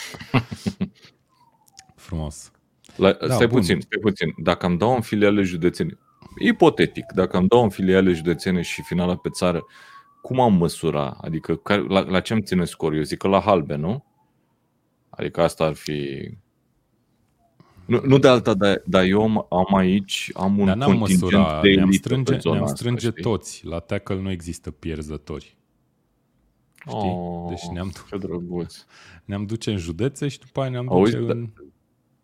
[1.96, 2.52] Frumos.
[2.96, 3.60] La, da, stai bun.
[3.60, 4.34] puțin, stai puțin.
[4.38, 5.98] Dacă am dau în filiale județene,
[6.40, 9.66] ipotetic, dacă am dau în filiale județene și finala pe țară,
[10.22, 11.18] cum am măsura?
[11.22, 12.94] Adică la, la ce am ține scor?
[12.94, 14.06] Eu zic că la halbe, nu?
[15.10, 16.30] Adică asta ar fi...
[17.86, 21.62] Nu, nu de alta, dar, dar eu am aici, am un dar n-am contingent măsura,
[21.62, 23.66] de ne-am strânge, ne-am strânge asta, toți.
[23.66, 25.58] La tackle nu există pierzători.
[26.76, 26.94] Știi?
[26.94, 28.76] Oh, deci ne-am, ce drăguț.
[29.26, 31.50] ne-am duce în județe și după aia ne-am Auzi, duce în...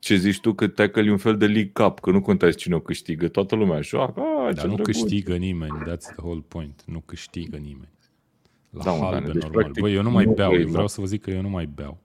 [0.08, 2.76] Ce zici tu că tackle e un fel de League Cup, că nu contează cine
[2.76, 4.20] o câștigă, toată lumea joacă.
[4.20, 4.86] Ah, Dar nu drăguț.
[4.86, 6.84] câștigă nimeni, that's the whole point.
[6.86, 7.90] Nu câștigă nimeni.
[8.70, 9.72] La da, halbe, deci, normal.
[9.80, 12.00] Băi, eu nu mai beau, eu vreau să vă zic că eu nu mai beau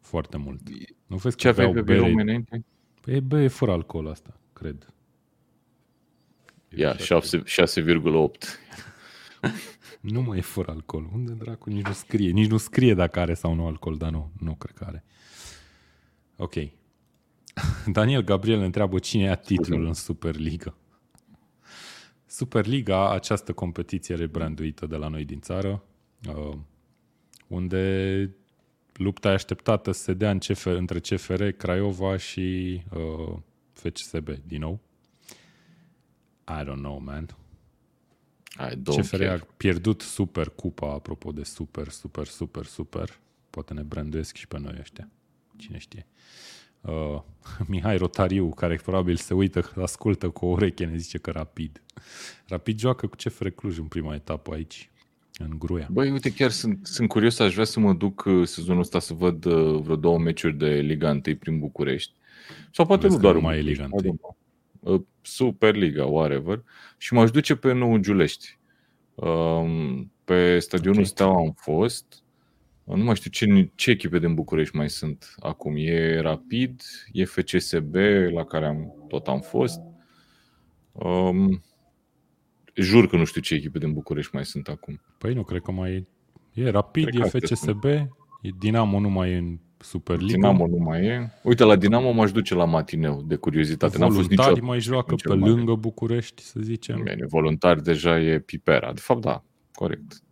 [0.00, 0.60] foarte mult.
[1.06, 2.10] Nu vezi Ce aveai pe bere...
[2.10, 2.64] înainte?
[3.00, 4.94] Păi bere fără alcool asta, cred.
[6.76, 7.00] Ia, 6,8.
[10.00, 11.08] nu mai e fără alcool.
[11.14, 11.70] Unde dracu?
[11.70, 12.30] Nici nu scrie.
[12.30, 15.04] Nici nu scrie dacă are sau nu alcool, dar nu, nu cred că are.
[16.36, 16.54] Ok.
[17.86, 20.74] Daniel Gabriel întreabă cine ia titlul în Superliga.
[22.26, 25.82] Superliga, această competiție rebranduită de la noi din țară,
[26.28, 26.56] uh,
[27.46, 28.34] unde
[28.92, 33.36] lupta așteptată se dea în CFR, între CFR, Craiova și uh,
[33.72, 34.80] FCSB, din nou.
[36.48, 37.36] I don't know, man.
[38.58, 39.28] I don't CFR care.
[39.28, 43.18] a pierdut super cupa, apropo de super, super, super, super.
[43.50, 45.08] Poate ne branduiesc și pe noi ăștia.
[45.56, 46.06] Cine știe.
[46.08, 46.57] Uh,
[47.70, 51.82] Mihai Rotariu, care probabil se uită, ascultă cu o ureche, ne zice că Rapid.
[52.46, 54.90] Rapid joacă cu CFR Cluj în prima etapă aici
[55.38, 55.88] în Gruia.
[55.90, 59.14] Băi, uite, chiar sunt, sunt curios, aș vrea să mă duc uh, sezonul ăsta să
[59.14, 62.12] văd uh, vreo două meciuri de Liga 1 prin București.
[62.70, 64.18] Sau poate Vezi nu doar mai e Liga 1.
[64.80, 66.62] Uh, Super Liga, whatever.
[66.96, 68.58] Și m-aș duce pe Nou Giulești.
[69.14, 71.10] Um, pe stadionul okay.
[71.10, 72.22] Steaua am fost.
[72.96, 75.74] Nu mai știu ce, ce echipe din București mai sunt acum.
[75.76, 76.82] E Rapid,
[77.12, 77.94] e FCSB,
[78.32, 79.80] la care am, tot am fost.
[80.92, 81.62] Um,
[82.74, 85.00] Jur că nu știu ce echipe din București mai sunt acum.
[85.18, 86.06] Păi nu, cred că mai e.
[86.52, 90.32] E Rapid, cred e FCSB, e Dinamo nu mai e în Superliga.
[90.32, 91.30] Dinamo nu mai e.
[91.42, 93.98] Uite, la Dinamo m-aș duce la matineu, de curiozitate.
[93.98, 96.96] N-am fost niciodată, mai joacă pe lângă București, să zicem.
[97.02, 98.92] Bine, voluntari deja e Pipera.
[98.92, 100.22] De fapt, da, corect.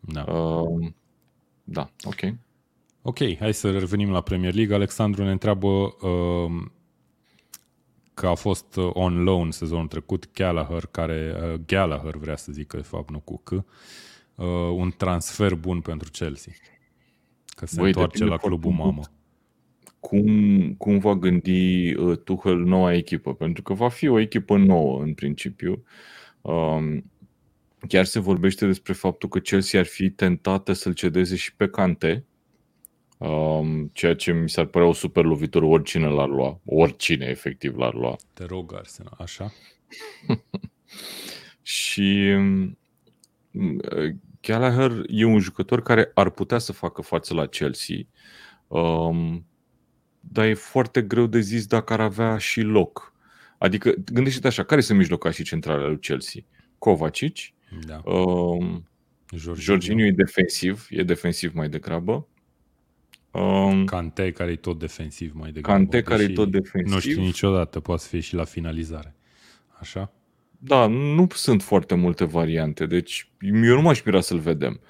[0.00, 0.22] Da.
[0.22, 0.92] Uh,
[1.64, 2.34] da, ok.
[3.02, 4.74] Ok, hai să revenim la Premier League.
[4.74, 6.66] Alexandru ne întreabă uh,
[8.14, 12.76] că a fost uh, on loan sezonul trecut Gallagher, care uh, Gallagher vrea să zică
[12.76, 13.64] de fapt, nu cu C, uh,
[14.74, 16.52] un transfer bun pentru Chelsea.
[17.46, 19.02] Că se Băi, întoarce la clubul mamă.
[20.00, 23.34] Cum, cum va gândi uh, Tuchel noua echipă?
[23.34, 25.84] Pentru că va fi o echipă nouă în principiu.
[26.40, 27.04] Um,
[27.88, 32.24] chiar se vorbește despre faptul că Chelsea ar fi tentată să-l cedeze și pe Cante,
[33.18, 36.60] Um, ceea ce mi s-ar părea o super lovitură oricine l-ar lua.
[36.64, 38.16] Oricine, efectiv, l-ar lua.
[38.32, 39.52] Te rog, Arsenal, așa?
[41.62, 42.78] și um,
[44.40, 47.96] Gallagher e un jucător care ar putea să facă față la Chelsea,
[48.66, 49.46] um,
[50.20, 53.12] dar e foarte greu de zis dacă ar avea și loc.
[53.58, 56.42] Adică, gândește-te așa, care sunt mijlocașii centrale lui Chelsea?
[56.78, 57.53] Kovacic,
[57.86, 58.10] da.
[58.10, 58.84] um,
[59.56, 62.26] Jorginho e defensiv, e defensiv mai degrabă.
[63.30, 65.78] Um, Cante, care e tot defensiv mai degrabă.
[65.78, 66.92] Cante, care e tot defensiv.
[66.92, 69.14] Nu știu niciodată, poate fi și la finalizare.
[69.80, 70.12] Așa?
[70.58, 74.80] Da, nu sunt foarte multe variante, deci eu nu m-aș mira să-l vedem.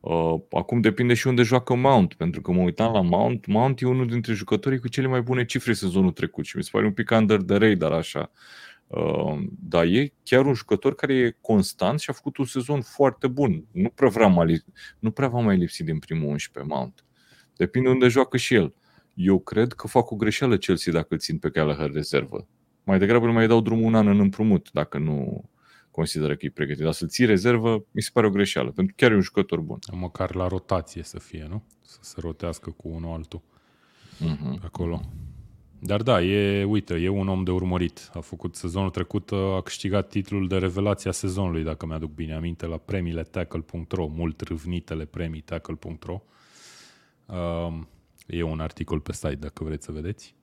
[0.00, 3.46] Uh, acum depinde și unde joacă Mount, pentru că mă uitam la Mount.
[3.46, 6.68] Mount e unul dintre jucătorii cu cele mai bune cifre sezonul trecut și mi se
[6.72, 8.30] pare un pic under the radar așa.
[8.32, 8.40] Uh,
[9.60, 13.64] dar e chiar un jucător care e constant și a făcut un sezon foarte bun.
[13.72, 14.64] Nu prea, vrea mai,
[14.98, 17.04] nu prea va mai lipsi din primul 11 Mount.
[17.56, 18.74] Depinde unde joacă și el.
[19.14, 22.46] Eu cred că fac o greșeală Chelsea dacă îl țin pe Gallagher rezervă.
[22.84, 25.44] Mai degrabă îl mai dau drumul un an în împrumut dacă nu
[25.90, 26.82] consideră că e pregătit.
[26.82, 29.60] Dar să-l ții rezervă mi se pare o greșeală, pentru că chiar e un jucător
[29.60, 29.78] bun.
[29.92, 31.64] Măcar la rotație să fie, nu?
[31.80, 33.42] Să se rotească cu unul altul
[34.20, 34.64] uh-huh.
[34.64, 35.00] acolo.
[35.84, 38.10] Dar da, e, uite, e un om de urmărit.
[38.14, 42.66] A făcut sezonul trecut, a câștigat titlul de revelație a sezonului, dacă mi-aduc bine aminte,
[42.66, 46.22] la premiile tackle.ro, mult râvnitele premii tackle.ro.
[47.26, 47.88] Um,
[48.26, 50.34] e un articol pe site, dacă vreți să vedeți.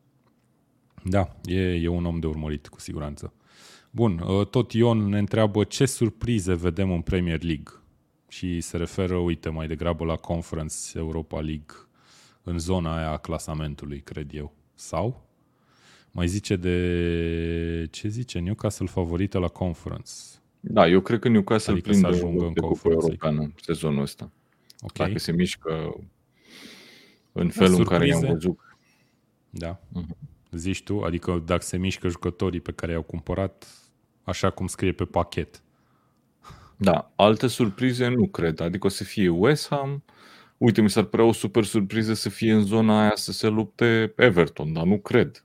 [1.03, 3.33] Da, e, e un om de urmărit, cu siguranță.
[3.91, 7.73] Bun, uh, tot Ion ne întreabă ce surprize vedem în Premier League
[8.27, 11.75] și se referă, uite, mai degrabă la Conference Europa League
[12.43, 14.53] în zona aia a clasamentului, cred eu.
[14.73, 15.28] Sau?
[16.11, 17.87] Mai zice de...
[17.91, 18.39] Ce zice?
[18.39, 20.11] Newcastle favorită la Conference.
[20.59, 24.31] Da, eu cred că Newcastle adică prinde să ajungă în Conference Europeană sezonul ăsta.
[24.81, 25.07] Okay.
[25.07, 25.95] Dacă se mișcă
[27.31, 28.59] în da, felul da, în care i-am văzut.
[29.49, 29.79] Da.
[29.79, 30.17] Uh-huh.
[30.51, 30.99] Zici tu?
[30.99, 33.67] Adică dacă se mișcă jucătorii pe care i-au cumpărat
[34.23, 35.61] așa cum scrie pe pachet.
[36.77, 38.59] Da, alte surprize nu cred.
[38.59, 40.03] Adică o să fie West Ham.
[40.57, 44.13] Uite, mi s-ar părea o super surpriză să fie în zona aia să se lupte
[44.15, 45.43] Everton, dar nu cred.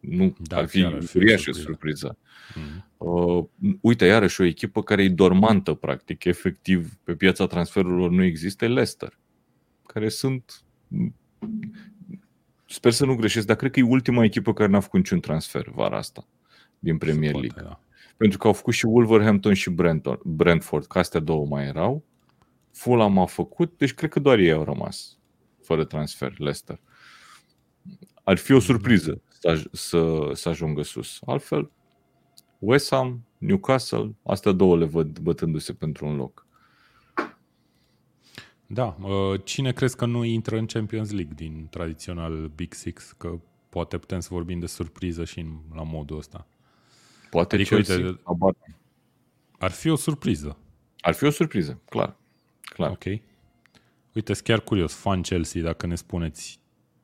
[0.00, 0.84] Nu, da, ar fi
[1.14, 2.18] uriașă surpriză.
[2.54, 3.06] Mm.
[3.08, 3.44] Uh,
[3.80, 9.18] uite, iarăși o echipă care e dormantă, practic, efectiv, pe piața transferurilor nu există, Leicester,
[9.86, 10.64] care sunt
[12.66, 15.68] sper să nu greșesc, dar cred că e ultima echipă care n-a făcut niciun transfer
[15.74, 16.28] vara asta
[16.78, 17.50] din Premier League.
[17.52, 17.80] Poate, da.
[18.16, 19.70] Pentru că au făcut și Wolverhampton și
[20.24, 22.04] Brentford, că astea două mai erau.
[22.72, 25.18] Fulham a făcut, deci cred că doar ei au rămas
[25.62, 26.80] fără transfer, Leicester.
[28.22, 31.18] Ar fi o surpriză să, să, să ajungă sus.
[31.26, 31.70] Altfel,
[32.58, 36.46] West Ham, Newcastle, astea două le văd bătându-se pentru un loc.
[38.66, 38.96] Da,
[39.44, 43.12] cine crezi că nu intră în Champions League din tradițional Big Six?
[43.18, 43.38] Că
[43.68, 46.46] poate putem să vorbim de surpriză și la modul ăsta.
[47.30, 48.20] Poate adică, Chelsea, uite,
[49.58, 50.56] ar fi o surpriză.
[51.00, 52.16] Ar fi o surpriză, clar.
[52.62, 52.90] clar.
[52.90, 53.04] Ok.
[54.14, 56.60] Uite, sunt chiar curios, fan Chelsea, dacă ne spuneți.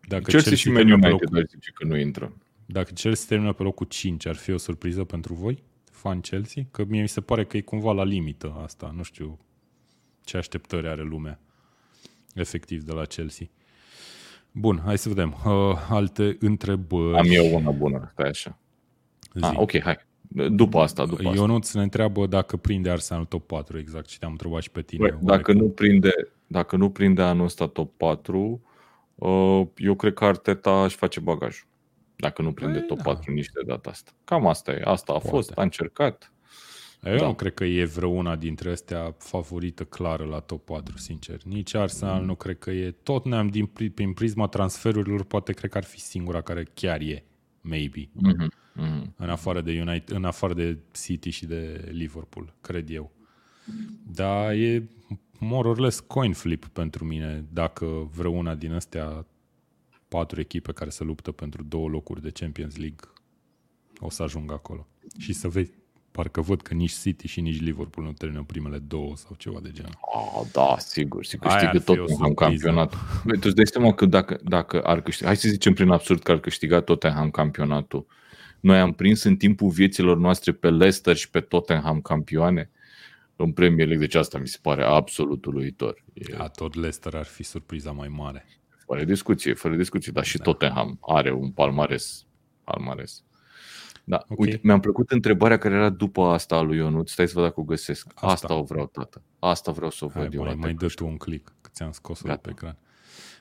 [0.09, 2.33] Dacă Chelsea, Chelsea și Man United locul, zice că nu intră.
[2.67, 5.63] Dacă Chelsea termină pe locul 5, ar fi o surpriză pentru voi?
[5.91, 6.63] Fan Chelsea?
[6.71, 8.93] Că mie mi se pare că e cumva la limită asta.
[8.97, 9.39] Nu știu
[10.25, 11.41] ce așteptări are lumea
[12.35, 13.47] efectiv de la Chelsea.
[14.53, 15.37] Bun, hai să vedem.
[15.47, 17.17] Uh, alte întrebări.
[17.17, 18.59] Am eu una bună, stai așa.
[19.35, 19.45] Zi.
[19.45, 19.97] Ah, ok, hai.
[20.51, 21.41] După asta, după asta.
[21.41, 25.09] Ionuț ne întreabă dacă prinde Arsenal top 4, exact, și te-am întrebat și pe tine.
[25.09, 26.11] Băi, dacă, nu prinde,
[26.47, 28.70] dacă nu prinde anul ăsta top 4, uh,
[29.77, 31.69] eu cred că Arteta își face bagajul.
[32.17, 33.03] Dacă nu prinde Băi, top da.
[33.03, 34.11] 4 nici de data asta.
[34.25, 34.81] Cam asta e.
[34.85, 35.29] Asta a Poate.
[35.29, 36.33] fost, a încercat.
[37.03, 37.27] Eu da.
[37.27, 41.43] nu cred că e vreuna dintre astea favorită clară la top 4, sincer.
[41.43, 42.27] Nici Arsenal mm.
[42.27, 42.91] nu cred că e.
[43.03, 47.25] Tot ne-am din, prin prisma transferurilor, poate cred că ar fi singura care chiar e.
[47.61, 48.01] Maybe.
[48.01, 48.49] Mm-hmm.
[48.77, 49.17] Mm-hmm.
[49.17, 53.13] În afară de United, în afară de City și de Liverpool, cred eu.
[54.07, 54.89] Dar e
[55.41, 59.27] more or less coin flip pentru mine dacă vreuna din astea
[60.09, 63.09] patru echipe care se luptă pentru două locuri de Champions League
[63.99, 64.87] o să ajungă acolo.
[65.19, 65.71] Și să vezi,
[66.11, 69.71] Parcă văd că nici City și nici Liverpool nu termină primele două sau ceva de
[69.73, 69.99] genul.
[70.01, 71.25] Oh, da, sigur.
[71.25, 72.91] Și câștigă tot un campionat.
[73.25, 76.33] Tu îți dai seama că dacă, dacă ar câștiga, hai să zicem prin absurd că
[76.33, 78.07] ar câștiga Tottenham campionatul,
[78.61, 82.71] noi am prins în timpul vieților noastre pe Leicester și pe Tottenham campioane
[83.45, 86.05] în Premier League, deci asta mi se pare absolut uluitor.
[86.13, 86.37] E...
[86.37, 88.47] Da, tot Leicester ar fi surpriza mai mare.
[88.87, 90.43] Fără discuție, fără discuție, dar și da.
[90.43, 92.27] Tottenham are un palmares.
[92.65, 93.25] palmares.
[94.05, 94.37] Da, okay.
[94.39, 97.09] uite, mi-am plăcut întrebarea care era după asta a lui Ionut.
[97.09, 98.07] Stai să văd dacă o găsesc.
[98.15, 99.23] Asta, asta o vreau, tată.
[99.39, 100.43] Asta vreau să o văd Hai, eu.
[100.43, 102.79] Mai, mai dă tu un click, că ți-am scos-o de pe ecran.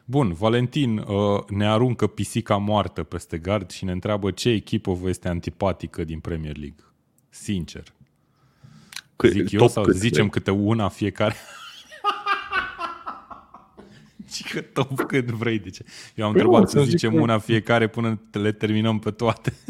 [0.05, 5.09] Bun, Valentin uh, ne aruncă pisica moartă peste gard și ne întreabă ce echipă vă
[5.09, 6.83] este antipatică din Premier League.
[7.29, 7.93] Sincer.
[9.23, 10.29] C- Zic eu sau zicem de.
[10.29, 11.35] câte una fiecare?
[14.31, 15.85] Și că top cât vrei, de ce?
[16.15, 19.53] Eu am păi întrebat să zicem una fiecare până le terminăm pe toate.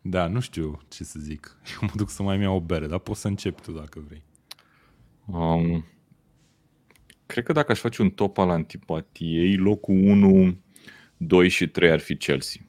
[0.00, 1.56] Da, nu știu ce să zic.
[1.72, 4.22] Eu mă duc să mai iau o bere, dar poți să începi tu dacă vrei.
[5.26, 5.84] Um,
[7.26, 10.58] cred că dacă aș face un top al antipatiei, locul 1,
[11.16, 12.60] 2 și 3 ar fi Chelsea.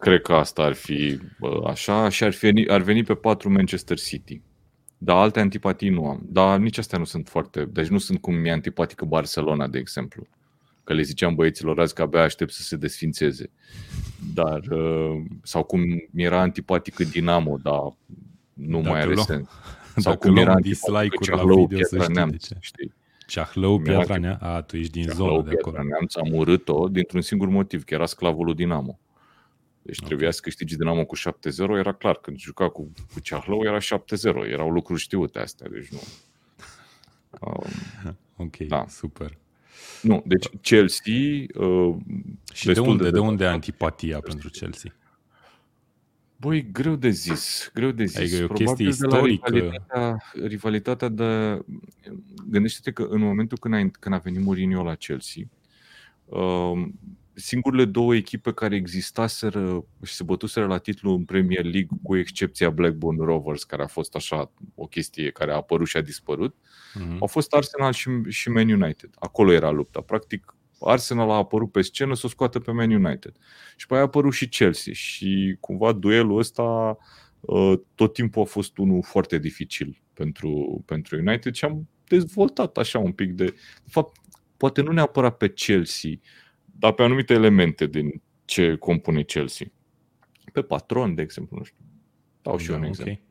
[0.00, 1.20] Cred că asta ar fi
[1.66, 4.42] așa și ar, fi, ar veni pe 4 Manchester City.
[4.98, 6.20] Dar alte antipatii nu am.
[6.28, 7.64] Dar nici astea nu sunt foarte...
[7.64, 10.26] Deci nu sunt cum mi-e antipatică Barcelona, de exemplu.
[10.84, 13.50] Că le ziceam băieților azi că abia aștept să se desfințeze.
[14.34, 15.80] Dar, uh, sau cum
[16.10, 17.96] mi era antipatică Dinamo, dar
[18.52, 19.48] nu Dacă mai are sens.
[19.96, 22.56] Sau Dacă cum era dislike-uri la video, să știi neamț, de ce.
[22.60, 22.92] Știi?
[23.26, 24.40] Ceahlău, Piatra Neamț.
[24.42, 25.74] A, tu ești din Ceahlău, zonă de acolo.
[25.74, 28.98] Piatra Neamț am urât-o dintr-un singur motiv, că era sclavul lui Dinamo.
[29.82, 30.08] Deci okay.
[30.08, 31.20] trebuia să câștigi Dinamo cu 7-0,
[31.78, 32.16] era clar.
[32.16, 33.82] Când juca cu, cu Ceahlău era 7-0.
[34.50, 36.00] Erau lucruri știute astea, deci nu.
[37.40, 38.84] Um, ok, da.
[38.88, 39.38] super.
[40.02, 41.14] Nu, deci Chelsea...
[41.54, 41.96] Uh,
[42.52, 44.94] și de unde, de, de unde antipatia pentru Chelsea?
[46.36, 48.16] Băi, greu de zis, greu de zis.
[48.16, 49.50] Adică e o Probabil chestie istorică.
[49.50, 51.60] Rivalitatea, rivalitatea de...
[52.48, 55.42] Gândește-te că în momentul când a, când a venit Mourinho la Chelsea,
[56.24, 56.88] uh,
[57.40, 62.70] singurele două echipe care existaseră și se bătuseră la titlu în Premier League, cu excepția
[62.70, 67.18] Blackburn Rovers, care a fost așa o chestie care a apărut și a dispărut, uh-huh.
[67.20, 69.10] au fost Arsenal și, și Man United.
[69.14, 70.00] Acolo era lupta.
[70.00, 73.36] Practic, Arsenal a apărut pe scenă să o scoată pe Man United.
[73.76, 74.92] Și pe aia a apărut și Chelsea.
[74.92, 76.96] Și cumva duelul ăsta
[77.40, 82.98] uh, tot timpul a fost unul foarte dificil pentru, pentru United și am dezvoltat așa
[82.98, 83.44] un pic de...
[83.44, 84.16] De fapt,
[84.56, 86.10] poate nu neapărat pe Chelsea,
[86.80, 89.66] dar pe anumite elemente din ce compune Chelsea.
[90.52, 91.84] Pe patron, de exemplu, nu știu.
[92.42, 93.12] Dau și da, un exemplu.
[93.12, 93.24] Okay.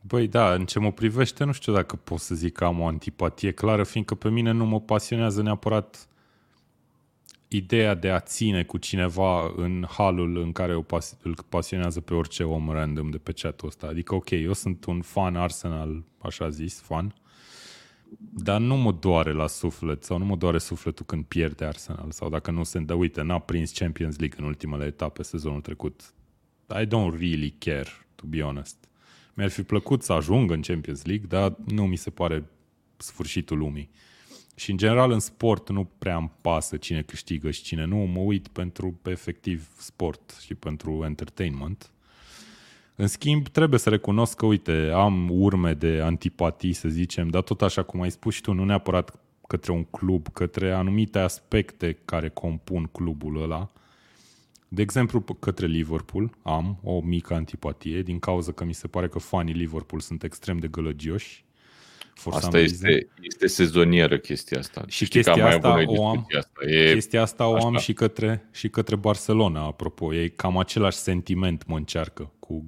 [0.00, 2.86] Băi, da, în ce mă privește, nu știu dacă pot să zic că am o
[2.86, 6.08] antipatie clară, fiindcă pe mine nu mă pasionează neapărat
[7.48, 12.14] ideea de a ține cu cineva în halul în care o pas- îl pasionează pe
[12.14, 13.86] orice om random de pe chatul ăsta.
[13.86, 17.14] Adică, ok, eu sunt un fan Arsenal, așa zis, fan,
[18.18, 22.28] dar nu mă doare la suflet sau nu mă doare sufletul când pierde Arsenal sau
[22.28, 22.78] dacă nu se...
[22.78, 26.14] Dar uite, n-a prins Champions League în ultimele etape sezonul trecut.
[26.80, 28.88] I don't really care, to be honest.
[29.34, 32.44] Mi-ar fi plăcut să ajung în Champions League, dar nu mi se pare
[32.96, 33.90] sfârșitul lumii.
[34.54, 38.18] Și în general în sport nu prea îmi pasă cine câștigă și cine nu, mă
[38.18, 41.92] uit pentru efectiv sport și pentru entertainment.
[43.00, 47.62] În schimb, trebuie să recunosc că, uite, am urme de antipatii, să zicem, dar tot
[47.62, 49.14] așa cum ai spus și tu, nu neapărat
[49.46, 53.68] către un club, către anumite aspecte care compun clubul ăla.
[54.68, 59.18] De exemplu, către Liverpool am o mică antipatie din cauza că mi se pare că
[59.18, 61.44] fanii Liverpool sunt extrem de gălăgioși.
[62.30, 64.84] Asta este, este sezonieră chestia asta.
[64.86, 66.70] Și Știi chestia asta o am, asta.
[66.70, 70.14] E chestia asta o am și către, și către Barcelona, apropo.
[70.14, 72.64] E cam același sentiment mă încearcă cu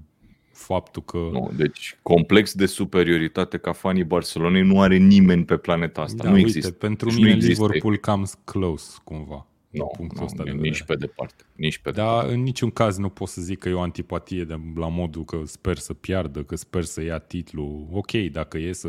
[0.60, 1.16] faptul că...
[1.16, 6.22] Nu, deci complex de superioritate ca fanii Barcelonei nu are nimeni pe planeta asta.
[6.22, 6.70] Da, nu uite, există.
[6.70, 9.46] Pentru deci mine Liverpool comes close, cumva.
[9.70, 11.44] Nu, punctul ăsta de nici pe departe.
[11.54, 12.34] Nici pe Dar departe.
[12.34, 15.42] în niciun caz nu pot să zic că e o antipatie de, la modul că
[15.44, 17.88] sper să piardă, că sper să ia titlul.
[17.92, 18.88] Ok, dacă e să...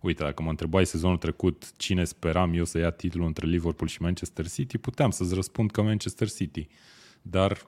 [0.00, 4.02] Uite, dacă mă întrebai sezonul trecut cine speram eu să ia titlul între Liverpool și
[4.02, 6.68] Manchester City, puteam să-ți răspund că Manchester City.
[7.22, 7.66] Dar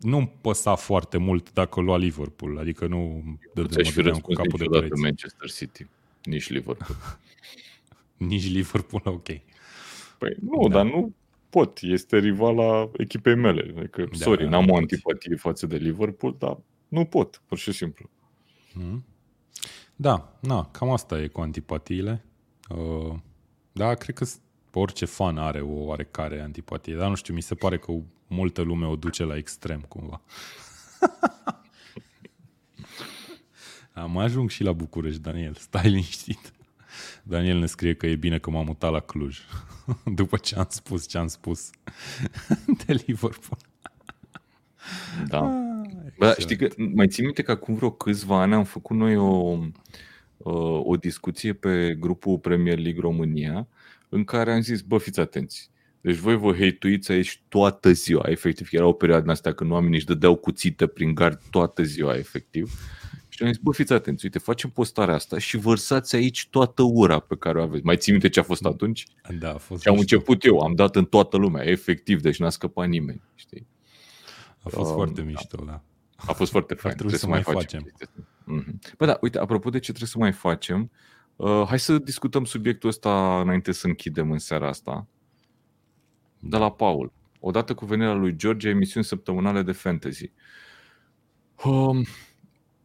[0.00, 3.22] nu-mi păsa foarte mult dacă lua Liverpool, adică nu
[3.54, 5.00] dădeam cu capul de pereți.
[5.00, 5.86] Manchester City,
[6.22, 6.96] nici Liverpool.
[8.30, 9.26] nici Liverpool, ok.
[10.18, 10.74] Păi nu, da.
[10.74, 11.14] dar nu
[11.50, 11.78] pot.
[11.82, 13.74] Este rivala echipei mele.
[13.78, 17.72] Adică, da, sorry, da, n-am o antipatie față de Liverpool, dar nu pot, pur și
[17.72, 18.10] simplu.
[18.72, 19.04] Hmm.
[19.96, 22.24] Da, na, cam asta e cu antipatiile.
[22.68, 23.14] Uh,
[23.72, 24.24] da, cred că
[24.72, 27.92] orice fan are o oarecare antipatie, dar nu știu, mi se pare că
[28.26, 30.20] multă lume o duce la extrem cumva.
[33.92, 36.52] Am ajung și la București, Daniel, stai liniștit.
[37.22, 39.38] Daniel ne scrie că e bine că m-am mutat la Cluj.
[40.20, 41.70] După ce am spus ce am spus
[42.86, 43.58] de Liverpool.
[45.26, 45.38] Da.
[45.38, 45.78] Ah,
[46.18, 49.58] Bă, știi că mai țin minte că acum vreo câțiva ani am făcut noi o,
[50.82, 53.68] o discuție pe grupul Premier League România
[54.08, 58.68] în care am zis, bă, fiți atenți, deci voi vă hate aici toată ziua, efectiv.
[58.70, 62.72] Era o perioadă în asta când oamenii își dădeau cuțite prin gard toată ziua, efectiv.
[63.28, 67.18] Și am zis, bă, fiți atenți, uite, facem postarea asta și vărsați aici toată ura
[67.18, 67.84] pe care o aveți.
[67.84, 69.06] Mai ții minte ce a fost atunci?
[69.38, 69.82] Da, a fost.
[69.82, 73.66] Și am început eu, am dat în toată lumea, efectiv, deci n-a scăpat nimeni, știi?
[74.58, 75.82] A fost um, foarte mișto, da.
[76.16, 76.94] A fost foarte fain.
[76.94, 77.80] Trebuie, trebuie să mai facem.
[77.80, 78.26] facem.
[78.48, 78.96] Mm-hmm.
[78.96, 80.88] Bă, da, uite, apropo de ce trebuie să mai facem, uh,
[81.66, 85.06] hai să discutăm subiectul ăsta înainte să închidem în seara asta
[86.38, 87.12] de la Paul.
[87.40, 90.30] Odată cu venirea lui George, emisiuni săptămânale de fantasy.
[91.64, 92.04] Um,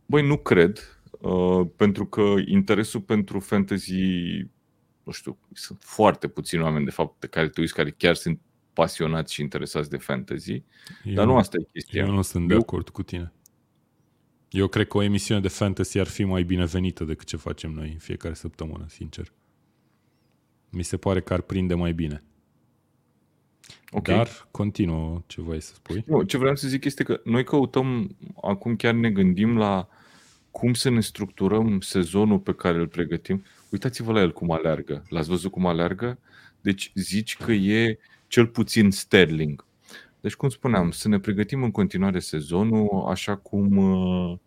[0.06, 4.02] băi, nu cred, uh, pentru că interesul pentru fantasy,
[5.04, 8.40] nu știu, sunt foarte puțini oameni, de fapt, de care te uiți, care chiar sunt
[8.74, 10.64] pasionați și interesați de fantasy,
[11.04, 12.04] eu, dar nu asta e chestia.
[12.06, 13.34] Eu nu sunt de acord cu tine.
[14.54, 17.90] Eu cred că o emisiune de fantasy ar fi mai binevenită decât ce facem noi
[17.92, 19.32] în fiecare săptămână, sincer.
[20.70, 22.24] Mi se pare că ar prinde mai bine.
[23.92, 24.16] Okay.
[24.16, 26.04] Dar continuă ce vrei să spui.
[26.08, 29.88] Nu, ce vreau să zic este că noi căutăm, acum chiar ne gândim la
[30.52, 33.44] cum să ne structurăm sezonul pe care îl pregătim.
[33.70, 35.04] Uitați-vă la el cum aleargă.
[35.10, 36.20] L-ați văzut cum aleargă?
[36.62, 37.98] Deci zici că e
[38.28, 39.66] cel puțin sterling.
[40.24, 44.38] Deci, cum spuneam, să ne pregătim în continuare sezonul așa cum, uh,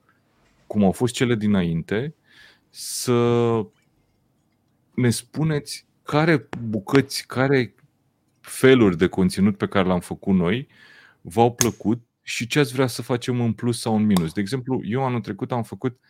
[0.67, 2.14] cum au fost cele dinainte,
[2.71, 3.67] să
[4.95, 7.75] ne spuneți care bucăți, care
[8.41, 10.69] feluri de conținut pe care l-am făcut noi
[11.21, 14.33] v-au plăcut și ce ați vrea să facem în plus sau în minus.
[14.33, 16.01] De exemplu, eu anul trecut am făcut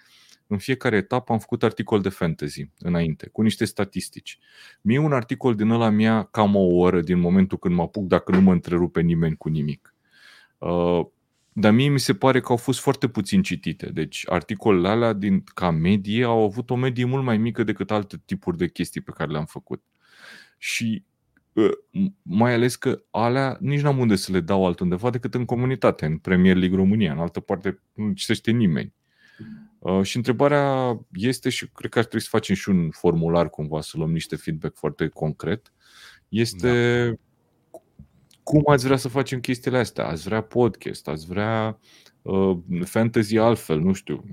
[0.46, 4.38] în fiecare etapă am făcut articol de fantasy înainte, cu niște statistici.
[4.80, 8.32] Mie un articol din ăla mea cam o oră din momentul când mă apuc, dacă
[8.32, 9.94] nu mă întrerupe nimeni cu nimic.
[10.58, 11.06] Uh,
[11.58, 13.86] dar mie mi se pare că au fost foarte puțin citite.
[13.86, 18.22] Deci articolele alea din, ca medie au avut o medie mult mai mică decât alte
[18.24, 19.82] tipuri de chestii pe care le-am făcut.
[20.58, 21.04] Și
[21.52, 21.70] uh,
[22.22, 26.18] mai ales că alea nici n-am unde să le dau altundeva decât în comunitate, în
[26.18, 27.12] Premier League România.
[27.12, 28.94] În altă parte nu citește nimeni.
[29.78, 33.80] Uh, și întrebarea este, și cred că ar trebui să facem și un formular cumva,
[33.80, 35.72] să luăm niște feedback foarte concret,
[36.28, 37.14] este da.
[38.46, 40.06] Cum ați vrea să facem chestiile astea?
[40.06, 41.78] Ați vrea podcast, ați vrea
[42.22, 44.24] uh, fantasy altfel, nu știu,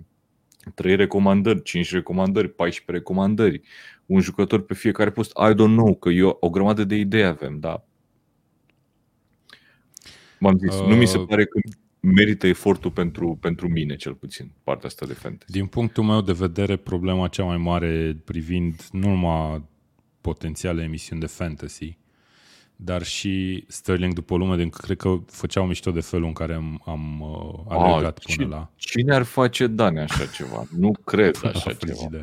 [0.76, 3.62] 3 recomandări, 5 recomandări, 14 recomandări,
[4.06, 7.60] un jucător pe fiecare post, I don't know, că eu o grămadă de idei avem,
[7.60, 7.86] da.
[10.40, 11.60] M-am zis, uh, nu mi se uh, pare că
[12.00, 15.52] merită efortul pentru, pentru mine, cel puțin, partea asta de fantasy.
[15.52, 19.64] Din punctul meu de vedere, problema cea mai mare privind nu numai
[20.22, 21.98] potențiale emisiuni de fantasy,
[22.84, 26.82] dar și Sterling după lume, din cred că făceau mișto de felul în care am,
[26.86, 28.70] am uh, alergat A, până la...
[28.76, 30.66] Cine ar face Dani așa ceva?
[30.78, 32.20] Nu cred așa ceva.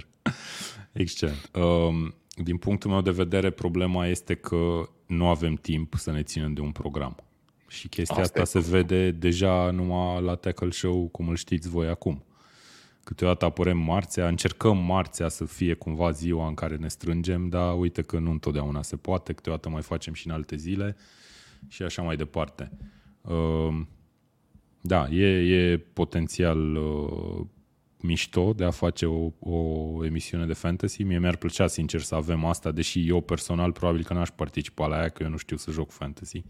[0.92, 1.50] Excelent.
[1.54, 6.52] Um, din punctul meu de vedere, problema este că nu avem timp să ne ținem
[6.52, 7.16] de un program.
[7.68, 11.88] Și chestia asta, asta se vede deja numai la Tackle Show, cum îl știți voi
[11.88, 12.24] acum.
[13.10, 18.02] Câteodată apărem marțea, încercăm marțea să fie cumva ziua în care ne strângem, dar uite
[18.02, 20.96] că nu întotdeauna se poate, câteodată mai facem și în alte zile
[21.68, 22.70] și așa mai departe.
[23.20, 23.80] Uh,
[24.80, 27.46] da, e, e potențial uh,
[28.02, 31.02] mișto de a face o, o emisiune de fantasy.
[31.02, 34.96] Mie mi-ar plăcea, sincer, să avem asta, deși eu personal probabil că n-aș participa la
[34.96, 36.42] ea, că eu nu știu să joc fantasy.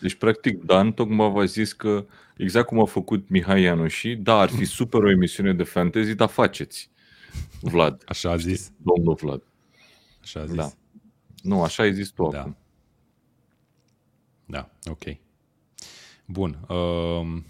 [0.00, 4.48] Deci, practic, Dan tocmai v-a zis că, exact cum a făcut Mihai Ianoși, da, ar
[4.48, 6.90] fi super o emisiune de fantasy, dar faceți,
[7.60, 8.02] Vlad.
[8.08, 8.72] Așa a zis?
[8.76, 9.42] Domnul Vlad.
[10.22, 10.56] Așa a zis.
[10.56, 10.70] Da.
[11.42, 12.40] Nu, așa ai zis tu da.
[12.40, 12.56] acum.
[14.46, 15.02] Da, ok.
[16.26, 16.58] Bun.
[16.68, 17.42] Uh,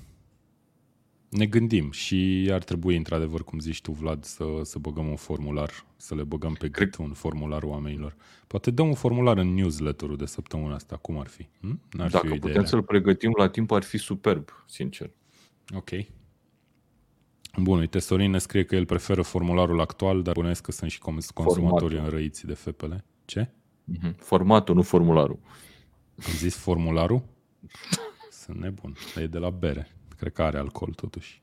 [1.29, 5.71] ne gândim și ar trebui, într-adevăr, cum zici tu, Vlad, să, să băgăm un formular,
[5.97, 8.17] să le băgăm pe gât un formular oamenilor.
[8.47, 11.49] Poate dăm un formular în newsletter-ul de săptămâna asta, cum ar fi?
[11.61, 11.81] Hm?
[11.91, 15.11] N-ar Dacă fi putem să-l pregătim la timp, ar fi superb, sincer.
[15.75, 15.91] Ok.
[17.57, 20.99] Bun, uite, Sorin ne scrie că el preferă formularul actual, dar bănuiesc că sunt și
[21.35, 22.93] consumatori înrăiți de FPL.
[23.25, 23.51] Ce?
[23.85, 24.17] Mhm.
[24.19, 25.39] Formatul, nu formularul.
[26.27, 27.23] Am zis formularul?
[28.31, 28.97] Sunt nebun.
[29.17, 29.96] E de la bere.
[30.19, 31.43] Cred că are alcool totuși.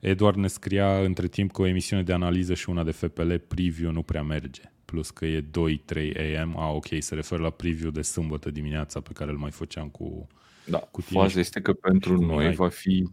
[0.00, 3.90] Eduard ne scria între timp că o emisiune de analiză și una de FPL preview
[3.90, 4.62] nu prea merge.
[4.84, 6.58] Plus că e 2-3 AM.
[6.58, 10.26] A, ok, se referă la preview de sâmbătă dimineața pe care îl mai făceam cu,
[10.66, 11.20] da, cu tine.
[11.20, 12.54] Faza este că pentru noi ai.
[12.54, 13.08] va fi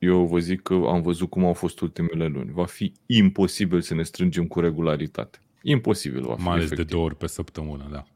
[0.00, 2.50] eu vă zic că am văzut cum au fost ultimele luni.
[2.52, 5.38] Va fi imposibil să ne strângem cu regularitate.
[5.62, 6.42] Imposibil va fi.
[6.42, 6.86] Mai ales efectiv.
[6.86, 8.06] de două ori pe săptămână, da.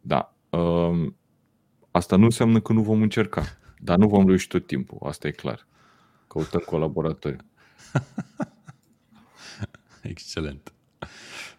[0.00, 0.34] Da.
[0.58, 1.16] Um,
[1.90, 3.42] asta nu înseamnă că nu vom încerca.
[3.80, 5.66] Dar nu vom reuși tot timpul, asta e clar.
[6.26, 7.36] Căutăm colaboratori.
[10.02, 10.72] Excelent.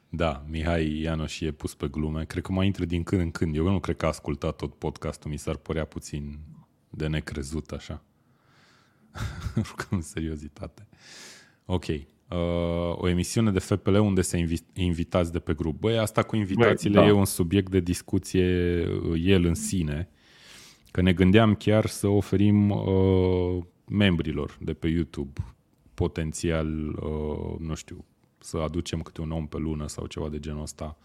[0.10, 2.26] Da, Mihai Ianoș e pus pe glume.
[2.26, 3.56] Cred că mai intră din când în când.
[3.56, 5.32] Eu nu cred că a ascultat tot podcastul.
[5.32, 6.40] Mi s-ar părea puțin
[6.90, 8.04] de necrezut așa.
[9.70, 10.88] Rugăm seriozitate.
[11.66, 11.86] Ok.
[11.88, 11.98] Uh,
[12.96, 15.80] o emisiune de FPL unde se invi- invitați de pe grup.
[15.80, 17.10] Băi, asta cu invitațiile Băi, da.
[17.10, 18.46] e un subiect de discuție
[18.88, 20.10] uh, el în sine
[20.92, 25.42] Că ne gândeam chiar să oferim uh, membrilor de pe YouTube
[25.94, 28.06] potențial, uh, nu știu,
[28.38, 30.98] să aducem câte un om pe lună sau ceva de genul ăsta,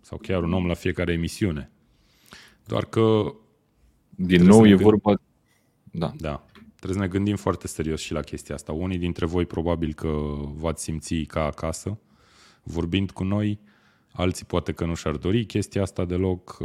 [0.00, 1.70] sau chiar un om la fiecare emisiune.
[2.66, 3.34] Doar că...
[4.10, 4.80] Din nou e gând...
[4.80, 5.20] vorba...
[5.90, 6.12] Da.
[6.18, 6.44] da.
[6.74, 8.72] Trebuie să ne gândim foarte serios și la chestia asta.
[8.72, 10.08] Unii dintre voi probabil că
[10.54, 11.98] v-ați simți ca acasă,
[12.62, 13.60] vorbind cu noi,
[14.18, 16.58] Alții poate că nu și-ar dori chestia asta deloc.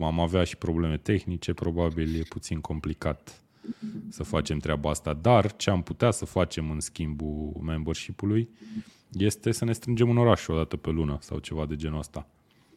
[0.00, 3.42] Am avea și probleme tehnice, probabil e puțin complicat
[4.08, 5.12] să facem treaba asta.
[5.12, 8.48] Dar ce am putea să facem în schimbul membership-ului
[9.12, 12.26] este să ne strângem un oraș o dată pe lună sau ceva de genul ăsta.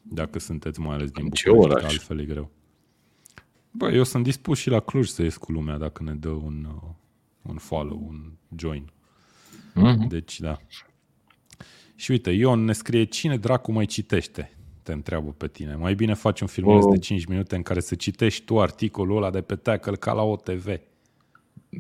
[0.02, 1.82] Dacă sunteți mai ales din Ce București, oraș?
[1.84, 2.52] că altfel e greu.
[3.72, 6.68] Bă, eu sunt dispus și la Cluj să ies cu lumea dacă ne dă un,
[6.76, 6.90] uh,
[7.42, 8.92] un follow, un join.
[9.74, 10.08] Mhm.
[10.08, 10.58] Deci, da.
[11.96, 14.54] Și uite, Ion ne scrie cine dracu mai citește?
[14.84, 15.76] Te întreabă pe tine.
[15.76, 16.92] Mai bine faci un filmuleț Oh.
[16.92, 20.22] de 5 minute în care să citești tu articolul ăla de pe tackle ca la
[20.22, 20.68] OTV.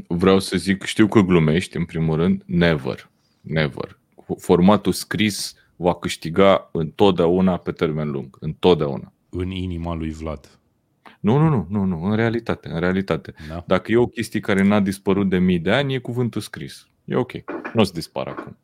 [0.08, 3.10] Vreau să zic, știu că glumești, în primul rând, never,
[3.42, 4.00] never.
[4.38, 9.14] Formatul scris va câștiga întotdeauna pe termen lung, întotdeauna.
[9.30, 10.60] În inima lui Vlad.
[11.20, 13.34] Nu, nu, nu, nu, nu, în realitate, în realitate.
[13.50, 13.64] Da?
[13.68, 16.88] Dacă e o chestie care n-a dispărut de mii de ani, e cuvântul scris.
[17.06, 17.32] E ok.
[17.74, 18.58] Nu o să dispară acum.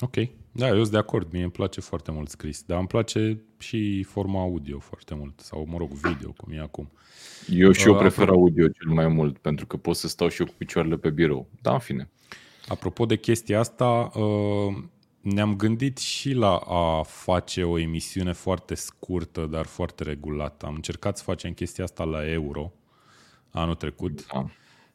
[0.00, 0.14] Ok.
[0.52, 1.32] Da, eu sunt de acord.
[1.32, 2.62] Mie îmi place foarte mult scris.
[2.62, 5.40] Dar îmi place și forma audio foarte mult.
[5.40, 6.90] Sau, mă rog, video, cum e acum.
[7.48, 10.28] Eu și eu Uh, prefer apropo- audio cel mai mult, pentru că pot să stau
[10.28, 11.48] și eu cu picioarele pe birou.
[11.62, 12.08] Da, în fine.
[12.68, 14.76] Apropo de chestia asta, uh,
[15.20, 20.66] ne-am gândit și la a face o emisiune foarte scurtă, dar foarte regulată.
[20.66, 22.72] Am încercat să facem chestia asta la Euro
[23.50, 24.26] anul trecut.
[24.32, 24.50] Da.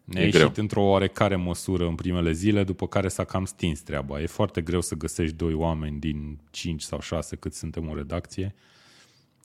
[0.05, 0.53] Ne-a E ieșit greu.
[0.55, 4.21] într-o oarecare măsură în primele zile, după care s-a cam stins treaba.
[4.21, 8.55] E foarte greu să găsești doi oameni din 5 sau 6 cât suntem în redacție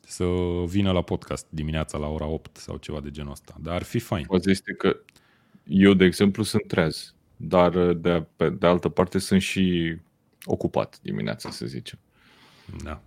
[0.06, 0.24] să
[0.66, 3.54] vină la podcast dimineața la ora 8 sau ceva de genul ăsta.
[3.60, 4.24] Dar ar fi fain.
[4.24, 4.96] Faza este că
[5.66, 9.96] eu, de exemplu, sunt treaz, dar de, pe, de altă parte sunt și
[10.44, 11.98] ocupat dimineața, să zicem.
[12.84, 13.00] Da.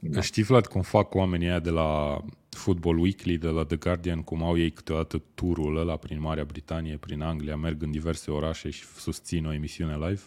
[0.00, 0.20] Da.
[0.20, 2.20] Știi, Vlad, cum fac oamenii aia de la
[2.56, 6.96] Football Weekly, de la The Guardian, cum au ei câteodată turul ăla prin Marea Britanie,
[6.96, 10.20] prin Anglia, merg în diverse orașe și susțin o emisiune live?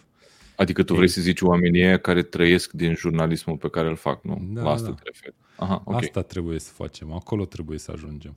[0.56, 4.24] Adică tu vrei să zici oamenii aia care trăiesc din jurnalismul pe care îl fac,
[4.24, 4.42] nu?
[4.50, 4.94] Da, La asta da.
[4.94, 5.36] te referi.
[5.58, 5.96] Aha, ok.
[5.96, 8.36] Asta trebuie să facem, acolo trebuie să ajungem.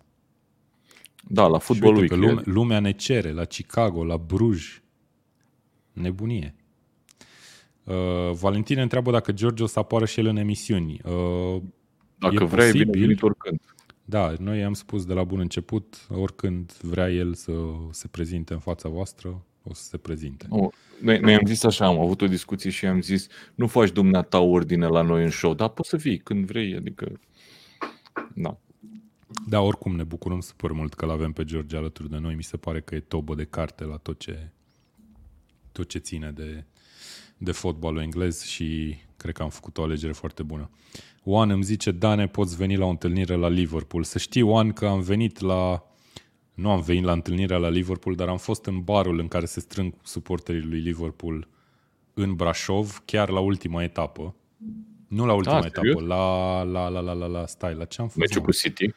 [1.29, 2.35] Da, la Și Football uite că Weekly.
[2.35, 4.83] lume, lumea ne cere, la Chicago, la Bruj.
[5.93, 6.55] Nebunie.
[7.85, 7.95] Uh,
[8.33, 11.01] Valentin ne întreabă dacă George o să apară și el în emisiuni.
[11.05, 11.63] Uh,
[12.19, 12.91] Dacă e vrei, e posibil.
[12.91, 13.61] binevenit oricând.
[14.11, 17.53] Da, noi am spus de la bun început, oricând vrea el să
[17.91, 20.47] se prezinte în fața voastră, o să se prezinte.
[20.49, 23.91] Nu, noi, noi am zis așa, am avut o discuție și am zis nu faci
[23.91, 27.21] dumneata ordine la noi în show, dar poți să vii când vrei, adică...
[28.35, 28.59] Da.
[29.49, 32.35] Da, oricum ne bucurăm super mult că l-avem pe George alături de noi.
[32.35, 34.53] Mi se pare că e tobă de carte la tot ce,
[35.73, 36.65] tot ce ține de,
[37.39, 40.71] de fotbalul englez și cred că am făcut o alegere foarte bună.
[41.31, 44.03] Oan îmi zice, Dane, poți veni la o întâlnire la Liverpool.
[44.03, 45.83] Să știi, Oan, că am venit la...
[46.55, 49.61] Nu am venit la întâlnirea la Liverpool, dar am fost în barul în care se
[49.61, 51.49] strâng suporterii lui Liverpool
[52.15, 54.35] în Brașov, chiar la ultima etapă.
[55.09, 56.03] Nu la ultima Ah, etapă, serios?
[56.03, 58.19] la, la, la, la, la, la, stai, la ce am fost?
[58.19, 58.47] Meciul mă?
[58.47, 58.95] cu City.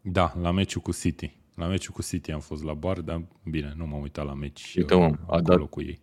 [0.00, 1.36] Da, la meciul cu City.
[1.54, 4.74] La meciul cu City am fost la bar, dar bine, nu m-am uitat la meci
[4.76, 6.00] Uite, uh, mă, a acolo dat- cu ei.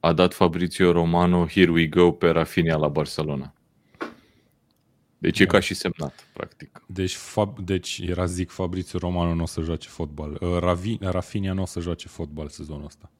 [0.00, 3.54] A dat Fabrizio Romano Here we go pe Rafinha la Barcelona.
[5.20, 5.50] Deci e Da.
[5.52, 6.82] ca și semnat, practic.
[6.86, 10.30] Deci, Fab, deci era zic Fabrizio Romano nu o să joace fotbal.
[10.40, 13.10] Uh, Ravi, Rafinha nu o să joace fotbal sezonul ăsta.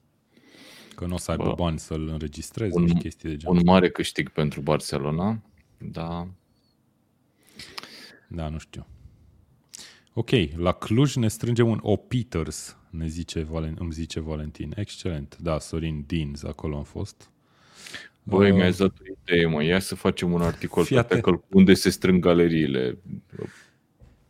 [0.95, 1.55] Că nu o să aibă Bă.
[1.55, 3.57] bani să-l înregistreze Un- și chestii de genul.
[3.57, 5.43] Un mare câștig pentru Barcelona,
[5.79, 6.29] da.
[8.29, 8.87] Da, nu știu.
[10.13, 14.73] Ok, la Cluj ne strângem un O Peters, ne zice Valen, îmi zice Valentin.
[14.77, 15.37] Excelent.
[15.41, 17.31] Da, Sorin Dins, acolo am fost.
[18.23, 19.63] Băi, Uh, mi-ai dat o idee, mă.
[19.65, 21.23] Ia să facem un articol Fii pe atent.
[21.23, 22.99] tackle unde se strâng galeriile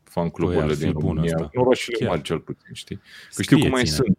[0.03, 1.35] fan Băi, cluburile ar fi din bun România.
[1.35, 1.51] ăsta.
[1.53, 2.09] În orașele Chiar.
[2.09, 3.01] mari, cel puțin, știi?
[3.35, 4.05] Că știu cum mai Scrieți-ne.
[4.05, 4.19] sunt.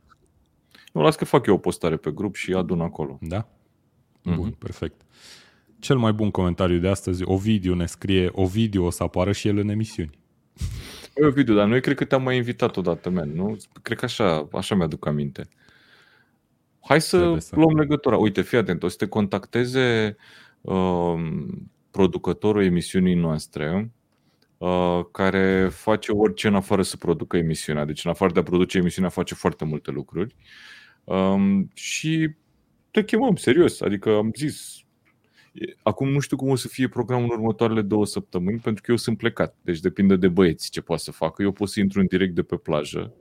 [0.94, 3.18] Nu, las că fac eu o postare pe grup și adun acolo.
[3.22, 3.48] Da?
[4.24, 4.36] Mhm.
[4.36, 5.02] Bun, perfect.
[5.80, 9.58] Cel mai bun comentariu de astăzi, Ovidiu ne scrie, Ovidiu o să apară și el
[9.58, 10.20] în emisiuni.
[11.20, 13.58] Băi, Ovidiu, dar noi cred că te-am mai invitat odată, man, nu?
[13.82, 15.48] Cred că așa, așa mi-aduc aminte.
[16.82, 18.18] Hai să, Trebuie să- luăm legătura.
[18.18, 20.16] Uite, fii atent, o să te contacteze
[20.62, 21.48] um,
[21.92, 23.92] producătorul emisiunii noastre
[24.58, 27.86] uh, care face orice în afară să producă emisiunea.
[27.86, 30.36] Deci în afară de a produce emisiunea face foarte multe lucruri.
[31.04, 32.30] Um, și
[32.92, 33.82] te chemăm, serios.
[33.82, 34.76] Adică am zis,
[35.52, 38.92] e- acum nu știu cum o să fie programul în următoarele două săptămâni, pentru că
[38.92, 39.56] eu sunt plecat.
[39.62, 41.42] Deci depinde de băieți ce poate să facă.
[41.42, 43.14] Eu pot să intru în direct de pe plajă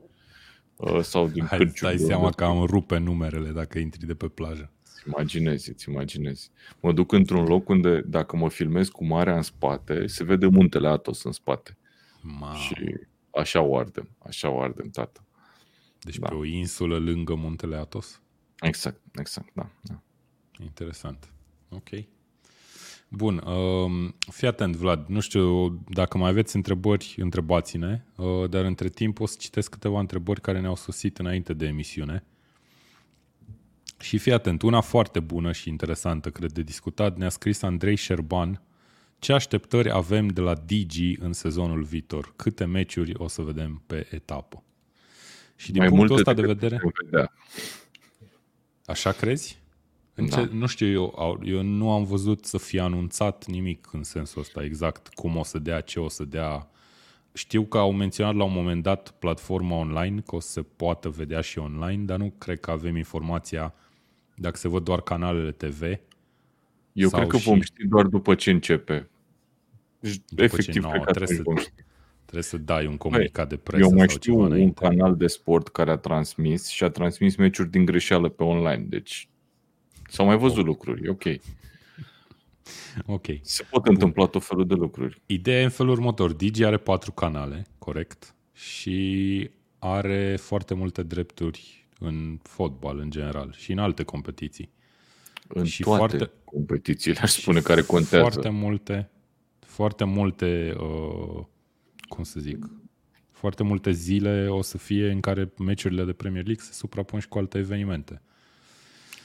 [1.01, 4.13] sau din Hai, cârciumă, dai de seama unde- că am rupe numerele dacă intri de
[4.15, 4.71] pe plajă.
[4.83, 6.49] Îți imaginezi, îți imaginezi.
[6.79, 10.87] Mă duc într-un loc unde, dacă mă filmez cu marea în spate, se vede muntele
[10.87, 11.77] Atos în spate.
[12.21, 12.75] Ma, Și
[13.31, 15.25] așa o ardem, așa o ardem, tată.
[15.99, 16.27] deci da.
[16.27, 18.21] pe o insulă lângă muntele Atos?
[18.59, 19.69] Exact, exact, da.
[19.81, 20.01] da.
[20.63, 21.31] Interesant.
[21.69, 21.89] Ok.
[23.13, 25.05] Bun, uh, fii atent, Vlad.
[25.07, 29.99] Nu știu dacă mai aveți întrebări, întrebați-ne, uh, dar între timp o să citesc câteva
[29.99, 32.23] întrebări care ne-au sosit înainte de emisiune.
[33.99, 38.61] Și fii atent, una foarte bună și interesantă, cred, de discutat, ne-a scris Andrei Șerban.
[39.19, 42.33] Ce așteptări avem de la DG în sezonul viitor?
[42.35, 44.63] Câte meciuri o să vedem pe etapă?
[45.55, 47.33] Și din Mai punctul multe ăsta de decât vedere, putem vedea.
[48.85, 49.60] așa crezi?
[50.21, 50.35] În Da.
[50.45, 54.41] ce, nu știu, eu, au- eu nu am văzut să fie anunțat nimic în sensul
[54.41, 56.69] ăsta, exact cum o să dea, ce o să dea.
[57.33, 61.09] Știu că au menționat la un moment dat platforma online, că o să se poată
[61.09, 63.73] vedea și online, dar nu cred că avem informația
[64.35, 65.81] dacă se văd doar canalele TV.
[66.93, 69.09] Eu Sau cred că și- vom ști doar după ce începe.
[69.99, 71.83] Deci, ce efectiv, nouă, cred că trebuie atunci să- vom ști.
[72.21, 74.81] Trebuie să dai un comunicat de presă Eu mai sau știu ceva un înainte.
[74.87, 78.83] canal de sport care a transmis și a transmis meciuri din greșeală pe online.
[78.89, 79.29] Deci
[80.11, 81.05] s-au mai văzut lucruri.
[81.05, 81.23] E ok.
[83.05, 83.25] Ok.
[83.41, 85.21] Se pot întâmpla tot felul de lucruri.
[85.25, 86.33] Ideea e în felul următor.
[86.33, 88.35] Digi are patru canale, corect?
[88.53, 94.69] Și are foarte multe drepturi în fotbal în general și în alte competiții.
[95.47, 98.17] În Și toate foarte- competițiile, aș spune, care contează.
[98.21, 99.09] Foarte multe,
[99.59, 101.43] foarte multe, uh,
[102.07, 102.69] cum să zic,
[103.31, 107.27] foarte multe zile o să fie în care meciurile de Premier League se suprapun și
[107.27, 108.21] cu alte evenimente.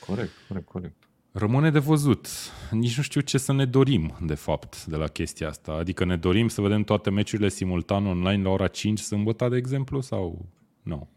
[0.07, 0.95] Corect, corect, corect.
[1.33, 2.29] Rămâne de văzut.
[2.71, 5.73] Nici nu știu ce să ne dorim, de fapt, de la chestia asta.
[5.73, 10.01] Adică ne dorim să vedem toate meciurile simultan online la ora 5 sâmbătă, de exemplu,
[10.01, 10.47] sau
[10.83, 11.09] nu?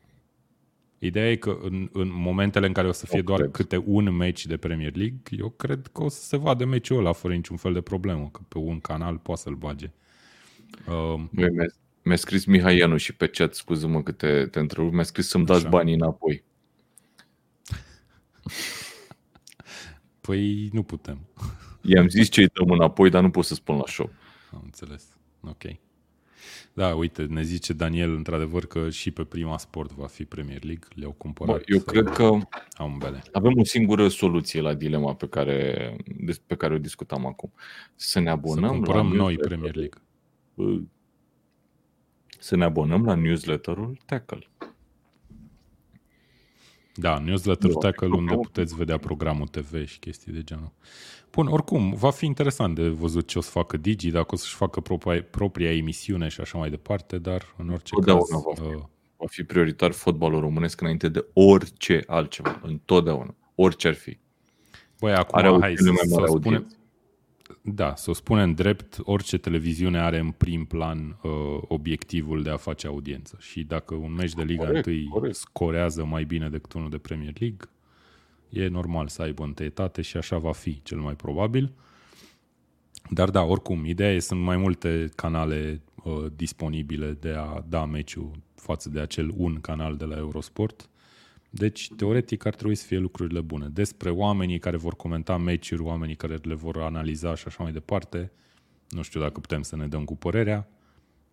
[1.00, 3.52] Ideea e că în, în momentele în care o să fie Nu doar cred.
[3.52, 7.12] câte un meci de Premier League, eu cred că o să se vadă meciul ăla
[7.12, 9.92] fără niciun fel de problemă, că pe un canal poate să-l bage.
[10.88, 11.66] Uh, Băi, mi-a,
[12.04, 15.46] mi-a scris Mihai Ianu și pe chat, scuză-mă că te, te întrerup, mi-a scris să-mi
[15.46, 15.70] dați Așa.
[15.70, 16.44] banii înapoi.
[20.22, 21.20] păi nu putem.
[21.94, 24.10] I-am zis ce îi dăm înapoi, dar nu pot să spun la show.
[24.54, 25.18] Am înțeles.
[25.42, 25.64] Ok.
[26.74, 30.88] Da, uite, ne zice Daniel, într-adevăr, că și pe prima sport va fi Premier League.
[30.96, 31.56] Le-au cumpărat.
[31.56, 32.38] Bă, eu uh, cred că
[32.74, 33.22] ambele.
[33.32, 37.54] avem o singură soluție la dilema pe care, des- pe care o discutam acum.
[37.96, 40.02] Să ne Să abonăm cumpărăm la noi newsletter- Premier League.
[40.54, 40.80] Bă,
[42.40, 44.48] Să ne abonăm la newsletterul Tackle.
[47.00, 48.46] Da, newsletter Da, Tackle unde programul.
[48.46, 50.72] puteți vedea programul TV și chestii de genul.
[51.32, 54.56] Bun, oricum, va fi interesant de văzut ce o să facă Digi, dacă o să-și
[54.56, 58.44] facă propria, propria emisiune și așa mai departe, dar în orice Totdeauna caz...
[58.44, 58.76] va fi.
[58.76, 58.84] Uh,
[59.22, 62.60] Va fi prioritar fotbalul românesc înainte de orice altceva.
[62.64, 63.36] Întotdeauna.
[63.56, 64.18] Orice ar fi.
[65.00, 66.78] băi, acum, Are hai să, cele mai să mare o spunem, audiență.
[67.62, 71.32] Da, să o spunem drept, orice televiziune are în prim plan uh,
[71.62, 73.38] obiectivul de a face audiență.
[73.40, 75.36] Și dacă un meci de Liga Corect, 1 corect.
[75.36, 77.70] scorează mai bine decât unul de Premier League,
[78.50, 81.74] e normal să aibă întâietate și așa va fi cel mai probabil.
[83.10, 88.32] Dar da, oricum, ideea e sunt mai multe canale uh, disponibile de a da meciul
[88.56, 90.90] față de acel un canal de la Eurosport.
[91.50, 93.68] Deci, teoretic, ar trebui să fie lucrurile bune.
[93.68, 98.32] Despre oamenii care vor comenta meciuri, oamenii care le vor analiza și așa mai departe,
[98.90, 100.68] nu știu dacă putem să ne dăm cu părerea.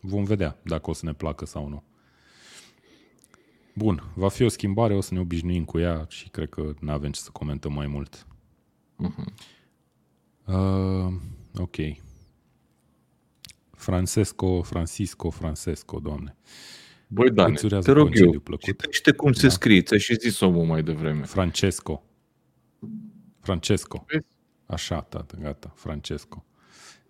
[0.01, 1.83] Vom vedea dacă o să ne placă sau nu.
[3.75, 6.93] Bun, va fi o schimbare, o să ne obișnuim cu ea și cred că nu
[6.93, 8.27] avem ce să comentăm mai mult.
[10.45, 11.13] Uh,
[11.55, 11.77] ok.
[13.71, 16.37] Francesco, Francisco, Francesco, doamne.
[17.07, 18.65] Băi, Dane, Îți urează te rog concediu eu, plăcut.
[18.65, 21.25] citește cum se scrie, ți-a și zis omul mai devreme.
[21.25, 22.03] Francesco.
[23.41, 24.05] Francesco.
[24.09, 24.25] Vezi?
[24.67, 25.73] Așa, tată, gata.
[25.75, 26.45] Francesco.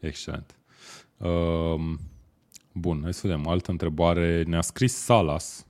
[0.00, 0.58] Excelent.
[1.16, 1.98] Um,
[2.72, 3.46] bun, hai să vedem.
[3.48, 4.42] Altă întrebare.
[4.42, 5.66] Ne-a scris Salas.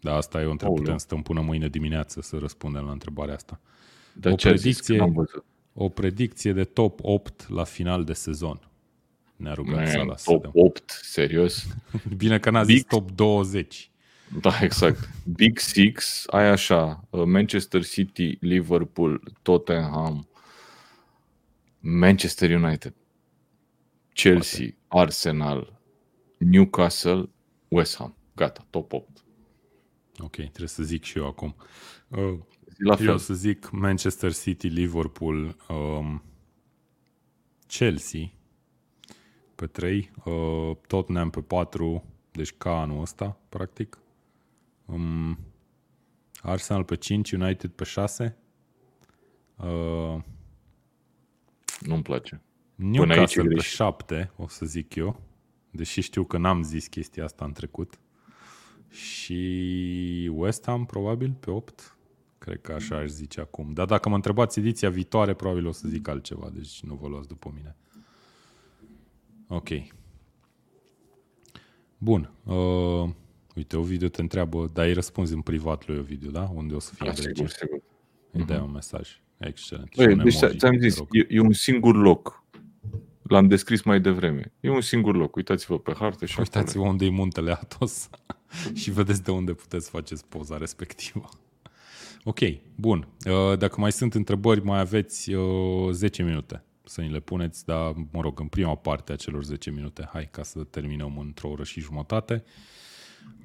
[0.00, 0.78] Da, asta e o întrebare.
[0.80, 0.82] Aoleu.
[0.82, 3.60] Putem să stăm până mâine dimineață să răspundem la întrebarea asta.
[4.14, 4.60] Dar O ce a zis?
[4.62, 5.44] predicție- Că n-am văzut.
[5.72, 8.67] O predicție de top 8 la final de sezon.
[9.38, 10.50] Ne-a rugat Man, Salas să top dăm.
[10.54, 11.66] 8, serios?
[12.16, 13.90] Bine că n-a zis Big- top 20.
[14.40, 15.08] Da, exact.
[15.24, 20.28] Big Six, ai așa, uh, Manchester City, Liverpool, Tottenham,
[21.80, 22.94] Manchester United,
[24.12, 25.80] Chelsea, Arsenal,
[26.38, 27.28] Newcastle,
[27.68, 28.16] West Ham.
[28.34, 29.24] Gata, top 8.
[30.18, 31.56] Ok, trebuie să zic și eu acum.
[32.08, 32.18] Uh,
[32.74, 33.10] Zi La Eu fel.
[33.10, 36.22] o să zic Manchester City, Liverpool, um,
[37.66, 38.30] Chelsea
[39.58, 43.98] pe 3, uh, Tottenham pe 4, deci ca anul ăsta, practic.
[44.84, 45.38] Um,
[46.42, 48.36] Arsenal pe 5, United pe 6.
[49.56, 50.16] Uh,
[51.80, 52.42] Nu-mi place.
[52.74, 53.72] Newcastle aici e pe greșit.
[53.72, 55.20] 7, o să zic eu.
[55.70, 57.98] Deși știu că n-am zis chestia asta în trecut.
[58.88, 61.96] Și West Ham probabil pe 8.
[62.38, 63.72] Cred că așa aș zice acum.
[63.72, 66.50] Dar dacă mă întrebați ediția viitoare, probabil o să zic altceva.
[66.52, 67.76] Deci nu vă luați după mine.
[69.48, 69.68] Ok.
[71.98, 72.30] Bun.
[72.44, 73.08] Uh,
[73.54, 76.50] uite, Ovidiu te întreabă, dar îi răspunzi în privat lui Ovidiu, da?
[76.54, 77.82] Unde o să fie Da, sigur, sigur.
[78.30, 79.20] Îi dai un mesaj.
[79.38, 79.94] Excelent.
[79.96, 81.08] Băi, Și un deci emoji, ți-am zis, te rog.
[81.16, 82.42] e, e un singur loc.
[83.22, 84.52] L-am descris mai devreme.
[84.60, 85.36] E un singur loc.
[85.36, 88.08] Uitați-vă pe hartă și Uitați-vă unde e muntele Atos
[88.80, 91.28] și vedeți de unde puteți faceți poza respectivă.
[92.24, 92.38] Ok,
[92.74, 93.08] bun.
[93.26, 97.94] Uh, Dacă mai sunt întrebări, mai aveți uh, 10 minute să ni le puneți, dar,
[98.12, 101.64] mă rog, în prima parte a celor 10 minute, hai ca să terminăm într-o oră
[101.64, 102.44] și jumătate.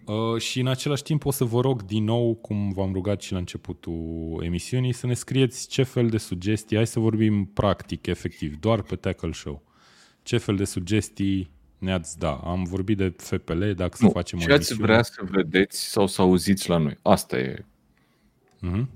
[0.05, 3.31] Uh, și în același timp o să vă rog din nou, cum v-am rugat și
[3.31, 8.55] la începutul emisiunii, să ne scrieți ce fel de sugestii, hai să vorbim practic, efectiv,
[8.59, 9.63] doar pe Tackle Show.
[10.23, 12.31] Ce fel de sugestii ne-ați da?
[12.33, 14.81] Am vorbit de FPL, dacă să Nu, facem o ce ați emisiune.
[14.83, 16.97] vrea să vedeți sau să auziți la noi.
[17.01, 17.65] Asta e.
[18.59, 18.89] Mhm.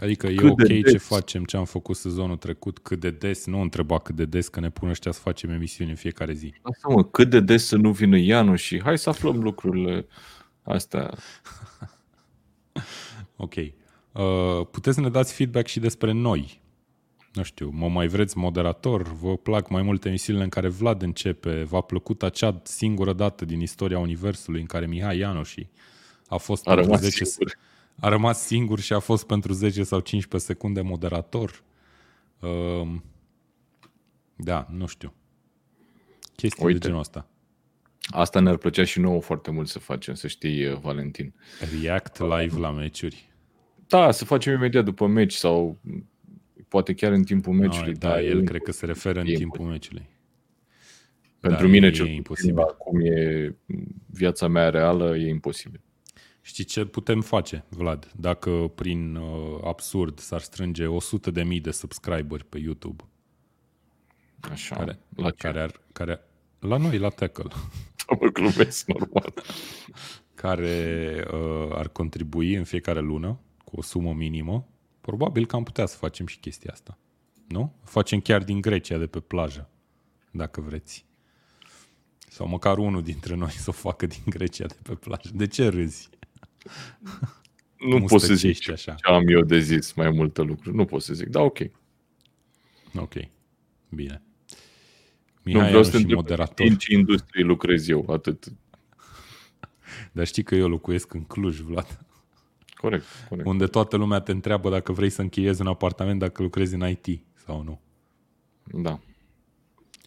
[0.00, 1.02] Adică e Cât ok de ce des?
[1.02, 4.60] facem, ce am făcut sezonul trecut, cât de des, nu întreba cât de des, că
[4.60, 6.54] ne pun ăștia să facem emisiuni în fiecare zi.
[6.62, 10.06] Asta mă, cât de des să nu vină Ianu și hai să aflăm lucrurile
[10.62, 11.10] astea.
[13.36, 13.54] Ok.
[13.54, 16.60] Uh, puteți să ne dați feedback și despre noi.
[17.32, 19.02] Nu știu, mă mai vreți moderator?
[19.02, 21.62] Vă plac mai multe emisiunile în care Vlad începe?
[21.62, 25.68] V-a plăcut acea singură dată din istoria Universului în care Mihai Ianoși
[26.28, 27.58] a fost A pentru rămas 10 singur.
[28.00, 31.62] A rămas singur și a fost pentru 10 sau 15 secunde moderator.
[32.40, 33.04] Um,
[34.36, 35.14] da, nu știu.
[36.36, 36.78] Chestii Uite.
[36.78, 37.28] de genul ăsta.
[38.02, 41.34] Asta ne-ar plăcea și nouă foarte mult să facem, să știi, uh, Valentin.
[41.80, 43.28] React live la meciuri.
[43.86, 46.08] Da, să facem imediat după meci sau m,
[46.68, 47.92] poate chiar în timpul meciului.
[47.92, 50.08] No, da, el cred că se referă în e timpul meciului.
[51.40, 52.58] Pentru da, mine, e cel puțin, imposibil.
[52.58, 53.54] acum e
[54.06, 55.80] viața mea reală, e imposibil.
[56.50, 58.12] Știi ce putem face, Vlad?
[58.16, 63.04] Dacă prin uh, absurd s-ar strânge 100 de mii de subscriberi pe YouTube,
[64.40, 65.36] Așa, care, la ce?
[65.36, 66.20] care, ar, care
[66.58, 67.50] la noi, la Tackle,
[68.20, 69.34] Mă glumesc, normal.
[70.34, 74.68] care uh, ar contribui în fiecare lună cu o sumă minimă,
[75.00, 76.98] probabil că am putea să facem și chestia asta.
[77.48, 77.74] Nu?
[77.84, 79.68] Facem chiar din Grecia, de pe plajă,
[80.30, 81.04] dacă vreți.
[82.28, 85.30] Sau măcar unul dintre noi să o facă din Grecia, de pe plajă.
[85.34, 86.08] De ce râzi?
[87.88, 88.94] Nu pot să zic Mustăcești ce așa.
[89.02, 90.76] am eu de zis mai multe lucruri.
[90.76, 91.58] Nu pot să zic, da, ok.
[92.94, 93.12] Ok,
[93.88, 94.22] bine.
[95.42, 96.66] Nu Mihai vreau să Anu te și întreb moderator.
[96.66, 98.44] în ce industrie lucrez eu, atât.
[100.12, 102.00] Dar știi că eu locuiesc în Cluj, Vlad,
[102.74, 103.48] Corect, corect.
[103.48, 107.22] unde toată lumea te întreabă dacă vrei să încheiezi un apartament dacă lucrezi în IT
[107.34, 107.80] sau nu.
[108.82, 109.00] Da.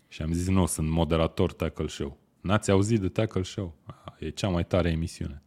[0.07, 2.17] Și am zis, nu, sunt moderator Tackle Show.
[2.41, 3.77] N-ați auzit de Tackle Show?
[3.85, 5.42] A, e cea mai tare emisiune.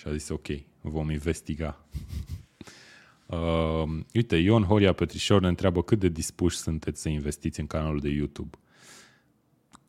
[0.00, 0.46] Și a zis, ok,
[0.80, 1.84] vom investiga.
[3.26, 3.82] uh,
[4.14, 8.08] uite, Ion Horia Petrișor ne întreabă cât de dispuși sunteți să investiți în canalul de
[8.08, 8.58] YouTube.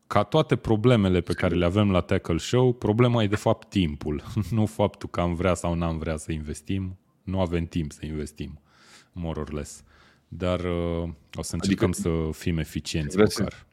[0.08, 4.24] Ca toate problemele pe care le avem la Tackle Show, problema e de fapt timpul,
[4.52, 6.98] nu faptul că am vrea sau n-am vrea să investim.
[7.24, 8.60] Nu avem timp să investim,
[9.12, 9.84] more or less.
[10.28, 13.66] Dar uh, o să încercăm Adică- să fim eficienți Vreau să- măcar.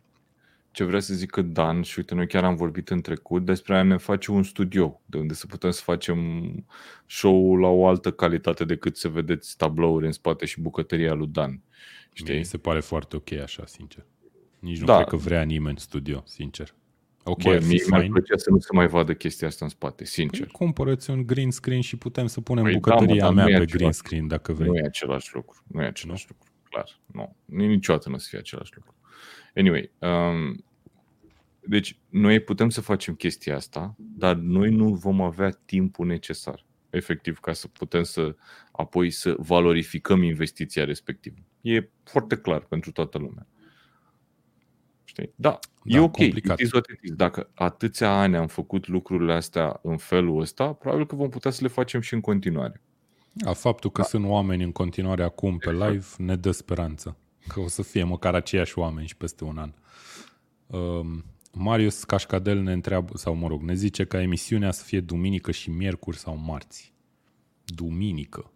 [0.79, 3.77] Ce vrea să zic că Dan, și uite, noi chiar am vorbit în trecut despre
[3.77, 6.19] a ne face un studio, de unde să putem să facem
[7.07, 11.51] show-ul la o altă calitate decât să vedeți tablouri în spate și bucătăria lui Dan.
[11.51, 11.63] Mie
[12.13, 12.37] Știi?
[12.39, 14.07] mi se pare foarte ok așa, sincer.
[14.59, 14.95] Nici nu Da.
[14.95, 16.75] cred că vrea nimeni în studio, sincer.
[17.25, 18.13] Ok, Bă, ar fi mie mi-ar fain.
[18.13, 20.41] plăcea să nu se mai vadă chestia asta în spate, sincer.
[20.47, 23.45] Păi Cumpărăți un green screen și putem să punem Păi da, bucătăria mă, dar mea
[23.45, 24.69] nu e pe același green screen dacă vrei.
[24.69, 25.63] Nu e același lucru.
[25.67, 26.99] Nu e același lucru, clar.
[27.07, 27.37] Nu.
[27.45, 28.95] Niciodată nu o să fie același lucru.
[29.55, 30.63] Anyway, um,
[31.69, 37.39] deci noi putem să facem chestia asta, dar noi nu vom avea timpul necesar, efectiv,
[37.39, 38.37] ca să putem să
[38.73, 41.37] apoi să valorificăm investiția respectivă.
[41.61, 43.47] E foarte clar pentru toată lumea.
[45.05, 45.33] Știi?
[45.35, 46.17] Da, Da, e ok.
[46.17, 46.59] complicat.
[46.59, 47.13] It is what it is.
[47.13, 51.59] Dacă atâția ani am făcut lucrurile astea în felul ăsta, probabil că vom putea să
[51.63, 52.83] le facem și în continuare.
[53.33, 55.93] Da, faptul că sunt oameni în continuare acum pe Exact.
[55.93, 57.17] live ne dă speranță
[57.47, 59.73] că o să fie măcar aceiași oameni și peste un an.
[60.67, 65.51] Um, Marius Cașcadel ne întreabă, sau mă rog, ne zice ca emisiunea să fie duminică
[65.51, 66.93] și miercuri sau marți.
[67.65, 68.53] Duminică.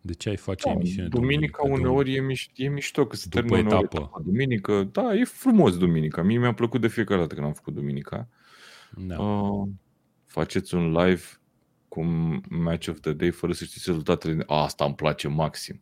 [0.00, 1.88] De ce ai face emisiune Duminica duminică?
[1.88, 3.96] uneori e, miș- e mișto că se După termină uneori etapă.
[4.02, 4.22] etapa.
[4.24, 6.22] Duminică, da, e frumos duminica.
[6.22, 8.28] Mie mi-a plăcut de fiecare dată când am făcut duminica.
[8.96, 9.18] Da.
[9.22, 9.68] Uh,
[10.26, 11.22] faceți un live
[11.88, 12.02] cu
[12.48, 14.44] Match of the Day fără să știți rezultatele.
[14.46, 15.80] A, asta îmi place maxim.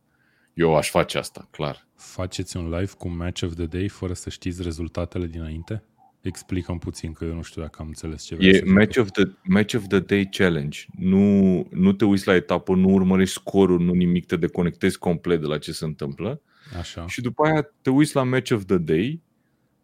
[0.54, 1.86] Eu aș face asta, clar.
[1.94, 5.84] Faceți un live cu Match of the Day fără să știți rezultatele dinainte?
[6.20, 8.74] Explicăm puțin, că eu nu știu dacă am înțeles ce vrei E să zic.
[8.74, 10.78] match of, the, match of the Day Challenge.
[10.98, 15.46] Nu, nu te uiți la etapă, nu urmărești scorul, nu nimic, te deconectezi complet de
[15.46, 16.42] la ce se întâmplă.
[16.78, 17.06] Așa.
[17.06, 19.22] Și după aia te uiți la Match of the Day,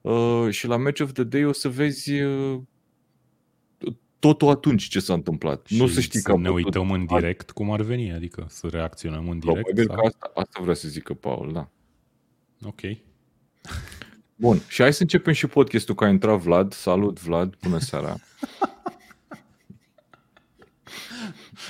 [0.01, 2.61] uh, și la Match of the Day o să vezi uh,
[4.19, 5.67] totul atunci ce s-a întâmplat.
[5.67, 8.67] Și nu să știi să că ne uităm în direct cum ar veni, adică să
[8.67, 9.61] reacționăm în direct.
[9.61, 9.97] Probabil sau?
[9.97, 11.71] că asta, asta vrea să zică Paul, da.
[12.63, 12.81] Ok.
[14.37, 16.73] Bun, și hai să începem și podcastul că a intrat Vlad.
[16.73, 18.15] Salut Vlad, bună seara.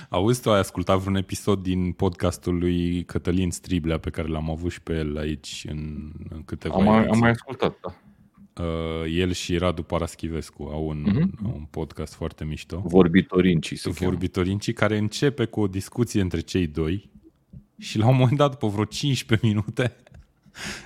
[0.09, 4.71] Auzi, tu ai ascultat vreun episod din podcastul lui Cătălin Striblea pe care l-am avut
[4.73, 7.13] și pe el aici în, în câteva Am mai, ediții?
[7.13, 7.95] am mai ascultat, da.
[8.65, 11.31] Uh, el și Radu Paraschivescu au un, Mhm.
[11.31, 11.55] uh-huh.
[11.55, 12.83] un podcast foarte mișto.
[12.85, 14.11] Vorbitorinci se cheamă.
[14.11, 17.11] Vorbitorinci care începe cu o discuție între cei doi
[17.79, 19.97] și la un moment dat, după vreo 15 minute,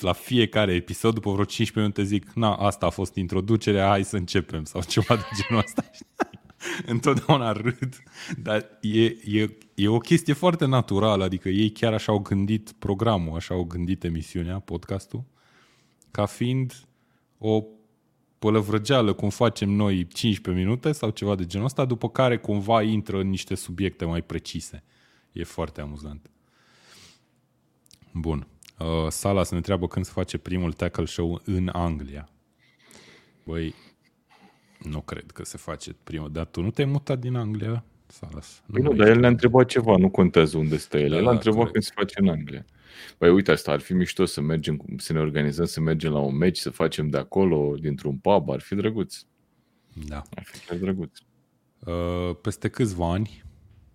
[0.00, 4.16] la fiecare episod, după vreo 15 minute zic, na, asta a fost introducerea, hai să
[4.16, 5.90] începem sau ceva de genul ăsta.
[6.86, 8.02] Întotdeauna râd,
[8.42, 13.36] dar e, e, e o chestie foarte naturală, adică ei chiar așa au gândit programul,
[13.36, 15.24] așa au gândit emisiunea, podcastul,
[16.10, 16.72] ca fiind
[17.38, 17.64] o
[18.38, 23.20] pălăvrăgeală cum facem noi 15 minute sau ceva de genul ăsta, după care cumva intră
[23.20, 24.84] în niște subiecte mai precise.
[25.32, 26.30] E foarte amuzant.
[28.12, 28.46] Bun.
[28.78, 32.28] Uh, Sala se ne întreabă când se face primul tackle show în Anglia.
[33.44, 33.74] Băi,
[34.82, 36.32] nu cred că se face primul.
[36.32, 38.62] Dar tu nu te-ai mutat din Anglia, Salas?
[38.72, 39.20] Păi nu, mai dar el știu.
[39.20, 41.08] ne-a întrebat ceva, nu contează unde stă el.
[41.08, 41.72] Da, el da, a întrebat corect.
[41.72, 42.64] când se face în Anglia.
[43.18, 46.18] Păi uite asta, ar fi mișto să mergem, cu- să ne organizăm, să mergem la
[46.18, 49.16] un meci, să facem de acolo, dintr-un pub, ar fi drăguț.
[50.06, 50.22] Da.
[50.34, 51.18] Ar fi chiar drăguț.
[51.78, 53.42] Uh, peste câțiva ani,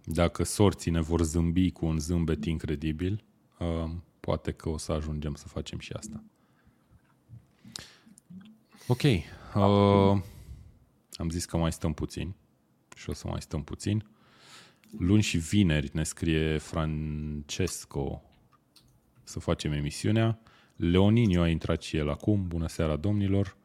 [0.06, 3.24] dacă sorții ne vor zâmbi cu un zâmbet incredibil,
[3.60, 3.90] uh,
[4.26, 6.24] poate că o să ajungem să facem și asta.
[8.88, 9.02] Ok.
[9.02, 10.22] Uh,
[11.14, 12.34] am zis că mai stăm puțin
[12.96, 14.06] și o să mai stăm puțin.
[14.98, 18.24] Luni și vineri ne scrie Francesco
[19.24, 20.40] să facem emisiunea.
[20.76, 22.48] Leoninio a intrat și el acum.
[22.48, 23.58] Bună seara, domnilor.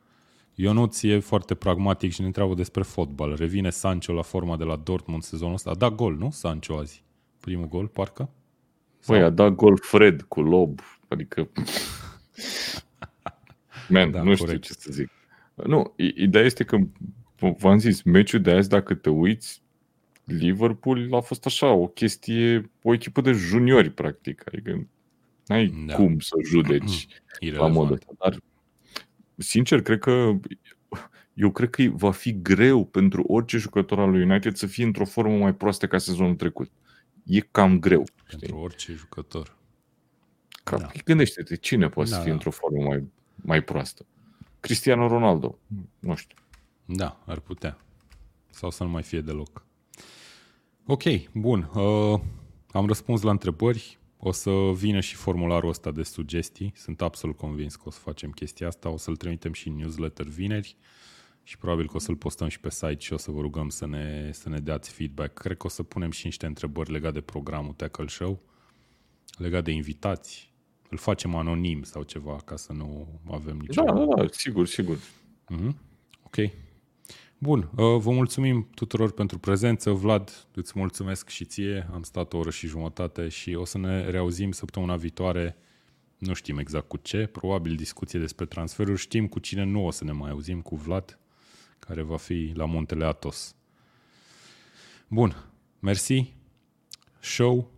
[0.54, 3.36] Ionuț e foarte pragmatic și ne întreabă despre fotbal.
[3.36, 5.70] Revine Sancho la forma de la Dortmund sezonul ăsta.
[5.70, 6.30] A dat gol, nu?
[6.30, 7.04] Sancho azi.
[7.40, 8.30] Primul gol, parcă?
[9.06, 11.48] Păi a dat gol Fred cu lob, adică...
[13.88, 14.64] Man, Da, da, nu știu corect.
[14.64, 15.10] ce să zic.
[15.54, 16.78] Nu, i- ideea este că,
[17.58, 19.62] v-am zis, meciul de azi, dacă te uiți,
[20.24, 24.42] Liverpool a fost așa, o chestie, o echipă de juniori, practic.
[24.46, 24.86] Adică
[25.46, 25.74] n-ai Da.
[25.86, 25.94] da.
[25.94, 27.06] cum să o judeci
[27.40, 27.90] la modul Irelevant.
[27.90, 28.12] ăsta.
[28.18, 28.36] Dar,
[29.36, 30.30] sincer, cred că
[31.34, 35.04] eu cred că va fi greu pentru orice jucător al lui United să fie într-o
[35.04, 36.70] formă mai proastă ca sezonul trecut.
[37.28, 38.04] E cam greu.
[38.28, 38.60] Pentru Știi?
[38.62, 39.56] orice jucător.
[40.64, 40.82] Ca, Da.
[40.82, 40.90] da.
[41.04, 42.36] Gândește-te, cine poate Da, să fie da.
[42.36, 44.06] într-o formă mai, mai proastă?
[44.60, 45.58] Cristiano Ronaldo.
[45.98, 46.36] Nu știu.
[46.84, 47.78] Da, ar putea.
[48.50, 49.66] Sau să nu mai fie deloc.
[50.86, 51.02] Ok,
[51.32, 51.70] bun.
[51.74, 52.20] Uh,
[52.70, 53.98] am răspuns la întrebări.
[54.18, 56.72] O să vină și formularul ăsta de sugestii.
[56.76, 58.88] Sunt absolut convins că o să facem chestia asta.
[58.88, 60.76] O să-l trimitem și în newsletter vineri
[61.48, 63.86] și probabil că o să-l postăm și pe site și o să vă rugăm să
[63.86, 65.38] ne, să ne dați feedback.
[65.38, 68.40] Cred că o să punem și niște întrebări legate de programul Tackle Show,
[69.38, 70.52] legat de invitați.
[70.90, 73.82] Îl facem anonim sau ceva ca să nu avem nicio...
[73.82, 74.98] Da, da, da, sigur, sigur.
[75.48, 75.80] Mhm.
[76.22, 76.36] Ok.
[77.38, 79.90] Bun, uh, vă mulțumim tuturor pentru prezență.
[79.90, 81.88] Vlad, îți mulțumesc și ție.
[81.92, 85.56] Am stat o oră și jumătate și o să ne reauzim săptămâna viitoare.
[86.18, 89.00] Nu știm exact cu ce, probabil discuție despre transferuri.
[89.00, 91.18] Știm cu cine nu o să ne mai auzim, cu Vlad,
[91.88, 93.56] care va fi la Muntele Atos.
[95.08, 96.34] Bun, mersi,
[97.20, 97.70] show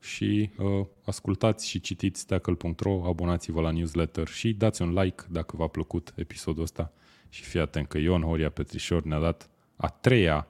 [0.00, 5.66] și uh, ascultați și citiți tackle.ro, abonați-vă la newsletter și dați un like dacă v-a
[5.66, 6.92] plăcut episodul ăsta
[7.28, 10.48] și fii atent că Ion Horia Petrișor ne-a dat a treia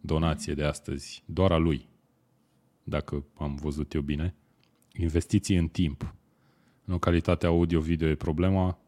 [0.00, 1.88] donație de astăzi, doar a lui,
[2.82, 4.34] dacă am văzut eu bine.
[4.92, 6.14] Investiții în timp.
[6.84, 8.78] Nu calitatea audio-video e problema.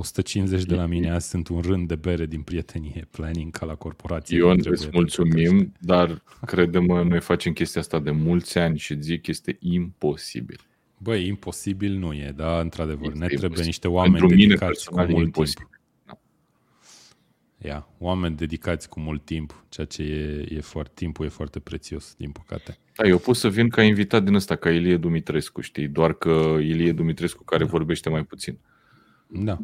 [0.00, 3.74] 150 de la mine azi sunt un rând de bere din prietenie, planning ca la
[3.74, 4.36] corporație.
[4.36, 8.78] Ion, Trebuie îți pentru că- mulțumim, dar crede-mă, noi facem chestia asta de mulți ani
[8.78, 10.60] și zic este imposibil.
[10.98, 13.66] Băi, imposibil nu e, dar într-adevăr, Este ne trebuie imposibil.
[13.66, 15.64] niște oameni Pentru mine dedicați cu personal e mult imposibil.
[15.66, 15.74] timp.
[17.64, 22.14] Ia, oameni dedicați cu mult timp, ceea ce e, e foarte, timpul e foarte prețios,
[22.18, 22.78] din păcate.
[22.96, 25.88] Da, eu pot să vin ca invitat din ăsta, ca Ilie Dumitrescu, știi?
[25.88, 27.70] Doar că Ilie Dumitrescu care Da.
[27.70, 28.58] vorbește mai puțin.
[29.26, 29.58] Da.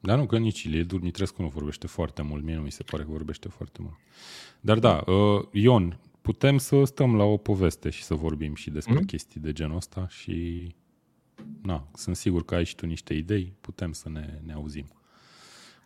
[0.00, 3.02] Dar nu, că nici Ilie Dumitrescu nu vorbește foarte mult, mie nu mi se pare
[3.02, 3.94] că vorbește foarte mult.
[4.60, 8.94] Dar da, uh, Ion, putem să stăm la o poveste și să vorbim și despre
[8.94, 9.04] Mhm.
[9.04, 10.66] chestii de genul ăsta și
[11.62, 14.86] na, sunt sigur că ai și tu niște idei, putem să ne, ne auzim.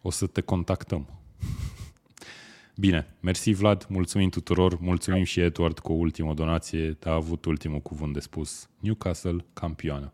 [0.03, 1.09] O să te contactăm.
[2.77, 7.81] Bine, mersi Vlad, mulțumim tuturor, mulțumim și Edward cu o ultimă donație, a avut ultimul
[7.81, 8.69] cuvânt de spus.
[8.81, 10.13] Newcastle, campioană.